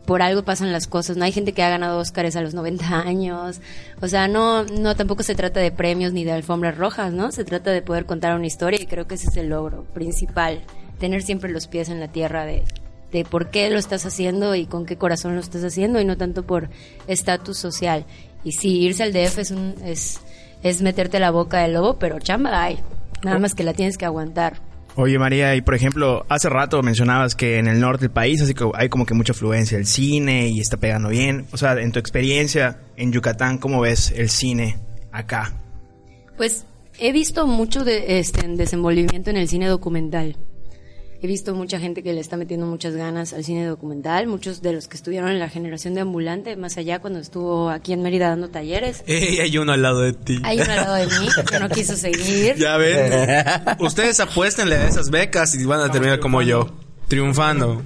por 0.05 0.21
algo 0.21 0.43
pasan 0.43 0.71
las 0.71 0.85
cosas. 0.85 1.17
No 1.17 1.25
hay 1.25 1.31
gente 1.31 1.53
que 1.53 1.63
ha 1.63 1.69
ganado 1.71 1.97
Óscares 1.97 2.35
a 2.35 2.41
los 2.41 2.53
90 2.53 2.99
años. 3.07 3.59
O 4.03 4.07
sea, 4.07 4.27
no, 4.27 4.65
no, 4.65 4.95
tampoco 4.95 5.23
se 5.23 5.33
trata 5.33 5.61
de 5.61 5.71
premios 5.71 6.13
ni 6.13 6.23
de 6.23 6.31
alfombras 6.31 6.77
rojas, 6.77 7.11
¿no? 7.11 7.31
Se 7.31 7.43
trata 7.43 7.71
de 7.71 7.81
poder 7.81 8.05
contar 8.05 8.35
una 8.35 8.45
historia 8.45 8.79
y 8.79 8.85
creo 8.85 9.07
que 9.07 9.15
ese 9.15 9.29
es 9.29 9.37
el 9.37 9.49
logro 9.49 9.83
principal. 9.95 10.61
Tener 10.99 11.23
siempre 11.23 11.51
los 11.51 11.65
pies 11.65 11.89
en 11.89 11.99
la 11.99 12.07
tierra 12.09 12.45
de, 12.45 12.63
de 13.11 13.23
por 13.23 13.49
qué 13.49 13.69
lo 13.69 13.77
estás 13.77 14.05
haciendo 14.05 14.55
y 14.55 14.65
con 14.65 14.85
qué 14.85 14.97
corazón 14.97 15.35
lo 15.35 15.41
estás 15.41 15.63
haciendo 15.63 15.99
y 15.99 16.05
no 16.05 16.17
tanto 16.17 16.43
por 16.43 16.69
estatus 17.07 17.57
social. 17.57 18.05
Y 18.43 18.53
sí, 18.53 18.79
irse 18.81 19.03
al 19.03 19.13
DF 19.13 19.39
es, 19.39 19.51
un, 19.51 19.75
es, 19.83 20.19
es 20.63 20.81
meterte 20.81 21.19
la 21.19 21.31
boca 21.31 21.59
del 21.59 21.73
lobo, 21.73 21.97
pero 21.97 22.19
chamba 22.19 22.63
hay. 22.63 22.79
Nada 23.23 23.39
más 23.39 23.55
que 23.55 23.63
la 23.63 23.73
tienes 23.73 23.97
que 23.97 24.05
aguantar. 24.05 24.61
Oye 24.97 25.19
María, 25.19 25.55
y 25.55 25.61
por 25.61 25.75
ejemplo, 25.75 26.25
hace 26.29 26.47
rato 26.47 26.81
mencionabas 26.81 27.35
que 27.35 27.57
en 27.57 27.67
el 27.67 27.81
norte 27.81 28.05
del 28.05 28.11
país 28.11 28.41
así 28.41 28.53
que 28.53 28.69
hay 28.75 28.87
como 28.87 29.05
que 29.05 29.13
mucha 29.13 29.33
afluencia 29.33 29.77
del 29.77 29.87
cine 29.87 30.47
y 30.47 30.61
está 30.61 30.77
pegando 30.77 31.09
bien. 31.09 31.47
O 31.51 31.57
sea, 31.57 31.73
en 31.73 31.91
tu 31.91 31.99
experiencia 31.99 32.79
en 32.95 33.11
Yucatán, 33.11 33.57
¿cómo 33.57 33.81
ves 33.81 34.11
el 34.15 34.29
cine 34.29 34.77
acá? 35.11 35.53
Pues 36.37 36.65
he 36.97 37.11
visto 37.11 37.45
mucho 37.45 37.83
de 37.83 38.19
este 38.19 38.45
en 38.45 38.55
desenvolvimiento 38.55 39.29
en 39.29 39.37
el 39.37 39.49
cine 39.49 39.67
documental. 39.67 40.37
He 41.21 41.27
visto 41.27 41.55
mucha 41.55 41.79
gente 41.79 42.03
que 42.03 42.13
le 42.13 42.21
está 42.21 42.37
metiendo 42.37 42.65
muchas 42.65 42.95
ganas 42.95 43.33
al 43.33 43.43
cine 43.43 43.65
documental, 43.65 44.27
muchos 44.27 44.61
de 44.61 44.73
los 44.73 44.87
que 44.87 44.97
estuvieron 44.97 45.29
en 45.29 45.39
la 45.39 45.49
generación 45.49 45.93
de 45.93 46.01
ambulante, 46.01 46.55
más 46.55 46.77
allá 46.77 46.99
cuando 46.99 47.19
estuvo 47.19 47.69
aquí 47.69 47.93
en 47.93 48.01
Mérida 48.01 48.29
dando 48.29 48.49
talleres. 48.49 49.03
Ey, 49.07 49.39
hay 49.39 49.57
uno 49.57 49.71
al 49.71 49.81
lado 49.81 50.01
de 50.01 50.13
ti. 50.13 50.39
Hay 50.43 50.59
uno 50.59 50.71
al 50.71 50.77
lado 50.77 50.95
de 50.95 51.05
mí 51.07 51.27
que 51.49 51.59
no 51.59 51.69
quiso 51.69 51.95
seguir. 51.95 52.55
Ya 52.65 52.77
ven. 52.77 53.11
Ustedes 53.79 54.19
apuéstenle 54.19 54.75
a 54.75 54.87
esas 54.87 55.09
becas 55.09 55.55
y 55.55 55.65
van 55.65 55.81
a 55.81 55.91
terminar 55.91 56.19
como 56.19 56.41
yo, 56.41 56.71
triunfando. 57.07 57.81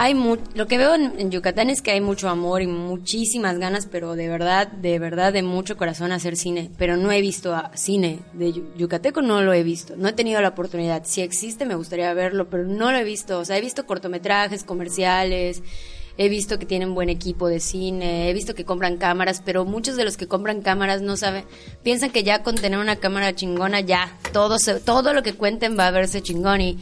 Hay 0.00 0.14
mu- 0.14 0.36
lo 0.54 0.68
que 0.68 0.78
veo 0.78 0.94
en, 0.94 1.30
Yucatán 1.32 1.70
es 1.70 1.82
que 1.82 1.90
hay 1.90 2.00
mucho 2.00 2.28
amor 2.28 2.62
y 2.62 2.68
muchísimas 2.68 3.58
ganas, 3.58 3.86
pero 3.90 4.14
de 4.14 4.28
verdad, 4.28 4.68
de 4.68 4.98
verdad, 5.00 5.32
de 5.32 5.42
mucho 5.42 5.76
corazón 5.76 6.12
hacer 6.12 6.36
cine. 6.36 6.70
Pero 6.78 6.96
no 6.96 7.10
he 7.10 7.20
visto 7.20 7.52
cine 7.74 8.20
de 8.32 8.52
yu- 8.52 8.64
yucateco, 8.76 9.22
no 9.22 9.42
lo 9.42 9.52
he 9.52 9.64
visto. 9.64 9.94
No 9.96 10.08
he 10.08 10.12
tenido 10.12 10.40
la 10.40 10.48
oportunidad. 10.50 11.02
Si 11.04 11.20
existe, 11.20 11.66
me 11.66 11.74
gustaría 11.74 12.14
verlo, 12.14 12.48
pero 12.48 12.64
no 12.64 12.92
lo 12.92 12.98
he 12.98 13.02
visto. 13.04 13.40
O 13.40 13.44
sea, 13.44 13.58
he 13.58 13.60
visto 13.60 13.86
cortometrajes, 13.86 14.62
comerciales. 14.62 15.62
He 16.20 16.28
visto 16.28 16.58
que 16.58 16.66
tienen 16.66 16.94
buen 16.96 17.10
equipo 17.10 17.46
de 17.46 17.60
cine, 17.60 18.28
he 18.28 18.32
visto 18.34 18.56
que 18.56 18.64
compran 18.64 18.96
cámaras, 18.96 19.40
pero 19.44 19.64
muchos 19.64 19.94
de 19.96 20.04
los 20.04 20.16
que 20.16 20.26
compran 20.26 20.62
cámaras 20.62 21.00
no 21.00 21.16
saben, 21.16 21.44
piensan 21.84 22.10
que 22.10 22.24
ya 22.24 22.42
con 22.42 22.56
tener 22.56 22.80
una 22.80 22.96
cámara 22.96 23.36
chingona 23.36 23.78
ya 23.82 24.18
todo 24.32 24.58
se- 24.58 24.80
todo 24.80 25.12
lo 25.14 25.22
que 25.22 25.34
cuenten 25.34 25.78
va 25.78 25.86
a 25.86 25.90
verse 25.92 26.20
chingón 26.20 26.60
y, 26.60 26.78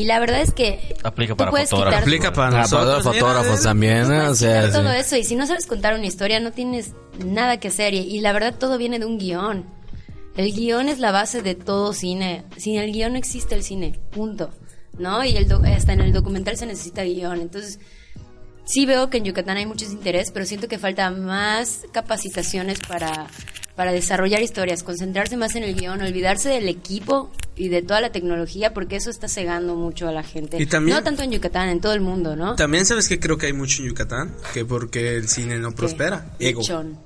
y 0.00 0.04
la 0.04 0.18
verdad 0.20 0.40
es 0.40 0.52
que 0.52 0.94
Aplica 1.02 1.34
para 1.34 1.50
fotógrafos. 1.50 2.00
Aplica 2.02 2.32
para 2.32 2.48
Ah, 2.48 2.50
para 2.50 2.62
nosotros. 2.62 3.04
los 3.04 3.14
fotógrafos 3.16 3.50
mira, 3.50 3.62
también, 3.62 4.06
todo 4.06 4.34
sí. 4.34 4.46
eso 4.98 5.16
y 5.16 5.24
si 5.24 5.36
no 5.36 5.46
sabes 5.46 5.66
contar 5.66 5.94
una 5.94 6.06
historia 6.06 6.40
no 6.40 6.52
tienes 6.52 6.92
nada 7.24 7.58
que 7.58 7.68
hacer 7.68 7.94
y, 7.94 7.98
y 7.98 8.20
la 8.20 8.32
verdad 8.32 8.54
todo 8.58 8.78
viene 8.78 8.98
de 8.98 9.06
un 9.06 9.18
guion. 9.18 9.64
El 10.36 10.52
guion 10.52 10.88
es 10.88 10.98
la 11.00 11.10
base 11.10 11.42
de 11.42 11.54
todo 11.54 11.92
cine. 11.92 12.44
Sin 12.56 12.78
el 12.78 12.92
guion 12.92 13.12
no 13.12 13.18
existe 13.18 13.54
el 13.54 13.62
cine, 13.62 13.98
punto. 14.10 14.50
¿No? 14.98 15.24
Y 15.24 15.36
el 15.36 15.48
do- 15.48 15.62
hasta 15.64 15.92
en 15.92 16.00
el 16.00 16.12
documental 16.12 16.56
se 16.56 16.66
necesita 16.66 17.02
guion. 17.04 17.40
Entonces, 17.40 17.78
sí 18.64 18.86
veo 18.86 19.08
que 19.10 19.18
en 19.18 19.24
Yucatán 19.24 19.56
hay 19.56 19.66
mucho 19.66 19.84
interés, 19.86 20.30
pero 20.30 20.44
siento 20.46 20.68
que 20.68 20.78
falta 20.78 21.10
más 21.10 21.82
capacitaciones 21.92 22.78
para, 22.80 23.26
para 23.80 23.92
desarrollar 23.92 24.42
historias, 24.42 24.82
concentrarse 24.82 25.38
más 25.38 25.54
en 25.56 25.62
el 25.62 25.74
guion, 25.74 26.02
olvidarse 26.02 26.50
del 26.50 26.68
equipo 26.68 27.30
y 27.56 27.70
de 27.70 27.80
toda 27.80 28.02
la 28.02 28.12
tecnología, 28.12 28.74
porque 28.74 28.96
eso 28.96 29.08
está 29.08 29.26
cegando 29.26 29.74
mucho 29.74 30.06
a 30.06 30.12
la 30.12 30.22
gente. 30.22 30.58
Y 30.60 30.66
también- 30.66 30.98
no 30.98 31.02
tanto 31.02 31.22
en 31.22 31.30
Yucatán, 31.32 31.70
en 31.70 31.80
todo 31.80 31.94
el 31.94 32.02
mundo, 32.02 32.36
¿no? 32.36 32.56
También 32.56 32.84
sabes 32.84 33.08
que 33.08 33.18
creo 33.18 33.38
que 33.38 33.46
hay 33.46 33.54
mucho 33.54 33.80
en 33.80 33.88
Yucatán, 33.88 34.34
que 34.52 34.66
porque 34.66 35.16
el 35.16 35.28
cine 35.28 35.56
no 35.58 35.72
prospera. 35.72 36.26
Ego. 36.38 36.60
Lechón. 36.60 36.98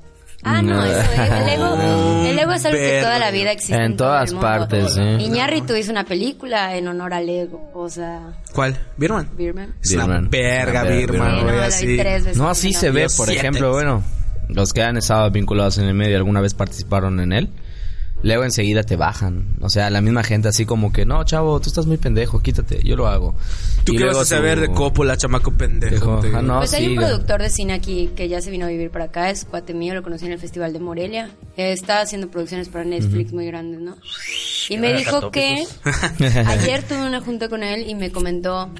Ah, 0.42 0.62
no, 0.62 0.84
eso, 0.84 1.00
el 1.12 1.48
ego, 1.48 1.76
el 2.28 2.38
ego 2.40 2.52
es 2.54 2.64
algo 2.64 2.76
que 2.76 3.00
toda 3.02 3.20
la 3.20 3.30
vida 3.30 3.52
existe. 3.52 3.76
En 3.80 3.96
todas 3.96 4.30
el 4.30 4.34
mundo. 4.34 4.48
partes, 4.48 4.94
sí. 4.94 5.00
Iñárritu 5.00 5.76
hizo 5.76 5.92
una 5.92 6.04
película 6.04 6.76
en 6.76 6.88
honor 6.88 7.14
al 7.14 7.28
ego, 7.28 7.70
o 7.72 7.88
sea, 7.88 8.32
¿Cuál? 8.52 8.76
¿Birman? 8.96 9.30
Birman. 9.36 9.76
Es 9.80 9.92
una 9.92 10.18
verga, 10.28 10.82
Birman, 10.82 11.36
no, 11.36 11.42
güey, 11.44 11.60
así. 11.60 11.96
No, 12.34 12.52
se 12.52 12.90
ve, 12.90 13.02
por 13.16 13.26
siete. 13.28 13.34
ejemplo, 13.34 13.70
bueno, 13.70 14.02
los 14.48 14.72
que 14.72 14.82
han 14.82 14.96
estado 14.96 15.30
vinculados 15.30 15.78
en 15.78 15.84
el 15.86 15.94
medio 15.94 16.16
alguna 16.16 16.40
vez 16.40 16.54
participaron 16.54 17.20
en 17.20 17.32
él. 17.32 17.48
Luego 18.22 18.44
enseguida 18.44 18.82
te 18.84 18.96
bajan. 18.96 19.56
O 19.60 19.68
sea, 19.68 19.90
la 19.90 20.00
misma 20.00 20.22
gente 20.22 20.48
así 20.48 20.64
como 20.64 20.94
que, 20.94 21.04
no, 21.04 21.22
chavo, 21.24 21.60
tú 21.60 21.68
estás 21.68 21.84
muy 21.84 21.98
pendejo, 21.98 22.40
quítate, 22.40 22.80
yo 22.82 22.96
lo 22.96 23.06
hago. 23.06 23.34
¿Tú 23.84 23.92
Y 23.92 23.98
qué 23.98 24.04
vas 24.06 24.16
a 24.16 24.24
saber 24.24 24.54
tú- 24.54 24.60
de 24.62 24.70
Coppola, 24.70 25.14
chamaco 25.18 25.50
pendejo? 25.52 26.22
Dijo, 26.22 26.38
"Ah, 26.38 26.40
no, 26.40 26.58
Pues 26.60 26.72
hay 26.72 26.84
un 26.84 26.90
siga". 26.92 27.06
productor 27.08 27.42
de 27.42 27.50
cine 27.50 27.74
aquí 27.74 28.10
que 28.16 28.26
ya 28.30 28.40
se 28.40 28.50
vino 28.50 28.64
a 28.64 28.68
vivir 28.70 28.88
para 28.90 29.06
acá, 29.06 29.28
es 29.28 29.44
cuate 29.44 29.74
mío, 29.74 29.92
lo 29.94 30.02
conocí 30.02 30.24
en 30.24 30.32
el 30.32 30.38
Festival 30.38 30.72
de 30.72 30.78
Morelia. 30.78 31.28
Está 31.58 32.00
haciendo 32.00 32.30
producciones 32.30 32.70
para 32.70 32.86
Netflix 32.86 33.30
muy 33.34 33.44
grandes, 33.46 33.80
¿no? 33.80 33.96
Y 34.70 34.78
me 34.78 34.94
dijo 34.94 35.30
que 35.30 35.66
ayer 36.46 36.82
tuve 36.84 37.06
una 37.06 37.20
junta 37.20 37.50
con 37.50 37.62
él 37.62 37.84
y 37.86 37.94
me 37.94 38.10
comentó, 38.10 38.70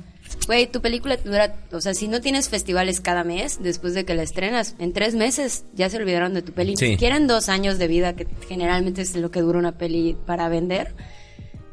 güey, 0.47 0.67
tu 0.67 0.81
película 0.81 1.17
te 1.17 1.29
dura, 1.29 1.57
o 1.73 1.81
sea, 1.81 1.95
si 1.95 2.09
no 2.09 2.21
tienes 2.21 2.49
festivales 2.49 3.01
cada 3.01 3.25
mes 3.25 3.63
después 3.63 3.95
de 3.95 4.05
que 4.05 4.15
la 4.15 4.23
estrenas, 4.23 4.75
en 4.79 4.93
tres 4.93 5.15
meses 5.15 5.65
ya 5.75 5.89
se 5.91 5.97
olvidaron 5.97 6.35
de 6.35 6.43
tu 6.43 6.53
peli. 6.53 6.77
Sí. 6.77 6.89
Si 6.89 6.97
quieren 6.97 7.27
dos 7.27 7.49
años 7.49 7.79
de 7.79 7.89
vida, 7.89 8.15
que 8.15 8.27
generalmente 8.49 9.03
es 9.03 9.15
lo 9.17 9.31
que 9.31 9.41
dura 9.41 9.59
una 9.59 9.79
peli 9.79 10.17
para 10.27 10.49
vender. 10.49 10.95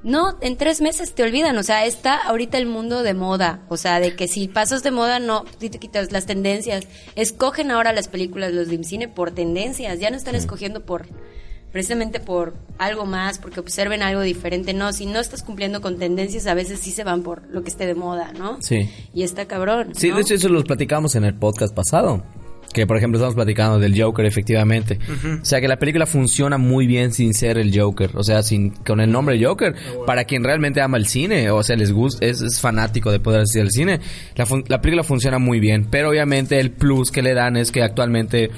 No, 0.03 0.35
en 0.41 0.57
tres 0.57 0.81
meses 0.81 1.13
te 1.13 1.21
olvidan, 1.21 1.55
o 1.57 1.63
sea, 1.63 1.85
está 1.85 2.15
ahorita 2.15 2.57
el 2.57 2.65
mundo 2.65 3.03
de 3.03 3.13
moda, 3.13 3.61
o 3.69 3.77
sea, 3.77 3.99
de 3.99 4.15
que 4.15 4.27
si 4.27 4.47
pasas 4.47 4.81
de 4.81 4.89
moda 4.89 5.19
no, 5.19 5.43
te 5.59 5.69
quitas 5.69 6.11
las 6.11 6.25
tendencias. 6.25 6.87
Escogen 7.15 7.69
ahora 7.69 7.93
las 7.93 8.07
películas, 8.07 8.51
los 8.51 8.67
de 8.67 8.83
cine, 8.83 9.07
por 9.07 9.29
tendencias, 9.31 9.99
ya 9.99 10.09
no 10.09 10.17
están 10.17 10.33
escogiendo 10.33 10.83
por, 10.85 11.05
precisamente 11.71 12.19
por 12.19 12.53
algo 12.77 13.05
más, 13.05 13.39
porque 13.39 13.59
observen 13.59 14.01
algo 14.03 14.21
diferente, 14.21 14.73
no, 14.73 14.91
si 14.93 15.05
no 15.05 15.19
estás 15.19 15.43
cumpliendo 15.43 15.81
con 15.81 15.97
tendencias, 15.97 16.47
a 16.47 16.53
veces 16.53 16.79
sí 16.79 16.91
se 16.91 17.03
van 17.03 17.23
por 17.23 17.43
lo 17.49 17.63
que 17.63 17.69
esté 17.69 17.85
de 17.85 17.95
moda, 17.95 18.33
¿no? 18.37 18.57
Sí. 18.61 18.89
Y 19.13 19.23
está 19.23 19.45
cabrón. 19.45 19.89
Sí, 19.95 20.09
¿no? 20.09 20.15
de 20.17 20.21
hecho 20.23 20.33
eso 20.35 20.49
lo 20.49 20.63
platicamos 20.63 21.15
en 21.15 21.23
el 21.25 21.33
podcast 21.35 21.73
pasado. 21.73 22.23
Que 22.73 22.87
por 22.87 22.95
ejemplo 22.95 23.17
estamos 23.17 23.35
platicando 23.35 23.79
del 23.79 24.01
Joker, 24.01 24.25
efectivamente. 24.25 24.97
O 25.41 25.43
sea 25.43 25.59
que 25.59 25.67
la 25.67 25.77
película 25.77 26.05
funciona 26.05 26.57
muy 26.57 26.87
bien 26.87 27.11
sin 27.11 27.33
ser 27.33 27.57
el 27.57 27.77
Joker. 27.77 28.11
O 28.15 28.23
sea, 28.23 28.43
sin 28.43 28.69
con 28.69 29.01
el 29.01 29.11
nombre 29.11 29.43
Joker. 29.43 29.75
Para 30.05 30.23
quien 30.23 30.41
realmente 30.41 30.79
ama 30.79 30.95
el 30.95 31.05
cine, 31.05 31.51
o 31.51 31.61
sea, 31.63 31.75
les 31.75 31.91
gusta, 31.91 32.25
es, 32.25 32.39
es 32.39 32.61
fanático 32.61 33.11
de 33.11 33.19
poder 33.19 33.41
asistir 33.41 33.61
al 33.63 33.71
cine. 33.71 33.99
La, 34.35 34.45
fun- 34.45 34.63
la 34.69 34.79
película 34.79 35.03
funciona 35.03 35.37
muy 35.37 35.59
bien. 35.59 35.87
Pero 35.91 36.11
obviamente 36.11 36.61
el 36.61 36.71
plus 36.71 37.11
que 37.11 37.21
le 37.21 37.33
dan 37.33 37.57
es 37.57 37.73
que 37.73 37.83
actualmente 37.83 38.51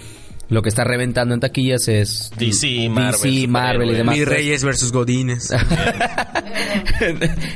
lo 0.49 0.61
que 0.61 0.69
está 0.69 0.83
reventando 0.83 1.33
en 1.33 1.39
taquillas 1.39 1.87
es 1.87 2.31
DC, 2.37 2.89
Marvel, 2.89 3.21
DC, 3.21 3.47
Marvel 3.47 3.89
y 3.89 3.93
demás. 3.93 4.17
Mis 4.17 4.27
Reyes 4.27 4.63
versus 4.63 4.91
Godines. 4.91 5.51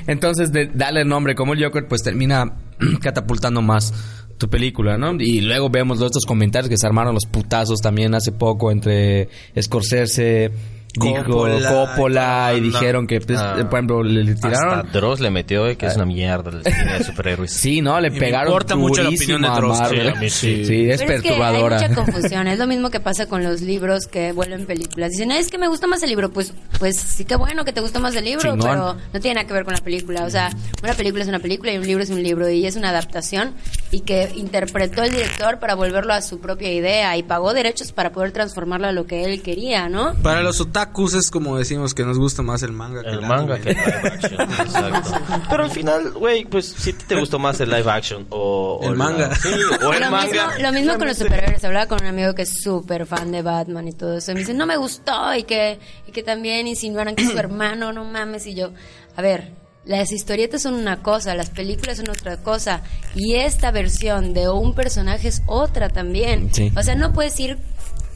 Entonces, 0.07 0.51
de 0.51 0.67
darle 0.67 1.01
el 1.01 1.07
nombre 1.07 1.35
como 1.35 1.53
el 1.53 1.63
Joker, 1.63 1.87
pues 1.87 2.03
termina 2.03 2.53
catapultando 3.01 3.61
más 3.61 3.93
tu 4.37 4.49
película, 4.49 4.97
¿no? 4.97 5.15
Y 5.19 5.41
luego 5.41 5.69
vemos 5.69 5.99
los 5.99 6.09
otros 6.09 6.25
comentarios 6.25 6.69
que 6.69 6.77
se 6.77 6.85
armaron 6.85 7.13
los 7.13 7.25
putazos 7.25 7.81
también 7.81 8.13
hace 8.13 8.31
poco 8.31 8.71
entre 8.71 9.29
Scorsese, 9.59 10.51
dijo 10.97 11.23
Coppola, 11.25 11.69
Coppola 11.69 12.51
y 12.53 12.57
y 12.57 12.61
dijeron 12.61 13.07
que, 13.07 13.21
pues, 13.21 13.37
Ah. 13.39 13.55
por 13.55 13.73
ejemplo, 13.73 14.03
le, 14.03 14.23
le 14.23 14.35
tiraron. 14.35 14.79
Hasta 14.79 14.91
Dross 14.91 15.19
le 15.19 15.29
metió, 15.31 15.67
eh, 15.67 15.77
que 15.77 15.85
es 15.87 15.95
una 15.95 16.05
mierda 16.05 16.49
el 16.51 16.63
cine 16.63 16.97
de 16.97 17.03
superhéroes. 17.03 17.51
Sí, 17.67 17.81
no, 17.81 17.99
le 17.99 18.09
me 18.09 18.19
pegaron 18.19 18.47
importa 18.49 18.75
mucho 18.75 19.03
la 19.03 19.09
opinión 19.09 19.41
de 19.41 19.47
Dross, 19.49 19.77
sí, 19.89 19.99
a 19.99 20.15
mí 20.15 20.29
sí. 20.29 20.65
Sí, 20.65 20.89
es 20.89 21.01
Pero 21.01 21.13
es 21.13 21.21
que 21.21 21.29
hay 21.29 21.35
perturbadora. 21.39 21.79
mucha 21.79 21.95
confusión. 21.95 22.47
Es 22.47 22.59
lo 22.59 22.67
mismo 22.67 22.89
que 22.89 22.99
pasa 22.99 23.25
con 23.27 23.43
los 23.43 23.61
libros 23.61 24.07
que 24.07 24.31
vuelven 24.31 24.65
películas. 24.65 25.11
Dicen, 25.11 25.31
"Ay, 25.31 25.39
es 25.39 25.49
que 25.49 25.57
me 25.57 25.67
gusta 25.67 25.87
más 25.87 26.01
el 26.03 26.09
libro. 26.09 26.29
Pues, 26.31 26.53
pues 26.79 26.97
sí 26.97 27.25
que 27.25 27.35
bueno 27.35 27.63
que 27.65 27.73
te 27.73 27.81
gusta 27.81 27.99
más 27.99 28.15
el 28.15 28.25
libro, 28.25 28.51
Chingón. 28.51 28.59
pero 28.69 28.97
no 29.13 29.19
tiene 29.19 29.35
nada 29.35 29.47
que 29.47 29.53
ver 29.53 29.63
con 29.65 29.73
la 29.73 29.81
película. 29.81 30.23
O 30.25 30.29
sea, 30.29 30.49
una 30.83 30.93
película 30.93 31.23
es 31.23 31.29
una 31.29 31.39
película 31.39 31.71
y 31.73 31.77
un 31.77 31.85
libro 31.87 32.03
es 32.03 32.09
un 32.09 32.21
libro 32.23 32.49
y 32.49 32.65
es 32.65 32.75
una 32.75 32.89
adaptación 32.89 33.53
y 33.91 34.01
que 34.01 34.29
interpretó 34.35 35.03
el 35.03 35.11
director 35.11 35.59
para 35.59 35.75
volverlo 35.75 36.13
a 36.13 36.21
su 36.21 36.39
propia 36.39 36.71
idea 36.71 37.15
y 37.17 37.23
pagó 37.23 37.53
derechos 37.53 37.91
para 37.91 38.11
poder 38.11 38.31
transformarlo 38.31 38.87
a 38.87 38.91
lo 38.91 39.05
que 39.05 39.23
él 39.25 39.41
quería, 39.41 39.89
¿no? 39.89 40.13
Para 40.21 40.41
los 40.41 40.59
otakus 40.61 40.86
es 41.15 41.31
como 41.31 41.57
decimos 41.57 41.93
que 41.93 42.03
nos 42.03 42.17
gusta 42.17 42.41
más 42.41 42.63
el 42.63 42.71
manga 42.71 43.01
que 43.03 43.09
El 43.09 43.19
el 43.19 43.21
manga 43.25 43.55
anime. 43.55 43.61
que 43.63 43.69
el 43.71 43.77
live 43.77 44.01
action, 44.13 44.41
exacto. 44.67 45.11
Pero 45.49 45.63
al 45.63 45.71
final, 45.71 46.11
güey, 46.11 46.45
pues 46.45 46.65
si 46.77 46.93
te 46.93 47.19
gustó 47.19 47.39
más 47.39 47.59
el 47.61 47.69
live 47.69 47.89
action 47.91 48.25
o, 48.29 48.79
o 48.81 48.83
El 48.91 48.97
la- 48.97 49.03
manga. 49.05 49.35
sí, 49.35 49.49
o 49.85 49.93
el 49.93 49.99
lo, 50.01 50.11
manga. 50.11 50.25
Mismo, 50.27 50.63
lo 50.63 50.71
mismo 50.73 50.97
con 50.97 51.07
los 51.07 51.17
superhéroes. 51.17 51.63
Hablaba 51.63 51.85
con 51.87 52.01
un 52.01 52.07
amigo 52.07 52.33
que 52.35 52.43
es 52.43 52.61
súper 52.61 53.05
fan 53.05 53.31
de 53.31 53.41
Batman 53.41 53.87
y 53.87 53.93
todo 53.93 54.17
eso. 54.17 54.31
Y 54.31 54.35
me 54.35 54.39
dice, 54.41 54.53
no 54.53 54.65
me 54.65 54.77
gustó. 54.77 55.33
Y 55.35 55.43
que, 55.43 55.79
y 56.07 56.11
que 56.11 56.23
también 56.23 56.67
insinuaron 56.67 57.15
que 57.15 57.23
es 57.23 57.31
su 57.31 57.37
hermano, 57.39 57.93
no 57.93 58.03
mames. 58.05 58.45
Y 58.47 58.55
yo, 58.55 58.71
a 59.15 59.21
ver, 59.21 59.51
las 59.85 60.11
historietas 60.11 60.61
son 60.63 60.73
una 60.73 61.01
cosa, 61.01 61.33
las 61.35 61.49
películas 61.49 61.97
son 61.97 62.09
otra 62.09 62.37
cosa. 62.37 62.81
Y 63.15 63.35
esta 63.35 63.71
versión 63.71 64.33
de 64.33 64.49
un 64.49 64.73
personaje 64.73 65.27
es 65.29 65.41
otra 65.45 65.89
también. 65.89 66.53
Sí. 66.53 66.71
O 66.75 66.83
sea, 66.83 66.95
no 66.95 67.13
puedes 67.13 67.39
ir. 67.39 67.57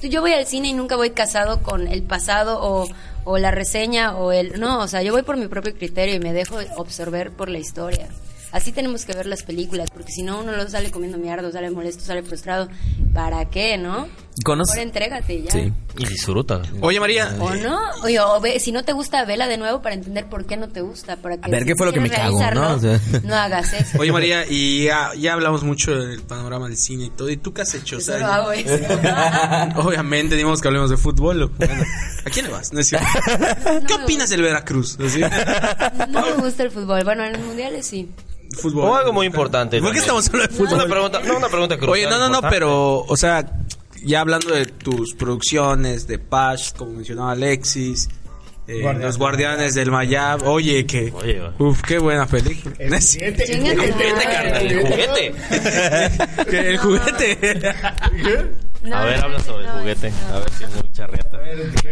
Yo 0.02 0.22
voy 0.22 0.34
al 0.34 0.48
cine 0.48 0.70
y 0.70 0.74
nunca 0.74 0.96
voy 0.96 1.12
casado 1.12 1.62
con 1.62 1.88
el 1.88 2.04
pasado 2.04 2.60
o, 2.62 3.38
la 3.38 3.52
reseña 3.52 4.16
o 4.18 4.32
el. 4.32 4.60
No, 4.60 4.80
o 4.80 4.88
sea, 4.88 5.04
yo 5.04 5.14
voy 5.14 5.22
por 5.22 5.38
mi 5.38 5.48
propio 5.48 5.76
criterio 5.76 6.16
y 6.16 6.20
me 6.20 6.34
dejo 6.34 6.58
absorber 6.78 7.32
por 7.32 7.50
la 7.50 7.60
historia. 7.60 8.08
Así 8.52 8.72
tenemos 8.72 9.06
que 9.06 9.14
ver 9.14 9.28
las 9.28 9.44
películas, 9.44 9.90
porque 9.92 10.12
si 10.12 10.24
no 10.24 10.42
uno 10.42 10.52
lo 10.52 10.68
sale 10.68 10.92
comiendo 10.92 11.18
mierda, 11.18 11.52
sale 11.52 11.70
molesto, 11.70 12.04
sale 12.04 12.24
frustrado. 12.24 12.68
¿Para 13.14 13.46
qué, 13.46 13.78
no? 13.78 14.08
¿Conoces? 14.46 14.76
Mejor 14.76 14.88
entrégate 14.88 15.44
ya. 15.44 15.52
Sí. 15.52 15.74
Y 15.98 16.06
disfruta. 16.06 16.62
Oye, 16.80 17.00
María. 17.02 17.36
O 17.40 17.54
no, 17.54 17.78
Oye, 18.04 18.20
o 18.20 18.40
ve- 18.40 18.60
si 18.62 18.72
no 18.72 18.84
te 18.84 18.94
gusta, 18.94 19.26
vela 19.26 19.48
de 19.48 19.58
nuevo 19.58 19.82
para 19.82 19.94
entender 19.94 20.28
por 20.28 20.46
qué 20.46 20.56
no 20.58 20.70
te 20.70 20.80
gusta. 20.82 21.18
Para 21.18 21.38
que 21.38 21.48
A 21.48 21.52
ver, 21.52 21.62
si 21.64 21.68
¿qué 21.68 21.76
fue 21.76 21.86
lo 21.86 21.92
que 21.94 22.00
me 22.00 22.10
cagó, 22.10 22.40
no? 22.54 22.76
O 22.76 22.80
sea- 22.80 23.00
no 23.24 23.36
hagas 23.36 23.74
eso. 23.74 24.00
Oye, 24.00 24.12
María, 24.12 24.46
y 24.50 24.86
ya, 24.86 25.12
ya 25.18 25.34
hablamos 25.34 25.64
mucho 25.64 25.92
del 25.94 26.22
panorama 26.24 26.68
del 26.68 26.78
cine 26.78 27.06
y 27.06 27.10
todo. 27.10 27.30
¿Y 27.30 27.38
tú 27.38 27.54
qué 27.54 27.64
has 27.64 27.74
hecho? 27.76 27.98
O 27.98 28.00
sea, 28.00 28.16
solo 28.20 28.28
hago 28.32 28.52
eso. 28.54 28.74
Obviamente, 29.76 30.36
dimos 30.36 30.62
que 30.62 30.68
hablemos 30.68 30.90
de 30.90 30.98
fútbol. 30.98 31.52
Bueno, 31.58 31.84
¿A 32.26 32.30
quién 32.30 32.46
le 32.46 32.52
vas? 32.52 32.72
No 32.74 32.80
es 32.80 32.88
cierto. 32.88 33.08
¿Qué 33.88 33.98
me 33.98 34.04
opinas 34.06 34.30
del 34.30 34.42
Veracruz? 34.44 34.98
Así, 35.06 35.20
No 36.10 36.22
me 36.26 36.34
gusta 36.36 36.64
el 36.64 36.72
fútbol. 36.72 37.04
Bueno, 37.04 37.24
en 37.26 37.34
los 37.34 37.42
mundiales 37.42 37.86
sí. 37.86 38.10
Fútbol. 38.58 38.90
O 38.90 38.96
algo 38.96 39.14
muy 39.14 39.26
importante. 39.28 39.80
¿Por 39.82 39.94
qué 39.94 40.00
estamos 40.00 40.28
hablando 40.28 40.52
de 40.52 40.58
fútbol? 40.58 40.74
Una 40.76 40.86
pregunta, 40.86 41.22
no, 41.26 41.38
una 41.38 41.48
pregunta 41.50 41.78
crucial. 41.78 41.92
Oye, 41.92 42.10
no, 42.10 42.18
no, 42.18 42.42
no, 42.42 42.50
pero, 42.50 43.00
o 43.00 43.16
sea, 43.18 43.46
ya 44.04 44.22
hablando 44.22 44.54
de 44.54 44.66
tus 44.66 45.14
producciones, 45.16 46.08
de 46.08 46.20
Pash, 46.20 46.74
como 46.74 46.94
mencionaba 46.94 47.32
Alexis, 47.32 48.10
eh, 48.68 48.84
Los 49.00 49.18
Guardianes 49.18 49.74
del 49.76 49.92
Mayab. 49.92 50.48
Oye, 50.48 50.86
que. 50.86 51.12
Oye, 51.14 51.42
Uf, 51.60 51.82
qué 51.82 51.98
buena 51.98 52.26
película. 52.28 52.76
Chinga 53.00 53.76
tu 53.76 53.82
Juguete, 53.82 54.24
carnal, 54.24 54.68
el 54.68 54.80
juguete. 54.82 55.34
El 56.70 56.78
juguete. 56.78 57.74
No, 58.84 58.96
a 58.96 59.06
ver, 59.06 59.20
habla 59.24 59.40
sobre 59.42 59.66
el 59.66 59.72
juguete. 59.72 60.12
no. 60.30 60.36
A 60.36 60.40
ver 60.40 60.50
si 60.58 60.64
es 60.64 60.70
muy 60.76 60.92
charreata. 60.92 61.31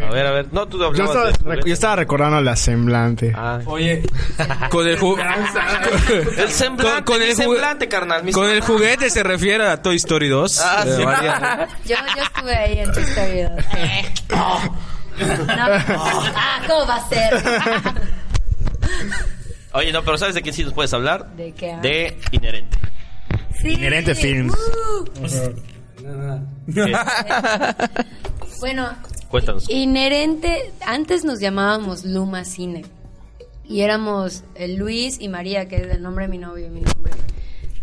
A 0.08 0.12
ver, 0.12 0.26
a 0.26 0.32
ver. 0.32 0.48
No, 0.54 0.68
tú 0.68 0.78
Yo 0.80 0.86
hablabas 0.88 1.10
estaba, 1.16 1.32
juguete. 1.44 1.68
yo 1.68 1.74
estaba 1.74 1.96
recordando 1.98 2.42
la 2.42 2.56
semblante. 2.56 3.34
Ah. 3.36 3.60
Oye, 3.66 4.02
con 4.70 4.88
el 4.88 4.98
juguete. 4.98 5.30
El 6.42 6.50
semblante, 6.50 7.04
Con- 7.04 7.16
con 7.20 7.22
el 7.22 7.36
semblante, 7.36 7.88
carnal. 7.88 8.30
Con 8.32 8.50
el 8.50 8.62
juguete 8.62 9.10
se 9.10 9.24
refiere 9.24 9.66
a 9.68 9.82
Toy 9.82 9.96
Story 9.98 10.28
2. 10.30 10.60
Ah, 10.62 10.86
de 10.86 10.96
sí. 10.96 11.02
Yo, 11.90 11.96
yo 12.16 12.24
estuve 12.24 12.56
ahí 12.56 12.80
en 12.80 12.92
tu 12.92 13.00
historia. 13.00 13.56
No, 14.30 14.60
ah, 15.18 16.62
¿cómo 16.68 16.88
va 16.88 16.96
a 16.96 17.10
ser? 17.10 17.34
Oye, 19.74 19.92
no, 19.92 20.02
pero 20.04 20.18
¿sabes 20.18 20.36
de 20.36 20.42
quién 20.42 20.54
sí 20.56 20.64
nos 20.64 20.74
puedes 20.74 20.94
hablar? 20.94 21.28
¿De 21.36 21.52
qué? 21.54 21.76
De 21.82 22.18
Inherente. 22.32 22.78
Sí. 23.62 23.70
Inherente 23.74 24.16
Films. 24.16 24.54
Uh. 24.56 25.06
¿Qué? 26.74 26.96
Bueno, 28.60 28.90
Cuéntanos. 29.30 29.70
inherente, 29.70 30.72
antes 30.86 31.24
nos 31.24 31.40
llamábamos 31.40 32.04
Luma 32.04 32.46
Cine. 32.46 32.86
Y 33.64 33.82
éramos 33.82 34.44
el 34.56 34.78
Luis 34.78 35.20
y 35.20 35.28
María, 35.28 35.68
que 35.68 35.76
es 35.76 35.88
el 35.88 36.02
nombre 36.02 36.26
de 36.26 36.32
mi 36.32 36.40
novio 36.40 36.66
y 36.66 36.70
mi 36.70 36.82
nombre. 36.82 37.14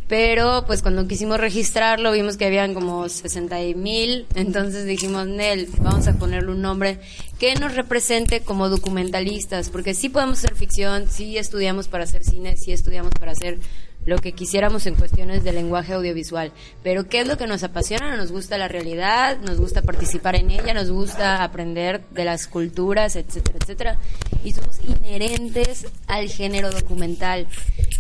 Pero 0.09 0.65
pues 0.67 0.83
cuando 0.83 1.09
quisimos 1.09 1.39
registrarlo 1.39 2.13
vimos 2.13 2.37
que 2.37 2.47
habían 2.47 2.75
como 2.75 3.09
60 3.09 3.57
mil, 3.75 4.27
entonces 4.37 4.85
dijimos, 4.85 5.27
Nel, 5.27 5.69
vamos 5.81 6.07
a 6.07 6.17
ponerle 6.17 6.53
un 6.53 6.63
nombre 6.63 7.01
que 7.41 7.55
nos 7.57 7.75
represente 7.75 8.41
como 8.41 8.69
documentalistas, 8.69 9.69
porque 9.69 9.95
sí 9.95 10.09
podemos 10.09 10.39
hacer 10.39 10.55
ficción, 10.55 11.09
sí 11.09 11.39
estudiamos 11.39 11.89
para 11.89 12.05
hacer 12.05 12.23
cine, 12.23 12.57
sí 12.57 12.73
estudiamos 12.73 13.13
para 13.19 13.33
hacer 13.33 13.59
lo 14.07 14.19
que 14.19 14.33
quisiéramos 14.33 14.87
en 14.87 14.95
cuestiones 14.95 15.45
de 15.45 15.53
lenguaje 15.53 15.93
audiovisual. 15.93 16.53
Pero 16.83 17.09
¿qué 17.09 17.21
es 17.21 17.29
lo 17.29 17.37
que 17.37 17.47
nos 17.47 17.65
apasiona? 17.65 18.17
Nos 18.17 18.33
gusta 18.33 18.57
la 18.57 18.69
realidad, 18.69 19.39
nos 19.41 19.59
gusta 19.59 19.83
participar 19.83 20.37
en 20.37 20.51
ella, 20.51 20.73
nos 20.73 20.91
gusta 20.91 21.43
aprender 21.43 22.03
de 22.11 22.25
las 22.25 22.47
culturas, 22.47 23.17
etcétera, 23.17 23.59
etcétera. 23.61 23.99
Y 24.45 24.53
somos 24.53 24.79
inherentes 24.87 25.89
al 26.07 26.29
género 26.29 26.71
documental. 26.71 27.49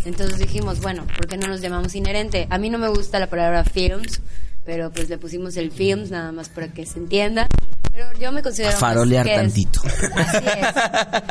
Entonces 0.04 0.38
dijimos, 0.38 0.80
bueno, 0.80 1.07
¿por 1.16 1.26
qué 1.26 1.36
no 1.36 1.48
nos 1.48 1.61
llamamos 1.61 1.94
inherente? 1.96 2.46
A 2.50 2.59
mí 2.59 2.70
no 2.70 2.78
me 2.78 2.88
gusta 2.88 3.18
la 3.18 3.28
palabra 3.28 3.64
films, 3.64 4.20
pero 4.67 4.91
pues 4.91 5.09
le 5.09 5.17
pusimos 5.17 5.57
el 5.57 5.71
films 5.71 6.11
nada 6.11 6.33
más 6.33 6.49
para 6.51 6.69
que 6.69 6.85
se 6.85 6.99
entienda. 6.99 7.47
Pero 7.95 8.09
yo 8.21 8.31
me 8.31 8.43
considero 8.43 8.77
Farolear 8.77 9.25
que 9.25 9.35
es- 9.35 9.41
tantito. 9.41 9.81
Así 10.17 10.37
es. 10.37 10.73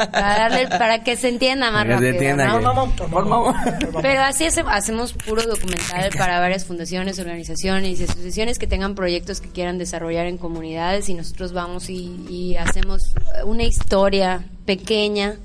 Para, 0.09 0.49
darle, 0.49 0.67
para 0.67 1.03
que 1.03 1.15
se 1.15 1.29
entienda 1.29 1.69
más 1.69 1.85
rápido. 1.87 2.09
entienda 2.09 2.47
¿no? 2.59 2.95
que- 2.95 3.87
Pero 4.01 4.21
así 4.23 4.45
hace- 4.45 4.63
hacemos 4.67 5.13
puro 5.13 5.43
documental 5.43 6.09
para 6.17 6.39
varias 6.39 6.65
fundaciones, 6.65 7.19
organizaciones 7.19 7.99
y 7.99 8.03
asociaciones 8.05 8.57
que 8.57 8.65
tengan 8.65 8.95
proyectos 8.95 9.41
que 9.41 9.49
quieran 9.49 9.77
desarrollar 9.77 10.25
en 10.25 10.37
comunidades 10.37 11.07
y 11.09 11.13
nosotros 11.13 11.53
vamos 11.53 11.89
y, 11.89 12.15
y 12.29 12.55
hacemos 12.55 13.01
una 13.45 13.63
historia 13.63 14.43
pequeña 14.65 15.35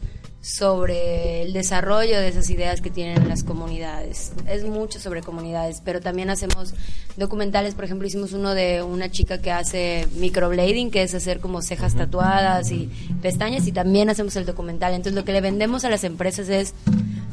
sobre 0.42 1.42
el 1.42 1.52
desarrollo 1.52 2.18
de 2.18 2.28
esas 2.28 2.48
ideas 2.48 2.80
que 2.80 2.90
tienen 2.90 3.28
las 3.28 3.44
comunidades. 3.44 4.32
Es 4.48 4.64
mucho 4.64 4.98
sobre 4.98 5.22
comunidades, 5.22 5.82
pero 5.84 6.00
también 6.00 6.30
hacemos 6.30 6.72
documentales, 7.16 7.74
por 7.74 7.84
ejemplo, 7.84 8.06
hicimos 8.06 8.32
uno 8.32 8.54
de 8.54 8.82
una 8.82 9.10
chica 9.10 9.38
que 9.42 9.50
hace 9.50 10.08
microblading, 10.16 10.90
que 10.90 11.02
es 11.02 11.14
hacer 11.14 11.40
como 11.40 11.60
cejas 11.60 11.94
tatuadas 11.94 12.70
y 12.72 12.90
pestañas, 13.20 13.66
y 13.66 13.72
también 13.72 14.08
hacemos 14.08 14.34
el 14.36 14.46
documental. 14.46 14.94
Entonces 14.94 15.14
lo 15.14 15.24
que 15.24 15.32
le 15.32 15.42
vendemos 15.42 15.84
a 15.84 15.90
las 15.90 16.04
empresas 16.04 16.48
es 16.48 16.74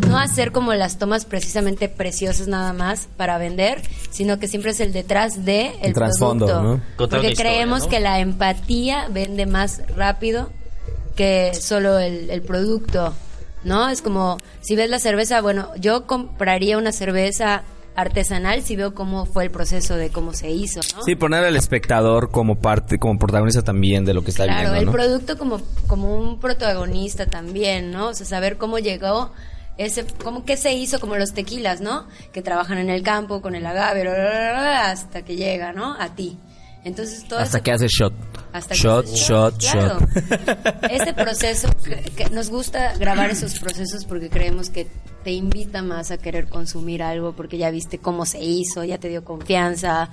no 0.06 0.20
hacer 0.20 0.52
como 0.52 0.74
las 0.74 0.98
tomas 0.98 1.24
precisamente 1.24 1.88
preciosas 1.88 2.50
nada 2.50 2.74
más 2.74 3.08
para 3.16 3.38
vender, 3.38 3.82
sino 4.10 4.38
que 4.38 4.50
siempre 4.50 4.72
es 4.72 4.82
el 4.82 4.92
detrás 4.92 5.46
de 5.46 5.68
el, 5.68 5.88
El 5.88 5.94
trasfondo, 5.94 6.46
producto. 6.46 6.74
¿no? 6.76 6.82
Porque 6.98 7.30
historia, 7.30 7.36
creemos 7.36 7.84
¿no? 7.84 7.90
que 7.90 8.00
la 8.02 8.20
empatía 8.20 9.08
vende 9.10 9.46
más 9.46 9.82
rápido 9.96 10.50
que 11.18 11.52
solo 11.60 12.00
el, 12.00 12.30
el 12.30 12.42
producto, 12.44 13.14
¿no? 13.66 13.90
Es 13.90 14.02
como, 14.02 14.38
si 14.62 14.78
ves 14.78 14.90
la 14.90 15.00
cerveza, 15.00 15.42
bueno, 15.42 15.72
yo 15.78 16.08
compraría 16.08 16.78
una 16.78 16.94
cerveza 16.94 17.64
artesanal 17.96 18.62
si 18.62 18.76
veo 18.76 18.94
cómo 18.94 19.26
fue 19.26 19.44
el 19.46 19.50
proceso 19.50 19.96
de 19.96 20.12
cómo 20.12 20.32
se 20.34 20.52
hizo, 20.52 20.80
¿no? 20.96 21.02
Sí, 21.04 21.16
poner 21.16 21.44
al 21.44 21.56
espectador 21.56 22.30
como 22.30 22.60
parte, 22.60 23.00
como 23.00 23.18
protagonista 23.18 23.64
también 23.64 24.06
de 24.06 24.14
lo 24.14 24.24
que 24.24 24.30
está 24.30 24.44
Claro, 24.46 24.60
viendo, 24.74 24.80
el 24.80 24.86
¿no? 24.86 24.92
producto 24.92 25.38
como, 25.38 25.60
como 25.88 26.16
un 26.16 26.40
protagonista 26.40 27.26
también, 27.26 27.90
¿no? 27.92 28.10
O 28.10 28.14
sea, 28.14 28.28
saber 28.28 28.58
cómo 28.58 28.78
llegó 28.78 29.32
ese, 29.80 30.06
cómo 30.24 30.46
que 30.46 30.58
se 30.58 30.74
hizo 30.76 31.00
como 31.00 31.16
los 31.18 31.34
tequilas, 31.34 31.82
¿no? 31.82 32.08
Que 32.32 32.44
trabajan 32.44 32.78
en 32.78 32.92
el 32.92 33.02
campo 33.02 33.42
con 33.42 33.56
el 33.56 33.66
agave, 33.66 34.08
hasta 34.08 35.24
que 35.24 35.36
llega, 35.36 35.74
¿no? 35.74 35.96
A 36.00 36.14
ti. 36.16 36.38
Entonces 36.84 37.26
todo 37.28 37.40
Hasta 37.40 37.58
ese- 37.58 37.64
que 37.64 37.72
hace 37.72 37.88
shot. 37.88 38.14
hasta 38.54 38.74
que 38.76 38.80
shot, 38.82 39.06
haces 39.06 39.20
shot, 39.20 39.60
claro. 39.60 40.00
shot. 40.00 40.84
Ese 40.92 41.14
proceso, 41.14 41.70
que, 41.84 41.96
que 42.12 42.30
nos 42.30 42.50
gusta 42.50 42.94
grabar 42.98 43.30
esos 43.30 43.60
procesos 43.60 44.06
porque 44.06 44.30
creemos 44.30 44.70
que 44.70 44.88
te 45.24 45.32
invita 45.32 45.82
más 45.82 46.12
a 46.12 46.18
querer 46.18 46.48
consumir 46.48 47.04
algo 47.04 47.34
porque 47.34 47.58
ya 47.58 47.70
viste 47.72 47.98
cómo 47.98 48.26
se 48.26 48.42
hizo, 48.42 48.84
ya 48.86 48.98
te 48.98 49.10
dio 49.10 49.24
confianza. 49.26 50.10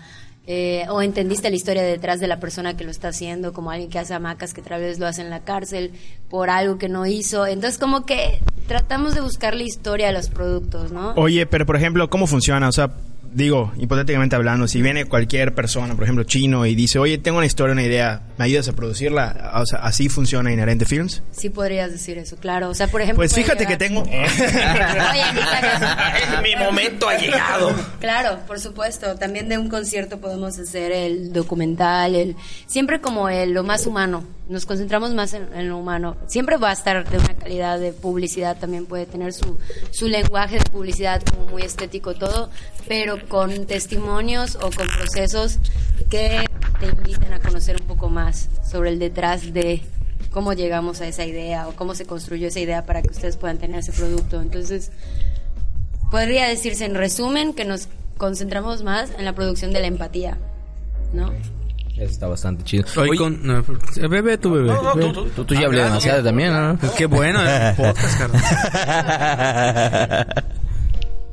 eh, 0.46 0.84
o 0.90 1.00
entendiste 1.00 1.48
la 1.48 1.56
historia 1.56 1.82
detrás 1.82 2.20
de 2.20 2.26
la 2.26 2.38
persona 2.38 2.76
que 2.76 2.84
lo 2.84 2.90
está 2.90 3.08
haciendo, 3.08 3.54
como 3.54 3.70
alguien 3.70 3.88
que 3.88 3.98
hace 3.98 4.12
hamacas 4.12 4.52
que 4.52 4.60
tal 4.60 4.80
vez 4.82 4.98
lo 4.98 5.06
hace 5.06 5.22
en 5.22 5.30
la 5.30 5.40
cárcel 5.40 5.92
por 6.28 6.50
algo 6.50 6.76
que 6.76 6.88
no 6.90 7.06
hizo. 7.06 7.46
Entonces, 7.46 7.78
como 7.78 8.04
que 8.04 8.42
tratamos 8.68 9.14
de 9.14 9.22
buscar 9.22 9.54
la 9.54 9.62
historia 9.62 10.08
de 10.08 10.12
los 10.12 10.28
productos, 10.28 10.92
¿no? 10.92 11.12
Oye, 11.14 11.46
pero 11.46 11.64
por 11.64 11.76
ejemplo, 11.76 12.10
¿cómo 12.10 12.26
funciona? 12.26 12.68
O 12.68 12.72
sea, 12.72 12.90
digo, 13.34 13.72
hipotéticamente 13.76 14.36
hablando, 14.36 14.68
si 14.68 14.80
viene 14.80 15.04
cualquier 15.04 15.54
persona, 15.54 15.94
por 15.94 16.04
ejemplo, 16.04 16.24
chino, 16.24 16.64
y 16.66 16.74
dice, 16.74 16.98
oye, 16.98 17.18
tengo 17.18 17.38
una 17.38 17.46
historia, 17.46 17.72
una 17.72 17.82
idea, 17.82 18.22
¿me 18.38 18.44
ayudas 18.44 18.68
a 18.68 18.72
producirla? 18.72 19.52
O 19.56 19.66
sea, 19.66 19.80
¿así 19.80 20.08
funciona 20.08 20.52
Inherente 20.52 20.84
Films? 20.84 21.22
Sí 21.32 21.50
podrías 21.50 21.92
decir 21.92 22.18
eso, 22.18 22.36
claro. 22.36 22.70
O 22.70 22.74
sea, 22.74 22.88
por 22.88 23.02
ejemplo... 23.02 23.20
Pues 23.20 23.34
fíjate 23.34 23.66
que 23.66 23.76
tengo... 23.76 24.02
Oye, 24.02 24.14
Mi 26.42 26.56
momento 26.56 27.08
ha 27.08 27.16
llegado. 27.16 27.72
Claro, 28.00 28.38
por 28.46 28.60
supuesto. 28.60 29.14
También 29.16 29.48
de 29.48 29.58
un 29.58 29.68
concierto 29.68 30.18
podemos 30.18 30.58
hacer 30.58 30.92
el 30.92 31.32
documental, 31.32 32.14
el 32.14 32.36
siempre 32.66 33.00
como 33.00 33.28
el, 33.28 33.52
lo 33.52 33.64
más 33.64 33.86
humano. 33.86 34.24
Nos 34.48 34.66
concentramos 34.66 35.14
más 35.14 35.32
en, 35.32 35.48
en 35.54 35.68
lo 35.68 35.78
humano. 35.78 36.16
Siempre 36.26 36.56
va 36.58 36.70
a 36.70 36.72
estar 36.72 37.08
de 37.08 37.18
una 37.18 37.34
calidad 37.34 37.78
de 37.78 37.92
publicidad, 37.92 38.58
también 38.58 38.86
puede 38.86 39.06
tener 39.06 39.32
su, 39.32 39.58
su 39.90 40.06
lenguaje 40.06 40.58
de 40.58 40.64
publicidad 40.70 41.22
como 41.22 41.46
muy 41.46 41.62
estético 41.62 42.14
todo, 42.14 42.50
pero 42.86 43.16
con 43.28 43.66
testimonios 43.66 44.56
o 44.56 44.70
con 44.70 44.86
procesos 44.88 45.58
que 46.10 46.44
te 46.80 46.86
inviten 46.86 47.32
a 47.32 47.40
conocer 47.40 47.80
un 47.80 47.86
poco 47.86 48.08
más 48.08 48.50
sobre 48.70 48.90
el 48.90 48.98
detrás 48.98 49.52
de 49.52 49.82
cómo 50.30 50.52
llegamos 50.52 51.00
a 51.00 51.06
esa 51.06 51.24
idea 51.24 51.68
o 51.68 51.76
cómo 51.76 51.94
se 51.94 52.04
construyó 52.04 52.48
esa 52.48 52.60
idea 52.60 52.84
para 52.84 53.02
que 53.02 53.10
ustedes 53.10 53.36
puedan 53.36 53.58
tener 53.58 53.78
ese 53.78 53.92
producto. 53.92 54.42
Entonces, 54.42 54.90
podría 56.10 56.48
decirse 56.48 56.84
en 56.84 56.94
resumen 56.94 57.54
que 57.54 57.64
nos 57.64 57.88
concentramos 58.18 58.82
más 58.82 59.10
en 59.16 59.24
la 59.24 59.32
producción 59.32 59.72
de 59.72 59.80
la 59.80 59.86
empatía, 59.86 60.38
¿no? 61.12 61.32
Está 61.96 62.26
bastante 62.26 62.64
chido. 62.64 62.84
Oye, 62.96 63.10
Oye, 63.10 63.18
con, 63.18 63.46
no, 63.46 63.64
bebé, 64.08 64.36
tú 64.36 64.52
bebé. 64.52 64.72
Ve. 64.96 65.12
tú, 65.12 65.44
tú 65.44 65.54
ya 65.54 65.66
hablé 65.66 65.84
demasiado 65.84 66.24
también, 66.24 66.52
¿no? 66.52 66.76
Qué 66.96 67.06
bueno 67.06 67.40
el 67.40 67.74
podcast, 67.76 68.18
carnal. 68.18 68.42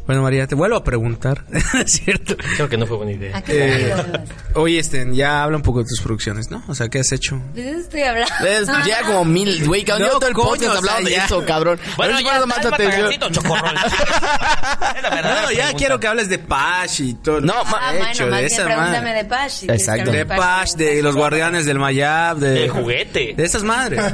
Bueno, 0.08 0.24
María, 0.24 0.48
te 0.48 0.56
vuelvo 0.56 0.76
a 0.76 0.84
preguntar. 0.84 1.46
¿Es 1.86 1.92
cierto? 1.94 2.36
Creo 2.56 2.68
que 2.68 2.78
no 2.78 2.86
fue 2.88 2.98
buena 2.98 3.12
idea. 3.14 3.38
¿A 3.38 3.42
qué 3.42 3.54
te 3.54 3.78
digo, 3.78 3.94
además? 3.98 4.22
Oye, 4.56 4.80
este, 4.80 5.08
ya 5.14 5.44
habla 5.44 5.58
un 5.58 5.64
poco 5.64 5.80
de 5.80 5.86
tus 5.86 6.02
producciones, 6.02 6.50
¿no? 6.52 6.64
O 6.68 6.76
sea, 6.76 6.90
¿qué 6.90 7.00
has 7.00 7.12
hecho? 7.12 7.42
Pues 7.54 7.66
eso 7.66 7.80
estoy 7.80 8.02
hablando. 8.04 8.34
Es 8.46 8.68
ya 8.86 9.02
como 9.06 9.26
mil, 9.26 9.66
güey, 9.66 9.84
cabrón. 9.84 10.08
No, 10.08 10.14
yo 10.14 10.20
todo 10.20 10.30
el 10.30 10.36
coño, 10.36 10.50
podcast 10.50 10.74
o 10.74 10.78
hablando 10.80 11.02
sea, 11.02 11.10
de 11.10 11.16
ya. 11.16 11.26
eso, 11.26 11.46
cabrón. 11.46 11.80
Bueno, 11.98 12.20
ya, 12.20 12.40
verdad, 15.12 15.42
No, 15.44 15.52
ya 15.52 15.74
quiero 15.74 16.00
que 16.00 16.08
hables 16.08 16.30
de 16.30 16.40
Pash 16.40 17.02
y 17.02 17.14
todo. 17.16 17.42
No, 17.42 17.54
Ah, 17.66 17.92
bueno, 17.98 18.12
hecho, 18.12 18.28
más 18.28 18.42
de 18.42 18.46
bien 18.48 18.54
esa 18.54 18.66
pregúntame 18.66 19.02
madre. 19.02 19.24
de 19.24 19.26
Pash. 19.26 19.64
Exacto. 19.68 20.12
De 20.12 20.26
Pash, 20.26 20.72
de 20.74 21.02
los 21.02 21.16
guardianes 21.16 21.66
del 21.66 21.80
Mayab, 21.80 22.38
de... 22.38 22.50
De 22.52 22.70
juguete. 22.70 23.34
De 23.36 23.44
esas 23.44 23.64
madres. 23.64 24.02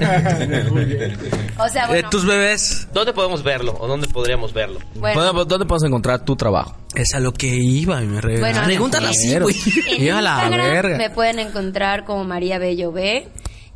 O 1.59 1.67
sea, 1.69 1.87
De 1.87 1.93
bueno, 1.93 2.09
tus 2.11 2.23
bebés. 2.23 2.87
¿Dónde 2.93 3.13
podemos 3.13 3.41
verlo? 3.41 3.75
¿O 3.79 3.87
dónde 3.87 4.07
podríamos 4.07 4.53
verlo? 4.53 4.79
bueno, 4.93 5.23
¿Dónde, 5.23 5.45
dónde 5.47 5.65
podemos 5.65 5.83
encontrar 5.87 6.23
tu 6.23 6.35
trabajo? 6.35 6.75
Es 6.95 7.13
a 7.13 7.19
lo 7.19 7.33
que 7.33 7.47
iba 7.47 8.01
y 8.03 8.07
me 8.07 8.21
regaló. 8.21 8.45
Bueno, 8.45 8.63
Pregúntala 8.65 9.09
así, 9.09 9.37
güey. 9.39 9.55
en 9.91 10.03
Iba 10.03 10.19
a 10.19 10.21
la 10.21 10.49
verga. 10.49 10.97
me 10.97 11.09
pueden 11.09 11.39
encontrar 11.39 12.05
como 12.05 12.23
María 12.23 12.59
Bello 12.59 12.91
B 12.91 13.27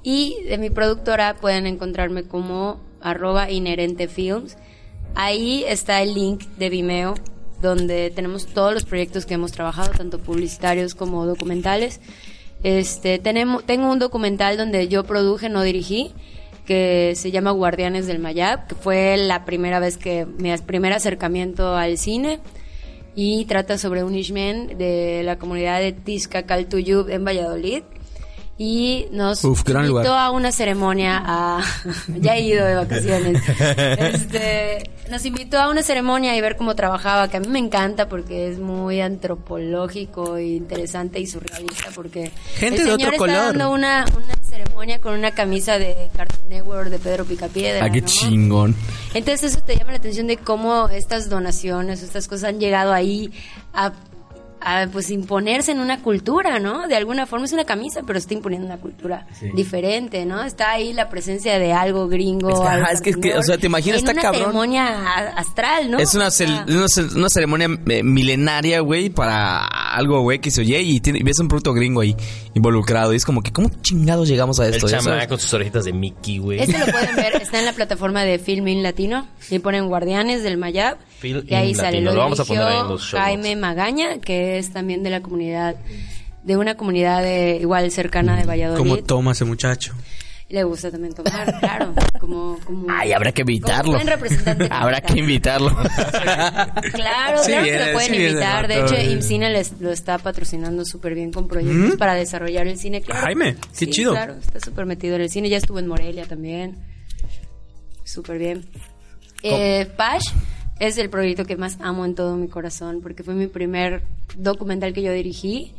y 0.03 0.38
de 0.47 0.57
mi 0.57 0.70
productora 0.70 1.36
pueden 1.36 1.68
encontrarme 1.68 2.24
como 2.24 2.80
arroba 3.01 3.49
inherente 3.51 4.07
films. 4.07 4.57
Ahí 5.16 5.64
está 5.68 6.01
el 6.01 6.14
link 6.14 6.45
de 6.57 6.70
Vimeo 6.70 7.16
donde 7.62 8.09
tenemos 8.09 8.47
todos 8.47 8.74
los 8.74 8.86
proyectos 8.86 9.26
que 9.26 9.36
hemos 9.36 9.51
trabajado, 9.51 9.91
tanto 9.91 10.20
publicitarios 10.20 10.95
como 10.95 11.26
documentales. 11.26 12.01
Este, 12.64 13.20
tenemos, 13.20 13.66
tengo 13.66 13.89
un 13.91 13.99
documental 13.99 14.57
donde 14.57 14.88
yo 14.88 15.03
produje, 15.03 15.49
no 15.49 15.62
dirigí, 15.62 16.14
que 16.66 17.14
se 17.16 17.32
llama 17.32 17.51
Guardianes 17.51 18.07
del 18.07 18.20
Mayab, 18.20 18.68
que 18.68 18.76
fue 18.76 19.18
la 19.18 19.45
primera 19.45 19.80
vez 19.80 19.97
que 19.97 20.26
mi 20.26 20.55
primer 20.57 20.93
acercamiento 20.93 21.76
al 21.76 21.97
cine 21.97 22.39
y 23.16 23.45
trata 23.45 23.78
sobre 23.78 24.03
un 24.03 24.16
Ishmen 24.16 24.78
de 24.78 25.22
la 25.24 25.38
comunidad 25.38 25.80
de 25.80 25.91
Tizca 25.91 26.43
Caltuyub 26.43 27.09
en 27.09 27.26
Valladolid 27.26 27.84
y 28.64 29.07
nos 29.12 29.43
Uf, 29.43 29.64
gran 29.64 29.86
invitó 29.86 30.03
lugar. 30.03 30.18
a 30.20 30.30
una 30.30 30.51
ceremonia 30.51 31.20
a 31.26 31.64
ya 32.20 32.36
he 32.36 32.41
ido 32.41 32.64
de 32.64 32.76
vacaciones 32.76 33.41
Este, 33.97 34.84
nos 35.09 35.26
invitó 35.26 35.57
a 35.59 35.70
una 35.70 35.82
ceremonia 35.82 36.36
y 36.36 36.41
ver 36.41 36.57
cómo 36.57 36.76
trabajaba 36.76 37.28
que 37.28 37.38
a 37.38 37.39
mí 37.39 37.47
me 37.47 37.57
encanta 37.57 38.07
porque 38.07 38.49
es 38.51 38.59
muy 38.59 39.01
antropológico 39.01 40.38
e 40.38 40.45
interesante 40.57 41.20
y 41.20 41.26
surrealista 41.28 41.89
porque 41.95 42.32
Gente 42.55 42.82
el 42.82 42.86
de 42.86 42.91
señor 42.91 43.14
otro 43.16 43.26
está 43.26 43.39
color. 43.41 43.57
dando 43.57 43.72
una, 43.72 44.05
una 44.16 44.36
ceremonia 44.43 44.99
con 45.01 45.14
una 45.16 45.32
camisa 45.32 45.80
de 45.80 45.95
Cartoon 46.16 46.49
Network 46.49 46.89
de 46.89 46.99
Pedro 46.99 47.26
Picapiedra 47.26 47.86
Ah, 47.86 47.89
qué 47.89 48.01
¿no? 48.01 48.07
chingón. 48.07 48.76
Entonces 49.16 49.53
eso 49.53 49.64
te 49.64 49.76
llama 49.76 49.91
la 49.91 49.97
atención 49.97 50.28
de 50.28 50.38
cómo 50.38 50.88
estas 50.89 51.30
donaciones, 51.30 52.03
estas 52.03 52.28
cosas 52.28 52.49
han 52.49 52.59
llegado 52.59 52.93
ahí 52.93 53.32
a, 53.74 53.91
a, 54.62 54.88
pues 54.91 55.09
imponerse 55.09 55.72
en 55.72 55.80
una 55.80 56.01
cultura, 56.01 56.59
¿no? 56.59 56.88
De 56.88 56.95
alguna 56.95 57.26
forma 57.26 57.45
es 57.45 57.53
una 57.53 57.66
camisa, 57.66 58.01
pero 58.05 58.20
está 58.20 58.34
imponiendo 58.34 58.68
una 58.68 58.78
cultura 58.78 59.26
diferente, 59.55 60.26
¿no? 60.26 60.43
Está 60.43 60.72
ahí 60.72 60.93
la 60.93 61.09
presencia 61.09 61.59
de 61.59 61.74
algo 61.74 62.07
gringo. 62.07 62.49
Es 62.49 62.59
que, 62.59 62.68
ajá, 62.68 62.74
algo 62.76 62.88
es 62.93 63.01
que- 63.01 63.09
es 63.12 63.18
que, 63.18 63.36
o 63.38 63.43
sea, 63.43 63.57
te 63.57 63.68
imaginas, 63.68 63.99
en 64.01 64.07
está 64.07 64.12
una 64.14 64.22
cabrón. 64.22 64.41
ceremonia 64.41 65.18
astral, 65.36 65.91
¿no? 65.91 65.99
Es 65.99 66.14
una, 66.16 66.28
O 66.28 66.30
cel- 66.30 66.88
sea, 66.88 67.03
una, 67.03 67.16
una 67.18 67.30
ceremonia 67.30 67.68
eh, 67.88 68.03
milenaria, 68.03 68.80
güey, 68.82 69.09
para 69.09 69.66
algo, 69.66 70.22
güey, 70.22 70.39
que 70.39 70.51
se 70.51 70.62
oye 70.62 70.82
y, 70.82 70.99
tiene- 70.99 71.20
y 71.20 71.24
ves 71.24 71.39
un 71.39 71.47
producto 71.47 71.74
gringo 71.74 72.01
ahí 72.01 72.16
involucrado. 72.53 73.14
Y 73.14 73.16
es 73.18 73.26
como 73.26 73.41
que, 73.41 73.51
¿cómo 73.51 73.70
chingados 73.82 74.28
llegamos 74.28 74.59
a 74.59 74.68
El 74.68 74.76
esto? 74.76 74.88
chamán 74.88 75.03
¿sabes? 75.03 75.28
con 75.28 75.39
sus 75.39 75.53
orejitas 75.53 75.86
de 75.86 75.93
Mickey, 75.93 76.38
güey. 76.38 76.59
Este 76.59 76.78
lo 76.78 76.86
pueden 76.86 77.16
ver, 77.16 77.36
está 77.41 77.59
en 77.59 77.66
la 77.66 77.74
plataforma 77.74 78.24
de 78.24 78.39
Filmin 78.39 78.84
Latino 78.84 79.28
y 79.49 79.59
ponen 79.59 79.88
Guardianes 79.88 80.43
del 80.43 80.57
Mayab. 80.57 80.97
Film 81.20 81.43
y 81.47 81.53
ahí 81.53 81.76
sale, 81.76 82.01
Latino, 82.01 82.12
lo, 82.12 82.16
lo 82.16 82.22
vamos 82.24 82.39
a 82.39 82.45
poner 82.45 82.64
ahí 82.64 82.80
en 82.80 82.88
los 82.88 83.01
show 83.03 83.20
Jaime. 83.20 83.55
Magaña, 83.55 84.20
que 84.20 84.51
es 84.58 84.72
también 84.72 85.04
de 85.04 85.10
la 85.10 85.22
comunidad, 85.22 85.76
de 86.43 86.58
una 86.58 86.76
comunidad 86.76 87.22
de, 87.22 87.58
igual 87.62 87.91
cercana 87.91 88.38
de 88.38 88.45
Valladolid. 88.45 88.78
¿Cómo 88.80 88.97
toma 89.04 89.32
ese 89.32 89.45
muchacho? 89.45 89.93
Le 90.52 90.66
gusta 90.66 90.91
también 90.91 91.14
tomar, 91.14 91.60
claro. 91.60 91.93
Como, 92.20 92.60
como, 92.66 92.88
Ay, 92.89 93.14
habrá 93.14 93.32
que 93.32 93.41
invitarlo. 93.41 93.97
habrá 94.70 94.99
que 95.02 95.20
invitarlo. 95.20 95.70
Claro, 96.91 97.43
Sí 97.43 97.52
claro 97.52 97.66
que 97.66 97.80
lo 97.80 97.93
pueden 97.93 98.14
sí 98.14 98.16
invitar. 98.18 98.68
De 98.68 98.82
hecho, 98.82 98.95
IMCINE 98.95 99.49
les, 99.49 99.80
lo 99.80 99.91
está 99.91 100.18
patrocinando 100.18 100.84
súper 100.84 101.16
bien 101.16 101.32
con 101.32 101.47
proyectos 101.47 101.95
para 101.95 102.16
desarrollar 102.16 102.68
el 102.68 102.78
cine. 102.78 103.02
Claro. 103.02 103.22
Jaime, 103.22 103.56
qué 103.56 103.68
Sí, 103.72 103.88
chido. 103.88 104.12
Claro, 104.12 104.36
está 104.36 104.60
súper 104.60 104.86
metido 104.86 105.16
en 105.16 105.22
el 105.22 105.30
cine. 105.30 105.47
Ya 105.47 105.58
estuvo 105.58 105.80
en 105.80 105.88
Morelia 105.88 106.26
también. 106.26 106.78
Súper 108.04 108.38
bien. 108.38 108.66
Eh, 109.43 109.88
Pash 109.95 110.32
es 110.82 110.98
el 110.98 111.12
proyecto 111.12 111.46
que 111.46 111.58
más 111.58 111.78
amo 111.80 112.06
en 112.06 112.16
todo 112.16 112.36
mi 112.36 112.48
corazón 112.48 113.02
porque 113.04 113.22
fue 113.22 113.36
mi 113.36 113.46
primer 113.46 114.02
documental 114.36 114.94
que 114.94 115.04
yo 115.04 115.14
dirigí 115.14 115.74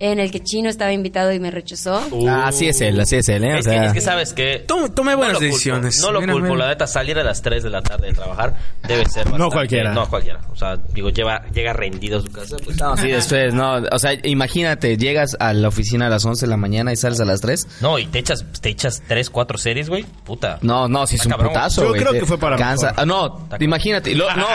en 0.00 0.18
el 0.18 0.30
que 0.32 0.40
Chino 0.40 0.68
estaba 0.68 0.92
invitado 0.92 1.32
y 1.32 1.38
me 1.38 1.50
rechazó. 1.50 2.02
Uh, 2.10 2.28
Ah, 2.28 2.48
así 2.48 2.66
es 2.68 2.80
él, 2.80 2.98
así 3.00 3.16
es 3.16 3.28
él, 3.28 3.44
¿eh? 3.44 3.54
O 3.54 3.58
Es, 3.58 3.64
que, 3.64 3.70
sea, 3.70 3.84
es 3.86 3.92
que 3.92 4.00
sabes 4.00 4.32
que 4.32 4.66
Tome- 4.66 4.92
tome 4.92 5.14
buenas 5.14 5.34
lo 5.34 5.38
culpo, 5.38 5.52
decisiones. 5.54 6.00
No 6.02 6.10
lo 6.10 6.20
Mira, 6.20 6.32
culpo, 6.32 6.48
mira. 6.54 6.64
la 6.64 6.68
neta, 6.70 6.86
salir 6.86 7.16
a 7.18 7.22
las 7.24 7.40
3 7.42 7.62
de 7.62 7.70
la 7.70 7.80
tarde 7.80 8.08
de 8.08 8.12
trabajar 8.12 8.54
debe 8.86 9.04
ser 9.06 9.24
bastante- 9.30 9.52
cualquiera. 9.54 9.92
No 9.94 10.08
cualquiera. 10.08 10.40
O 10.50 10.56
sea, 10.56 10.76
digo, 10.92 11.10
lleva, 11.10 11.44
llega 11.52 11.72
rendido 11.72 12.18
a 12.18 12.22
su 12.22 12.30
casa. 12.32 12.56
Pues, 12.64 12.76
No, 12.78 12.96
sí, 12.96 13.08
después, 13.08 13.54
no. 13.54 13.76
O 13.92 13.98
sea, 13.98 14.12
imagínate, 14.24 14.96
llegas 14.96 15.36
a 15.38 15.52
la 15.52 15.68
oficina 15.68 16.08
a 16.08 16.10
las 16.10 16.24
11 16.24 16.46
de 16.46 16.50
la 16.50 16.56
mañana 16.56 16.92
y 16.92 16.96
sales 16.96 17.20
a 17.20 17.24
las 17.24 17.40
3. 17.40 17.66
No, 17.80 17.98
y 17.98 18.06
te 18.06 18.18
echas, 18.18 18.44
te 18.60 18.70
echas 18.70 19.00
3, 19.06 19.30
4 19.30 19.58
series, 19.58 19.88
güey. 19.88 20.04
Puta. 20.24 20.58
No, 20.62 20.88
no, 20.88 21.06
si 21.06 21.16
es 21.16 21.24
un 21.24 21.30
cabrón. 21.32 21.50
putazo, 21.52 21.84
Yo 21.84 21.92
creo 21.92 22.12
que 22.12 22.26
fue 22.26 22.36
para 22.38 22.56
cansa. 22.56 22.88
mejor. 22.90 23.00
Ah, 23.00 23.06
no, 23.06 23.48
imagínate. 23.60 24.10
y 24.10 24.14
lo- 24.16 24.34
no, 24.34 24.46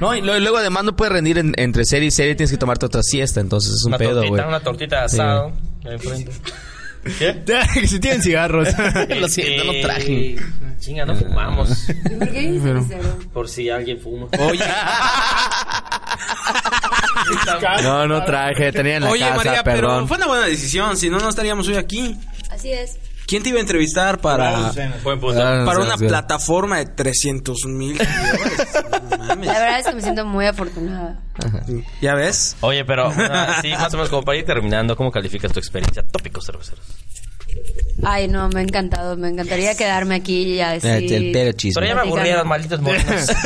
no, 0.00 0.14
y 0.16 0.20
luego 0.22 0.56
además 0.58 0.84
no 0.84 0.96
puedes 0.96 1.12
rendir 1.12 1.38
en- 1.38 1.54
entre 1.56 1.84
serie 1.84 2.08
y 2.08 2.10
serie, 2.10 2.34
tienes 2.34 2.50
que 2.50 2.58
tomarte 2.58 2.84
otra 2.86 3.02
siesta, 3.02 3.40
entonces 3.40 3.72
es 3.74 3.84
un 3.84 3.90
una 3.90 3.98
pedo, 3.98 4.26
güey. 4.26 4.42
una 4.42 4.60
tortita 4.60 4.87
de 4.96 5.02
asado. 5.02 5.52
ahí 5.84 5.94
enfrente. 5.94 6.32
¿Qué? 7.18 7.86
si 7.86 8.00
tienen 8.00 8.22
cigarros. 8.22 8.68
Lo 9.20 9.28
siento, 9.28 9.64
no 9.64 9.72
traje. 9.80 10.36
Chinga, 10.78 11.04
no 11.04 11.16
fumamos. 11.16 11.86
¿Por 12.18 12.30
qué 12.30 12.60
Pero-? 12.62 12.86
Por 13.32 13.48
si 13.48 13.70
alguien 13.70 14.00
fuma. 14.00 14.26
Oye, 14.38 14.64
No, 17.82 18.06
no 18.06 18.24
traje, 18.24 18.72
tenía 18.72 18.96
en 18.96 19.04
la 19.04 19.10
oye 19.10 19.24
casa, 19.24 19.36
María, 19.36 19.62
perdón. 19.62 19.82
pero 19.82 20.06
fue 20.06 20.16
una 20.16 20.26
buena 20.26 20.46
decisión. 20.46 20.96
Si 20.96 21.10
no, 21.10 21.18
no 21.18 21.28
estaríamos 21.28 21.68
hoy 21.68 21.76
aquí. 21.76 22.16
Así 22.50 22.72
es. 22.72 22.96
¿Quién 23.28 23.42
te 23.42 23.50
iba 23.50 23.58
a 23.58 23.60
entrevistar 23.60 24.20
para, 24.20 24.72
para 25.04 25.80
una 25.80 25.98
plataforma 25.98 26.78
de 26.78 26.86
300 26.86 27.66
mil 27.66 27.98
No 29.10 29.18
mames. 29.18 29.46
La 29.46 29.58
verdad 29.58 29.80
es 29.80 29.86
que 29.86 29.94
me 29.94 30.00
siento 30.00 30.24
muy 30.24 30.46
afortunada. 30.46 31.20
¿Ya 32.00 32.14
ves? 32.14 32.56
Oye, 32.62 32.86
pero 32.86 33.12
bueno, 33.12 33.34
sí, 33.60 33.70
más 33.72 33.92
o 33.92 33.98
menos 33.98 34.08
como 34.08 34.22
para 34.22 34.38
ir 34.38 34.46
terminando, 34.46 34.96
¿cómo 34.96 35.12
calificas 35.12 35.52
tu 35.52 35.58
experiencia? 35.58 36.02
Tópicos 36.02 36.46
cerveceros. 36.46 36.86
Ay, 38.02 38.28
no, 38.28 38.48
me 38.50 38.60
ha 38.60 38.62
encantado. 38.62 39.16
Me 39.16 39.28
encantaría 39.28 39.74
quedarme 39.76 40.14
aquí 40.14 40.42
y 40.54 40.60
así. 40.60 40.86
Eh, 40.86 41.16
El 41.16 41.32
pero 41.32 41.52
chisme. 41.52 41.80
Pero 41.80 41.86
ya 41.86 41.94
me 42.02 42.08
aburrieron, 42.08 42.46
malditos 42.48 42.80
morenos. 42.80 43.26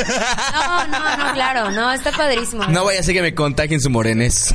No, 0.53 0.87
no, 0.89 1.17
no, 1.17 1.33
claro. 1.35 1.71
No, 1.71 1.91
está 1.93 2.11
padrísimo. 2.13 2.65
No 2.67 2.85
vaya 2.85 3.01
a 3.01 3.03
ser 3.03 3.15
que 3.15 3.23
me 3.23 3.35
contagien 3.35 3.81
su 3.81 3.89
morenés. 3.91 4.55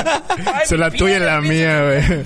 Se 0.64 0.76
la 0.76 0.90
tuya 0.90 1.16
y 1.18 1.20
la 1.20 1.40
mía, 1.40 1.82
güey. 1.84 2.22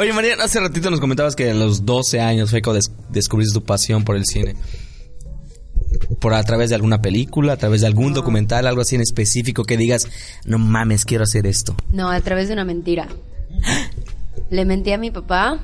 Oye, 0.00 0.12
María, 0.12 0.34
hace 0.40 0.58
ratito 0.60 0.90
nos 0.90 1.00
comentabas 1.00 1.36
que 1.36 1.50
a 1.50 1.54
los 1.54 1.84
12 1.86 2.20
años 2.20 2.50
fue 2.50 2.60
cuando 2.62 2.78
des- 2.78 2.90
descubriste 3.10 3.54
tu 3.54 3.64
pasión 3.64 4.04
por 4.04 4.16
el 4.16 4.24
cine. 4.26 4.56
Por 6.20 6.34
a 6.34 6.42
través 6.42 6.70
de 6.70 6.74
alguna 6.76 7.00
película, 7.02 7.52
a 7.54 7.56
través 7.56 7.82
de 7.82 7.86
algún 7.86 8.14
documental, 8.14 8.66
algo 8.66 8.82
así 8.82 8.94
en 8.96 9.02
específico 9.02 9.64
que 9.64 9.76
digas, 9.76 10.08
no 10.44 10.58
mames, 10.58 11.04
quiero 11.04 11.24
hacer 11.24 11.46
esto. 11.46 11.76
No, 11.92 12.10
a 12.10 12.20
través 12.20 12.48
de 12.48 12.54
una 12.54 12.64
mentira. 12.64 13.08
Le 14.50 14.64
mentí 14.64 14.92
a 14.92 14.98
mi 14.98 15.10
papá 15.10 15.58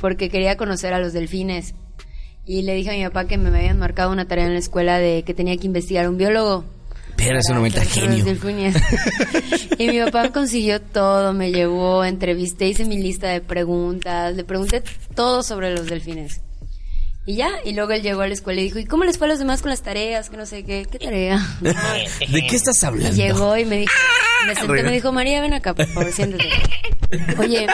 porque 0.00 0.30
quería 0.30 0.56
conocer 0.56 0.94
a 0.94 0.98
los 0.98 1.12
delfines. 1.12 1.74
Y 2.46 2.62
le 2.62 2.74
dije 2.74 2.90
a 2.90 2.94
mi 2.94 3.04
papá 3.04 3.26
que 3.26 3.38
me 3.38 3.56
habían 3.56 3.78
marcado 3.78 4.10
una 4.10 4.26
tarea 4.26 4.46
en 4.46 4.54
la 4.54 4.58
escuela 4.58 4.98
de 4.98 5.22
que 5.22 5.34
tenía 5.34 5.56
que 5.56 5.66
investigar 5.66 6.08
un 6.08 6.16
biólogo. 6.16 6.64
Pero 7.16 7.38
es 7.38 7.48
un 7.50 7.56
momento 7.56 7.80
genio. 7.82 8.24
y 9.78 9.88
mi 9.88 10.00
papá 10.00 10.32
consiguió 10.32 10.80
todo, 10.80 11.34
me 11.34 11.52
llevó, 11.52 12.04
entrevisté, 12.04 12.68
hice 12.68 12.86
mi 12.86 12.96
lista 12.96 13.28
de 13.28 13.42
preguntas, 13.42 14.34
le 14.34 14.44
pregunté 14.44 14.82
todo 15.14 15.42
sobre 15.42 15.74
los 15.74 15.86
delfines. 15.86 16.40
Y 17.26 17.36
ya, 17.36 17.50
y 17.64 17.72
luego 17.74 17.92
él 17.92 18.02
llegó 18.02 18.22
a 18.22 18.26
la 18.26 18.32
escuela 18.34 18.60
y 18.60 18.64
dijo, 18.64 18.78
¿y 18.78 18.86
cómo 18.86 19.04
les 19.04 19.18
fue 19.18 19.26
a 19.26 19.30
los 19.30 19.38
demás 19.38 19.60
con 19.60 19.70
las 19.70 19.82
tareas? 19.82 20.30
Que 20.30 20.36
no 20.36 20.46
sé 20.46 20.64
qué, 20.64 20.86
¿qué 20.90 20.98
tarea? 20.98 21.38
¿De 21.60 21.74
qué 22.48 22.56
estás 22.56 22.82
Y 22.82 22.86
hablando? 22.86 23.16
llegó 23.16 23.56
y 23.56 23.64
me 23.66 23.76
dijo, 23.78 23.92
me 24.46 24.54
senté, 24.54 24.82
me 24.82 24.92
dijo, 24.92 25.12
María, 25.12 25.40
ven 25.40 25.52
acá, 25.52 25.74
por 25.74 25.86
favor, 25.86 26.10
siéntate. 26.12 26.48
Oye, 27.38 27.66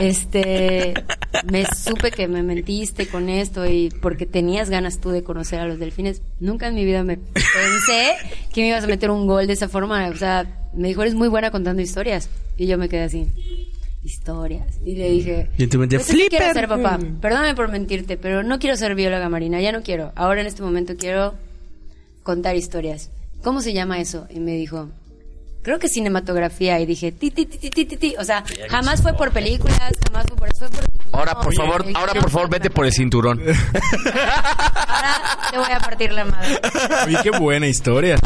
este, 0.00 0.94
me 1.50 1.64
supe 1.74 2.10
que 2.10 2.28
me 2.28 2.42
mentiste 2.42 3.06
con 3.06 3.28
esto 3.28 3.66
y 3.66 3.88
porque 4.02 4.26
tenías 4.26 4.68
ganas 4.70 5.00
tú 5.00 5.10
de 5.10 5.22
conocer 5.22 5.60
a 5.60 5.66
los 5.66 5.78
delfines. 5.78 6.22
Nunca 6.40 6.68
en 6.68 6.74
mi 6.74 6.84
vida 6.84 7.02
me 7.04 7.16
pensé 7.16 8.14
que 8.52 8.60
me 8.60 8.68
ibas 8.68 8.84
a 8.84 8.86
meter 8.86 9.10
un 9.10 9.26
gol 9.26 9.46
de 9.46 9.52
esa 9.54 9.68
forma. 9.68 10.08
O 10.08 10.16
sea, 10.16 10.46
me 10.74 10.88
dijo, 10.88 11.02
eres 11.02 11.14
muy 11.14 11.28
buena 11.28 11.50
contando 11.50 11.82
historias. 11.82 12.28
Y 12.56 12.66
yo 12.66 12.76
me 12.78 12.88
quedé 12.88 13.04
así, 13.04 13.28
historias. 14.04 14.78
Y 14.84 14.96
le 14.96 15.10
dije, 15.10 15.48
Y 15.58 15.66
tu 15.68 15.78
mente, 15.78 15.96
"Pues, 15.96 16.08
¿qué 16.10 16.28
quiero 16.28 16.46
hacer, 16.46 16.68
papá? 16.68 16.98
Perdóname 17.20 17.54
por 17.54 17.70
mentirte, 17.70 18.16
pero 18.16 18.42
no 18.42 18.58
quiero 18.58 18.76
ser 18.76 18.94
bióloga 18.94 19.28
marina, 19.28 19.60
ya 19.60 19.72
no 19.72 19.82
quiero. 19.82 20.12
Ahora 20.16 20.40
en 20.40 20.46
este 20.46 20.62
momento 20.62 20.94
quiero 20.96 21.34
contar 22.22 22.56
historias. 22.56 23.10
¿Cómo 23.42 23.60
se 23.60 23.72
llama 23.72 24.00
eso? 24.00 24.26
Y 24.30 24.40
me 24.40 24.52
dijo, 24.56 24.88
creo 25.62 25.78
que 25.78 25.88
cinematografía. 25.88 26.78
Y 26.80 26.86
dije, 26.86 27.12
ti, 27.12 27.30
ti, 27.30 27.46
ti, 27.46 27.58
ti, 27.58 27.70
ti, 27.70 27.84
ti, 27.84 27.96
ti. 27.96 28.14
O 28.18 28.24
sea, 28.24 28.44
jamás 28.68 29.02
fue 29.02 29.14
por 29.14 29.30
películas, 29.32 29.92
jamás 30.06 30.26
fue 30.28 30.36
por 30.36 30.48
eso, 30.48 30.68
fue 30.68 30.82
por... 30.82 31.02
Ahora, 31.18 31.34
por 31.34 31.48
Oye, 31.48 31.56
favor, 31.56 31.84
¿qué 31.84 31.92
ahora, 31.94 32.14
por 32.14 32.30
favor, 32.30 32.48
vete 32.48 32.70
por 32.70 32.86
el 32.86 32.92
cinturón. 32.92 33.40
Ahora 34.92 35.38
te 35.50 35.58
voy 35.58 35.70
a 35.72 35.78
partir 35.80 36.12
la 36.12 36.24
madre. 36.24 36.58
Oye, 37.06 37.18
qué 37.22 37.30
buena 37.30 37.66
historia. 37.66 38.16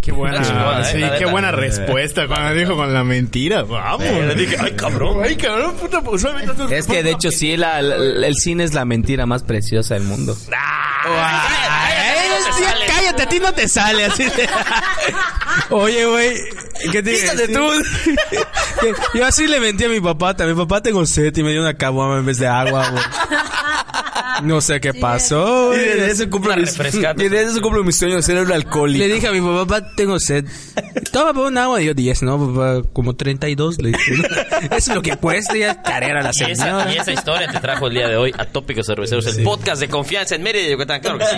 Qué 0.00 0.12
buena, 0.12 0.40
eh, 0.80 0.84
sí, 0.92 1.02
qué 1.18 1.26
buena 1.26 1.50
respuesta 1.50 2.26
cuando 2.26 2.54
dijo 2.54 2.76
con 2.76 2.92
la 2.92 3.02
mentira. 3.04 3.62
Vamos. 3.62 4.02
Le 4.04 4.34
dije, 4.34 4.56
ay, 4.60 4.72
cabrón. 4.72 5.22
Ay, 5.24 5.36
cabrón, 5.36 5.74
puta, 5.76 6.00
pues 6.02 6.24
Es 6.70 6.86
que 6.86 7.02
de 7.02 7.10
hecho 7.12 7.30
sí, 7.30 7.56
la- 7.56 7.82
la- 7.82 8.26
el 8.26 8.34
cine 8.36 8.64
es 8.64 8.74
la 8.74 8.84
mentira 8.84 9.26
más 9.26 9.42
preciosa 9.42 9.94
del 9.94 10.04
mundo. 10.04 10.36
Sí, 12.56 12.64
cállate, 12.86 13.22
a 13.22 13.28
ti 13.28 13.38
no 13.40 13.52
te 13.52 13.68
sale 13.68 14.04
así. 14.04 14.24
de- 14.24 14.48
Oye, 15.70 16.04
güey. 16.06 16.36
¿Qué 16.92 17.02
te 17.02 17.14
Quítate 17.20 17.48
tú. 17.48 17.60
Yo 19.14 19.26
así 19.26 19.46
le 19.46 19.60
mentí 19.60 19.84
a 19.84 19.88
mi 19.88 20.00
papá. 20.00 20.34
también. 20.36 20.56
Mi 20.56 20.64
papá 20.64 20.80
tengo 20.82 21.04
sed 21.06 21.36
y 21.36 21.42
me 21.42 21.50
dio 21.52 21.60
una 21.60 21.74
caguama 21.74 22.18
en 22.18 22.26
vez 22.26 22.38
de 22.38 22.46
agua, 22.48 22.88
güey. 22.90 23.02
No 24.42 24.60
sé 24.60 24.80
qué 24.80 24.94
pasó. 24.94 25.74
Y 25.74 25.78
desde 25.78 26.10
eso 26.12 26.30
cumplo 26.30 26.56
mis, 26.56 26.74
y 26.78 27.28
desde 27.28 27.42
eso 27.44 27.60
cumplo 27.60 27.84
mi 27.84 27.92
sueño 27.92 28.16
de 28.16 28.22
ser 28.22 28.38
un 28.44 28.52
alcohólico. 28.52 29.04
Le 29.06 29.12
dije 29.14 29.28
a 29.28 29.32
mi 29.32 29.40
papá, 29.40 29.66
papá, 29.80 29.94
tengo 29.96 30.18
sed. 30.18 30.44
Toma 31.12 31.38
un 31.46 31.58
agua. 31.58 31.82
Y 31.82 31.86
yo, 31.86 31.94
10, 31.94 32.22
¿no? 32.22 32.52
Papá, 32.54 32.88
como 32.92 33.14
32. 33.16 33.78
Le 33.82 33.88
dije, 33.90 34.12
¿no? 34.16 34.24
Eso 34.76 34.90
es 34.90 34.94
lo 34.94 35.02
que 35.02 35.16
cuesta 35.16 35.56
ya 35.56 35.82
carera 35.82 36.22
la 36.22 36.30
Y 36.34 36.50
esa, 36.52 36.64
señora. 36.64 36.92
y 36.94 36.98
esa 36.98 37.12
historia 37.12 37.50
te 37.50 37.60
trajo 37.60 37.86
el 37.88 37.94
día 37.94 38.08
de 38.08 38.16
hoy 38.16 38.32
a 38.36 38.44
Tópicos 38.46 38.86
Cerveceros, 38.86 39.26
el 39.26 39.42
podcast 39.44 39.80
de 39.80 39.88
confianza 39.88 40.34
en 40.34 40.42
Mérida 40.42 40.66
y 40.66 40.70
Yucatán. 40.72 41.00
Claro 41.00 41.18
que 41.18 41.26
sí. 41.26 41.36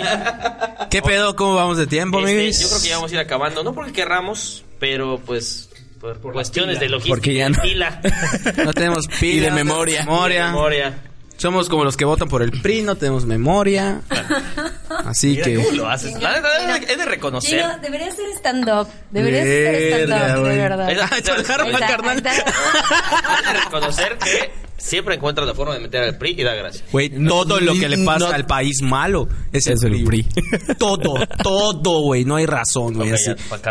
¿Qué 0.89 1.01
pedo? 1.01 1.35
¿Cómo 1.35 1.55
vamos 1.55 1.77
de 1.77 1.87
tiempo, 1.87 2.19
Este, 2.19 2.31
amigos? 2.31 2.59
yo 2.59 2.67
creo 2.69 2.81
que 2.81 2.87
ya 2.89 2.95
vamos 2.97 3.11
a 3.11 3.15
ir 3.15 3.19
acabando, 3.21 3.63
no 3.63 3.73
porque 3.73 3.91
querramos, 3.93 4.63
pero 4.79 5.19
pues 5.25 5.69
por, 5.99 6.19
cuestiones 6.33 6.79
de 6.79 6.89
logística 6.89 7.15
Porque 7.15 7.33
ya 7.33 7.49
no- 7.49 7.61
pila. 7.61 8.01
No 8.65 8.73
tenemos 8.73 9.07
pila. 9.07 9.33
Y 9.33 9.39
de 9.39 9.49
no 9.49 9.55
tenemos 9.55 9.73
memoria. 9.75 9.99
memoria. 10.05 10.45
Memoria. 10.47 10.93
Somos 11.37 11.67
como 11.67 11.83
los 11.83 11.97
que 11.97 12.05
votan 12.05 12.29
por 12.29 12.41
el 12.41 12.51
PRI, 12.61 12.83
no 12.83 12.95
tenemos 12.95 13.25
memoria. 13.25 14.01
Así 15.05 15.31
Mira 15.31 15.43
que... 15.43 15.55
cómo 15.55 15.71
lo 15.71 15.89
haces. 15.89 16.21
La 16.21 16.33
neta, 16.33 16.77
He 16.91 16.95
de 16.95 17.05
reconocer. 17.05 17.61
Chino, 17.61 17.77
deberías 17.79 18.13
hacer 18.13 18.29
stand-up. 18.37 18.87
Deberías 19.11 19.45
Verga, 19.45 20.15
stand-up, 20.15 20.47
de 20.47 20.57
verdad. 20.57 20.89
Ah, 20.89 21.87
carnal. 21.87 22.17
He 22.19 23.53
de 23.53 23.59
reconocer 23.59 24.17
que 24.17 24.51
siempre 24.83 25.15
encuentras 25.15 25.47
la 25.47 25.53
forma 25.53 25.73
de 25.73 25.79
meter 25.79 26.03
al 26.03 26.17
PRI 26.17 26.35
y 26.37 26.43
da 26.43 26.53
gracias. 26.53 26.83
Güey, 26.91 27.09
todo 27.25 27.59
lo 27.59 27.73
que 27.73 27.87
le 27.87 27.97
pasa 28.05 28.27
no- 28.29 28.33
al 28.35 28.45
país 28.45 28.81
malo 28.81 29.27
es 29.51 29.65
el, 29.67 29.73
Es 29.73 29.83
el 29.83 30.03
PRI. 30.03 30.23
PRI. 30.23 30.27
todo, 30.77 31.25
todo, 31.41 32.01
güey. 32.01 32.25
No 32.25 32.35
hay 32.35 32.45
razón, 32.45 32.93
güey. 32.95 33.11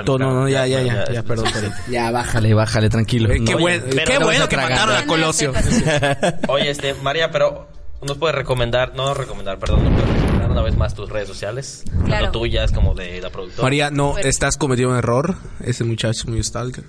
No, 0.07 0.19
no, 0.19 0.49
ya, 0.49 0.67
ya, 0.67 0.81
ya, 0.83 1.05
ya, 1.07 1.13
ya, 1.13 1.23
perdón, 1.23 1.51
perdón. 1.53 1.73
Ya, 1.91 2.11
bájale, 2.11 2.55
bájale, 2.55 2.89
tranquilo. 2.89 3.31
Eh, 3.31 3.43
qué 3.45 3.53
No, 3.55 3.59
pero 3.91 4.05
qué 4.07 4.19
bueno 4.19 4.49
que 4.49 4.57
mataron 4.57 4.97
a 4.97 5.01
No, 5.03 5.07
Colosio. 5.07 5.53
no, 5.53 5.61
no, 5.61 6.53
Oye, 6.55 6.71
este, 6.71 6.95
María, 6.95 7.31
pero 7.31 7.69
nos 8.01 8.17
puedes 8.17 8.35
recomendar, 8.35 8.95
no 8.95 9.13
recomendar, 9.15 9.59
perdón, 9.59 9.81
puedes 9.81 9.99
recomendar 10.01 10.32
una 10.53 10.63
vez 10.63 10.77
más 10.77 10.95
tus 10.95 11.09
redes 11.09 11.29
sociales, 11.29 11.85
Claro. 12.05 12.25
tanto 12.27 12.39
tuyas 12.41 12.71
como 12.73 12.95
de 12.95 13.21
la 13.21 13.31
productora. 13.31 13.63
María, 13.65 13.91
no, 13.91 14.13
Bueno. 14.13 14.29
estás 14.29 14.57
cometiendo 14.57 14.93
un 14.93 14.99
error. 14.99 15.37
Ese 15.65 15.85
muchacho 15.85 16.21
es 16.21 16.27
muy 16.27 16.43
stalker. 16.43 16.85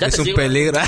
Ya 0.00 0.06
es 0.06 0.18
un 0.18 0.24
sigo. 0.26 0.36
peligro. 0.36 0.78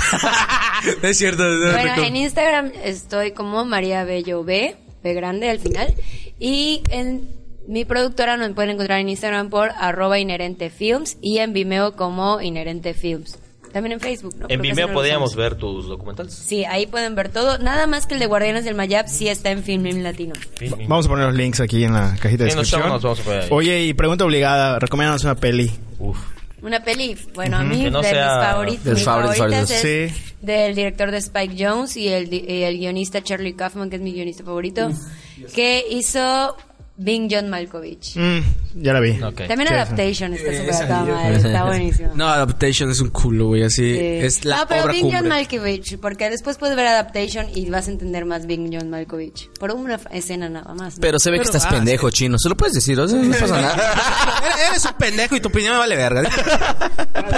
No 1.01 1.07
es 1.09 1.17
cierto. 1.17 1.43
no 1.43 1.71
Bueno, 1.71 2.03
en 2.03 2.15
Instagram 2.15 2.71
estoy 2.83 3.31
como 3.31 3.65
María 3.65 4.03
Bello 4.05 4.43
B, 4.43 4.75
B 5.03 5.13
grande 5.13 5.49
al 5.49 5.59
final. 5.59 5.93
Y 6.39 6.81
en 6.89 7.27
mi 7.67 7.85
productora 7.85 8.35
nos 8.37 8.51
pueden 8.53 8.71
encontrar 8.71 8.99
en 8.99 9.09
Instagram 9.09 9.49
por 9.49 9.71
arroba 9.77 10.19
inherente 10.19 10.69
films 10.69 11.17
y 11.21 11.37
en 11.39 11.53
Vimeo 11.53 11.95
como 11.95 12.41
inherente 12.41 12.93
films. 12.93 13.39
También 13.73 13.93
en 13.93 13.99
Facebook, 13.99 14.35
¿no? 14.37 14.45
En 14.49 14.59
Creo 14.59 14.61
Vimeo 14.61 14.87
no 14.87 14.93
podíamos 14.93 15.35
ver 15.35 15.55
tus 15.55 15.87
documentales. 15.87 16.33
Sí, 16.33 16.63
ahí 16.63 16.85
pueden 16.85 17.15
ver 17.15 17.29
todo. 17.29 17.57
Nada 17.57 17.87
más 17.87 18.05
que 18.05 18.13
el 18.13 18.19
de 18.19 18.27
Guardianes 18.27 18.63
del 18.65 18.75
Mayab 18.75 19.07
sí 19.09 19.27
está 19.27 19.49
en 19.51 19.63
Filming 19.63 20.03
Latino. 20.03 20.33
Vamos 20.87 21.07
a 21.07 21.09
poner 21.09 21.25
los 21.25 21.35
links 21.35 21.59
aquí 21.59 21.83
en 21.83 21.93
la 21.93 22.15
cajita 22.21 22.43
de 22.45 22.51
En 22.51 22.55
los 22.57 22.67
descripción. 22.69 22.87
notes 22.89 23.03
vamos 23.03 23.19
a 23.19 23.23
poner 23.23 23.39
ahí. 23.41 23.47
Oye, 23.51 23.83
y 23.85 23.93
pregunta 23.93 24.23
obligada, 24.25 24.77
recomiéndanos 24.79 25.23
una 25.23 25.35
peli. 25.35 25.71
Uf. 25.99 26.17
Una 26.61 26.81
peli, 26.81 27.17
bueno, 27.33 27.57
a 27.57 27.63
mí 27.63 27.83
Que 27.83 27.91
no 27.91 28.01
de 28.01 28.09
sea- 28.09 28.35
mis 28.37 28.45
favoritos, 28.45 28.83
de 28.85 28.91
mis 28.91 28.99
los 28.99 29.03
favoritos, 29.05 29.37
favoritos. 29.37 29.71
es 29.71 29.81
Sí. 30.13 30.35
del 30.41 30.75
director 30.75 31.11
de 31.11 31.17
Spike 31.17 31.55
Jones 31.65 31.97
y 31.97 32.07
el, 32.07 32.29
di- 32.29 32.45
y 32.47 32.61
el 32.63 32.77
guionista 32.77 33.21
Charlie 33.21 33.53
Kaufman, 33.53 33.89
que 33.89 33.97
es 33.97 34.01
mi 34.01 34.13
guionista 34.13 34.43
favorito, 34.45 34.89
que 35.53 35.83
hizo 35.89 36.55
Bing 36.95 37.27
John 37.29 37.49
Malkovich. 37.49 38.15
Mm, 38.15 38.39
ya 38.75 38.93
la 38.93 38.99
vi. 38.99 39.11
Ok. 39.21 39.47
También 39.47 39.67
Sí, 39.67 39.73
Adaptation 39.73 40.33
está 40.33 40.51
súper 40.57 40.73
acá, 40.75 41.03
madre, 41.03 41.35
está 41.37 41.63
buenísimo. 41.67 42.11
No, 42.15 42.27
Adaptation 42.27 42.91
es 42.91 42.99
un 43.01 43.09
culo, 43.09 43.47
güey. 43.47 43.63
Así 43.63 43.93
Sí. 43.93 43.99
es 43.99 44.45
la 44.45 44.57
no, 44.57 44.67
pero 44.67 44.83
obra 44.83 44.93
Bing 44.93 45.03
John 45.05 45.11
cumbre. 45.21 45.29
Malkovich, 45.29 45.97
porque 45.99 46.29
después 46.29 46.57
puedes 46.57 46.75
ver 46.75 46.87
Adaptation 46.87 47.47
y 47.53 47.69
vas 47.69 47.87
a 47.87 47.91
entender 47.91 48.25
más 48.25 48.45
Bing 48.47 48.69
John 48.73 48.89
Malkovich. 48.89 49.49
Por 49.59 49.71
una 49.71 49.99
escena 50.11 50.49
nada 50.49 50.73
más. 50.73 50.95
¿no? 50.95 51.01
Pero 51.01 51.19
se 51.19 51.29
ve 51.31 51.37
que 51.37 51.43
Pero, 51.45 51.57
estás 51.57 51.65
ah, 51.71 51.75
pendejo, 51.75 52.09
chino. 52.11 52.37
Se 52.39 52.49
lo 52.49 52.55
puedes 52.57 52.73
decir, 52.73 52.99
o 52.99 53.07
sea, 53.07 53.17
no 53.19 53.31
pasa 53.31 53.61
nada. 53.61 53.93
Eres- 54.69 54.85
un 54.85 54.93
pendejo 54.93 55.35
y 55.35 55.39
tu 55.39 55.49
opinión 55.49 55.73
me 55.73 55.79
vale 55.79 55.95
verga. 55.95 56.21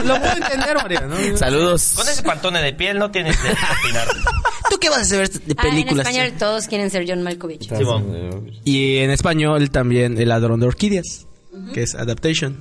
Lo 0.03 0.19
puedo 0.19 0.33
entender, 0.37 0.75
María. 0.75 1.01
¿no? 1.01 1.37
Saludos. 1.37 1.93
Con 1.95 2.07
ese 2.07 2.23
pantone 2.23 2.61
de 2.61 2.73
piel 2.73 2.97
no 2.97 3.11
tienes 3.11 3.35
de 3.41 3.49
opinar. 3.49 4.07
¿Tú 4.69 4.77
qué 4.79 4.89
vas 4.89 5.01
a 5.01 5.05
saber 5.05 5.29
de 5.29 5.55
Ah, 5.57 5.63
en 5.67 5.69
películas? 5.69 6.07
español 6.07 6.33
todos 6.39 6.67
quieren 6.67 6.89
ser 6.89 7.05
John 7.07 7.21
Malkovich. 7.21 7.69
Simón. 7.75 8.51
y 8.63 8.97
en 8.97 9.11
español 9.11 9.69
también 9.69 10.17
El 10.19 10.29
ladrón 10.29 10.59
de 10.59 10.65
orquídeas, 10.67 11.24
que 11.73 11.83
es 11.83 11.95
Adaptation. 11.95 12.57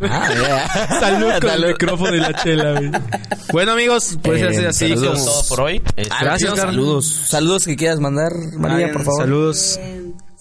Ah, 0.00 0.28
ya. 0.34 1.00
Salud 1.00 1.30
con 1.40 1.50
Salud. 1.50 1.64
el 1.64 1.70
micrófono 1.72 2.14
y 2.16 2.18
la 2.20 2.32
chela, 2.34 2.72
güey. 2.72 2.90
Bueno, 3.52 3.72
amigos, 3.72 4.18
pues 4.22 4.42
Eh, 4.42 4.48
así, 4.48 4.64
así 4.64 4.84
Eso 4.92 4.96
saludos. 5.04 5.18
es 5.18 5.24
como... 5.24 5.32
todo 5.40 5.48
por 5.48 5.60
hoy. 5.60 5.82
Gracias, 6.20 6.50
carnal. 6.54 6.66
Saludos. 6.74 7.06
Saludos 7.28 7.64
que 7.66 7.76
quieras 7.76 8.00
mandar, 8.00 8.32
María, 8.56 8.76
Vayan, 8.86 8.92
por 8.92 9.04
favor. 9.04 9.20
Saludos. 9.20 9.80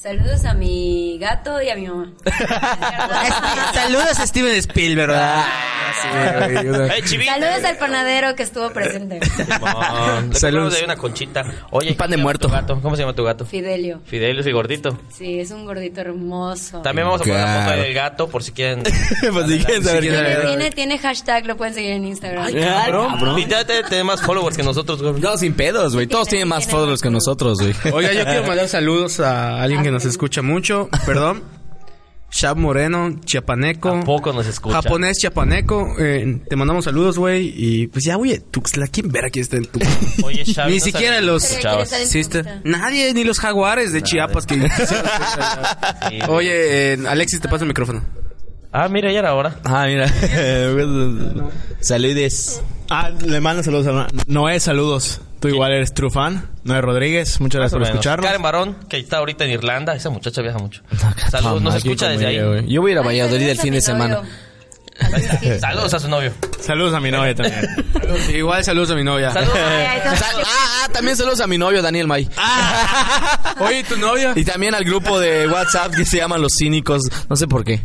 Eh, 0.04 0.18
saludos 0.18 0.46
a 0.46 0.54
mi 0.54 1.18
gato 1.20 1.62
y 1.62 1.70
a 1.70 1.76
mi 1.76 1.88
mamá. 1.88 2.12
Saludos 3.74 4.20
a 4.20 4.26
Steven 4.28 4.56
Spielberg. 4.58 5.12
Ah, 5.14 5.46
¡Eh! 6.50 7.02
Saludos 7.06 7.64
al 7.66 7.78
panadero 7.78 8.36
que 8.36 8.44
estuvo 8.44 8.70
presente. 8.72 9.20
Simón. 9.36 10.30
Le 10.30 10.36
Saludos. 10.40 10.78
de 10.80 10.86
una 10.86 10.96
conchita. 10.96 11.44
Oye, 11.72 11.94
pan 11.94 12.10
de 12.10 12.18
¿cómo 12.18 12.18
se 12.18 12.18
llama 12.18 12.24
muerto. 12.24 12.50
gato? 12.50 12.80
¿Cómo 12.82 12.96
se 12.96 13.02
llama 13.04 13.14
tu 13.14 13.24
gato? 13.24 13.46
Fidelio. 13.46 14.00
Fidelio 14.06 14.48
y 14.48 14.52
gordito. 14.52 14.98
Sí, 15.12 15.40
es 15.40 15.52
un 15.52 15.66
gordito 15.66 16.02
hermoso. 16.02 16.82
También 16.82 17.06
vamos 17.08 17.22
a 17.22 17.24
poner 17.24 17.40
la 17.42 17.64
foto 17.66 17.82
del 17.82 17.94
gato 17.94 18.28
por 18.30 18.44
si 18.44 18.52
quieren. 18.52 18.84
Pues 19.32 19.48
si 19.48 19.60
quieren 19.64 19.84
saber. 19.84 20.02
Tiene, 20.46 20.72
tiene 20.72 20.98
hashtag, 20.98 21.46
lo 21.46 21.56
pueden 21.58 21.74
seguir 21.74 21.92
en 21.92 22.06
Instagram. 22.06 22.46
Ay, 22.48 22.56
cabrón. 22.56 23.38
Y 23.40 23.46
ya 23.46 23.64
te- 23.66 23.84
tiene 23.84 24.04
más 24.04 24.22
followers 24.22 24.58
que 24.58 24.64
nosotros, 24.64 25.02
güey. 25.02 25.22
No, 25.22 25.38
sin 25.38 25.54
pedos, 25.54 25.94
güey. 25.94 26.08
Todos 26.08 26.28
tienen 26.28 26.48
más 26.48 26.66
followers 26.66 27.02
que 27.02 27.10
nosotros, 27.10 27.60
güey. 27.60 27.74
Oiga, 27.94 28.12
yo 28.14 28.26
quiero 28.26 28.44
mandar 28.48 28.68
saludos 28.68 29.20
a 29.20 29.62
alguien 29.62 29.84
que 29.84 29.91
nos 29.92 30.06
escucha 30.06 30.42
mucho. 30.42 30.90
Perdón. 31.06 31.44
Shab 32.34 32.56
Moreno, 32.56 33.20
chiapaneco. 33.26 33.90
¿A 33.90 34.00
poco 34.06 34.32
nos 34.32 34.48
escucha? 34.48 34.76
Japonés 34.82 35.18
chiapaneco. 35.18 35.96
eh, 36.00 36.40
te 36.50 36.56
mandamos 36.56 36.86
saludos, 36.86 37.18
güey. 37.20 37.54
Y 37.54 37.88
pues 37.88 38.06
ya, 38.06 38.16
güey, 38.16 38.40
Tuxtla. 38.40 38.88
¿Quién 38.88 39.10
verá 39.12 39.30
quién 39.30 39.44
está 39.44 39.58
en 39.58 39.66
Tuxtla? 39.66 39.90
Oye, 40.24 40.46
Xavi, 40.46 40.72
Ni 40.72 40.78
no 40.80 40.84
siquiera 40.86 41.16
que 41.18 41.22
los- 41.24 41.44
nos 41.44 41.52
¿Quiere 41.52 41.60
escuchabas. 41.84 41.92
estar 41.92 42.46
en 42.46 42.62
Sí? 42.64 42.70
Nadie, 42.70 43.14
ni 43.14 43.26
los 43.26 43.38
jaguares 43.38 43.92
de 43.92 44.02
Chiapas 44.02 44.46
que... 44.46 44.56
Oye, 46.30 46.94
eh, 46.94 46.98
Alexis, 47.08 47.42
te 47.42 47.50
paso 47.50 47.66
el 47.66 47.68
micrófono. 47.68 48.02
Ah, 48.74 48.88
mira, 48.88 49.12
ya 49.12 49.20
era 49.20 49.34
hora. 49.34 49.56
Ah, 49.66 49.86
mira. 49.88 50.08
Saludes. 51.82 52.62
Ah, 52.90 53.10
le 53.10 53.40
mando 53.40 53.64
saludos 53.64 53.88
a 53.88 54.08
Noé, 54.28 54.60
saludos. 54.60 55.22
Tú 55.40 55.48
igual 55.48 55.72
eres 55.74 55.94
true 55.94 56.12
fan. 56.12 56.50
Noé 56.64 56.82
Rodríguez, 56.82 57.40
muchas 57.42 57.60
gracias 57.60 57.80
por 57.80 57.88
escucharnos. 57.88 58.26
Karen 58.26 58.42
Barón, 58.42 58.76
que 58.90 58.98
está 58.98 59.18
ahorita 59.18 59.46
en 59.46 59.52
Irlanda. 59.52 59.96
Esa 59.96 60.10
muchacha 60.10 60.42
viaja 60.42 60.60
mucho. 60.60 60.84
Saludos, 61.30 61.62
nos 61.62 61.76
escucha 61.76 62.10
desde 62.10 62.28
ahí. 62.28 62.68
Yo 62.68 62.82
voy 62.82 62.92
a 62.92 62.94
ir 62.94 62.98
a 63.00 63.02
Valladolid 63.02 63.50
el 63.50 63.58
saludos 63.58 63.60
a 63.60 63.64
fin 63.64 63.74
de 63.74 63.82
semana. 63.82 64.22
Saludos 65.60 65.94
a 65.94 66.00
su 66.00 66.08
novio. 66.08 66.32
Saludos 66.60 66.94
a 66.94 67.00
mi 67.00 67.12
novia 67.12 67.34
también. 67.34 67.66
Igual 68.36 68.64
saludos 68.64 68.92
a 68.92 68.96
mi 68.96 69.04
novia. 69.04 69.32
Saludos. 69.32 69.56
Ah, 69.58 70.84
ah, 70.86 70.90
también 70.94 71.18
saludos 71.18 71.42
a 71.42 71.48
mi 71.48 71.58
novio, 71.58 71.82
Daniel 71.82 72.08
May. 72.08 72.30
Oye, 73.60 73.84
¿tu 73.84 73.98
novia? 73.98 74.34
Y 74.36 74.46
también 74.46 74.76
al 74.76 74.84
grupo 74.84 75.20
de 75.20 75.48
WhatsApp 75.48 75.94
que 75.96 76.06
se 76.06 76.18
llaman 76.18 76.42
Los 76.42 76.54
Cínicos. 76.58 77.04
No 77.30 77.36
sé 77.36 77.48
por 77.48 77.64
qué. 77.64 77.82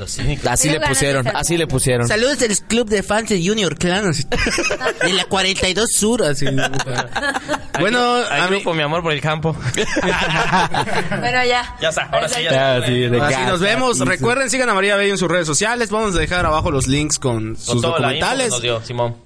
Los 0.00 0.12
cínicos. 0.12 0.46
Así 0.46 0.70
le 0.70 0.80
pusieron, 0.80 1.28
así 1.28 1.56
le 1.58 1.66
pusieron. 1.66 2.08
Saludos 2.08 2.38
del 2.38 2.58
club 2.58 2.88
de 2.88 3.02
fans 3.02 3.28
de 3.28 3.46
Junior 3.46 3.76
Clan. 3.76 4.10
De 5.02 5.12
la 5.12 5.24
42 5.26 5.90
Sur. 5.92 6.22
Así. 6.22 6.46
bueno, 7.78 8.16
Hay 8.30 8.40
a 8.40 8.48
mí, 8.48 8.62
mi 8.74 8.82
amor, 8.82 9.02
por 9.02 9.12
el 9.12 9.20
campo. 9.20 9.54
Bueno, 11.20 11.44
ya. 11.44 11.76
Ya 11.80 11.88
está, 11.90 12.02
ahora 12.12 12.28
sí, 12.28 12.42
ya 12.42 12.80
de 12.80 13.20
así 13.20 13.34
casa, 13.34 13.46
nos 13.50 13.60
vemos. 13.60 13.98
Recuerden, 13.98 14.48
sigan 14.50 14.68
a 14.70 14.74
María 14.74 14.96
Bello 14.96 15.12
en 15.12 15.18
sus 15.18 15.28
redes 15.28 15.46
sociales. 15.46 15.90
Vamos 15.90 16.16
a 16.16 16.18
dejar 16.18 16.46
abajo 16.46 16.70
los 16.70 16.86
links 16.86 17.18
con 17.18 17.54
Con 17.54 17.56
sus 17.56 17.82
documentales. 17.82 18.54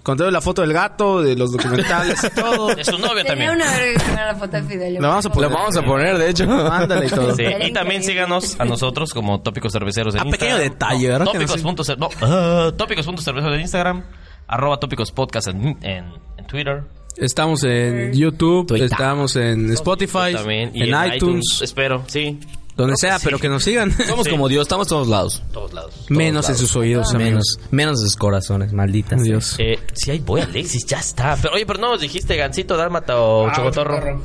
Con 0.02 0.16
toda 0.16 0.30
la 0.30 0.40
foto 0.40 0.62
del 0.62 0.72
gato, 0.72 1.22
de 1.22 1.36
los 1.36 1.52
documentales 1.52 2.24
y 2.24 2.30
todo. 2.34 2.74
De 2.74 2.84
su 2.84 2.98
novio 2.98 3.24
también. 3.24 3.50
una 3.50 4.26
la 4.26 4.34
foto 4.34 4.56
de 4.56 4.62
Fidelio. 4.64 5.00
Lo 5.00 5.08
vamos 5.08 5.26
a 5.26 5.28
Lo 5.28 5.34
poner. 5.34 5.50
vamos 5.50 5.76
a 5.76 5.82
poner, 5.82 6.18
de 6.18 6.30
hecho. 6.30 6.44
Ándale 6.50 7.06
y 7.06 7.10
todo. 7.10 7.34
Y 7.38 7.72
también 7.72 8.02
síganos 8.02 8.56
a 8.58 8.64
nosotros 8.64 9.12
como 9.12 9.40
Tópicos 9.40 9.72
Cerveceros 9.72 10.14
en 10.14 10.26
Instagram. 10.26 10.63
Detalle, 10.70 11.08
¿verdad? 11.08 11.26
Que 11.32 11.38
no 11.38 11.44
Tópicos. 11.46 11.62
punto 11.62 11.82
cer- 11.84 11.98
no, 11.98 12.08
ah, 12.22 12.72
tópicos 12.76 13.06
en 13.06 13.60
Instagram. 13.60 14.04
Arroba 14.46 14.78
Tópicos 14.78 15.10
Podcast 15.10 15.48
en, 15.48 15.78
en, 15.82 16.04
en 16.36 16.46
Twitter. 16.46 16.82
Estamos 17.16 17.62
en 17.64 18.12
YouTube, 18.12 18.66
Twitter. 18.66 18.90
estamos 18.90 19.36
en 19.36 19.70
Spotify, 19.72 20.32
También. 20.34 20.70
Y 20.74 20.82
en, 20.90 21.14
iTunes, 21.14 21.60
Espero, 21.62 22.02
sí. 22.08 22.40
donde 22.76 22.96
sea, 22.96 23.18
pero 23.22 23.38
que 23.38 23.48
nos 23.48 23.62
sigan. 23.62 23.92
Somos 24.08 24.24
Sí. 24.24 24.30
como 24.30 24.48
Dios, 24.48 24.62
estamos 24.62 24.88
todos 24.88 25.06
lados. 25.08 25.42
Todos 25.52 25.72
lados. 25.72 25.94
Menos 26.08 26.48
en 26.50 26.56
sus 26.56 26.74
oídos. 26.76 27.14
Menos, 27.14 27.58
menos 27.70 28.00
de 28.00 28.06
sus 28.08 28.16
corazones, 28.16 28.72
malditas. 28.72 29.20
Adiós. 29.20 29.54
Eh, 29.60 29.78
sí, 29.94 30.10
ahí 30.10 30.18
voy, 30.18 30.40
Alexis, 30.40 30.84
ya 30.86 30.98
está. 30.98 31.38
Pero, 31.40 31.54
oye, 31.54 31.64
pero 31.64 31.78
no 31.80 31.92
nos 31.92 32.00
dijiste 32.00 32.36
Gancito, 32.36 32.76
Dálmata 32.76 33.18
o 33.20 33.50
Chocotorro. 33.52 34.20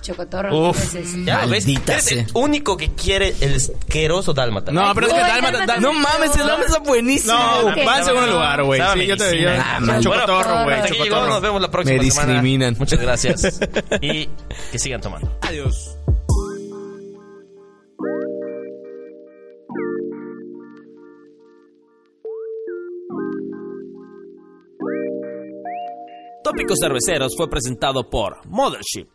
Chocotorro. 0.00 0.70
Uf, 0.70 0.94
ya 1.24 1.46
ves, 1.46 1.66
el 1.66 2.26
único 2.34 2.76
que 2.76 2.90
quiere 2.92 3.34
el 3.40 3.54
asqueroso 3.54 4.32
Dálmata. 4.32 4.72
No, 4.72 4.92
pero 4.94 5.06
es 5.08 5.12
que 5.12 5.20
Dálmata, 5.20 5.78
no 5.78 5.92
mames, 5.92 6.32
el 6.36 6.46
Dálmata 6.46 6.66
está 6.66 6.78
buenísimo. 6.80 7.34
No, 7.34 7.66
va 7.86 7.98
en 7.98 8.04
segundo 8.04 8.26
lugar, 8.26 8.62
güey. 8.64 8.80
Sí, 8.94 9.06
yo 9.06 9.16
te 9.16 9.30
digo. 9.30 9.50
medicina. 9.50 9.96
Ah, 9.96 10.00
Chocotorro, 10.00 10.64
güey. 10.64 10.76
Hasta 10.76 10.88
aquí 10.88 11.02
llegó, 11.02 11.26
nos 11.26 11.40
vemos 11.40 11.60
la 11.60 11.70
próxima 11.70 11.98
Me 11.98 12.04
discriminan. 12.04 12.76
Muchas 12.78 13.00
gracias. 13.00 13.60
y 14.00 14.28
que 14.72 14.78
sigan 14.78 15.00
tomando. 15.00 15.38
Adiós. 15.42 15.96
Tópicos 26.42 26.78
Cerveceros 26.80 27.34
fue 27.36 27.48
presentado 27.48 28.08
por 28.08 28.44
Mothership, 28.46 29.06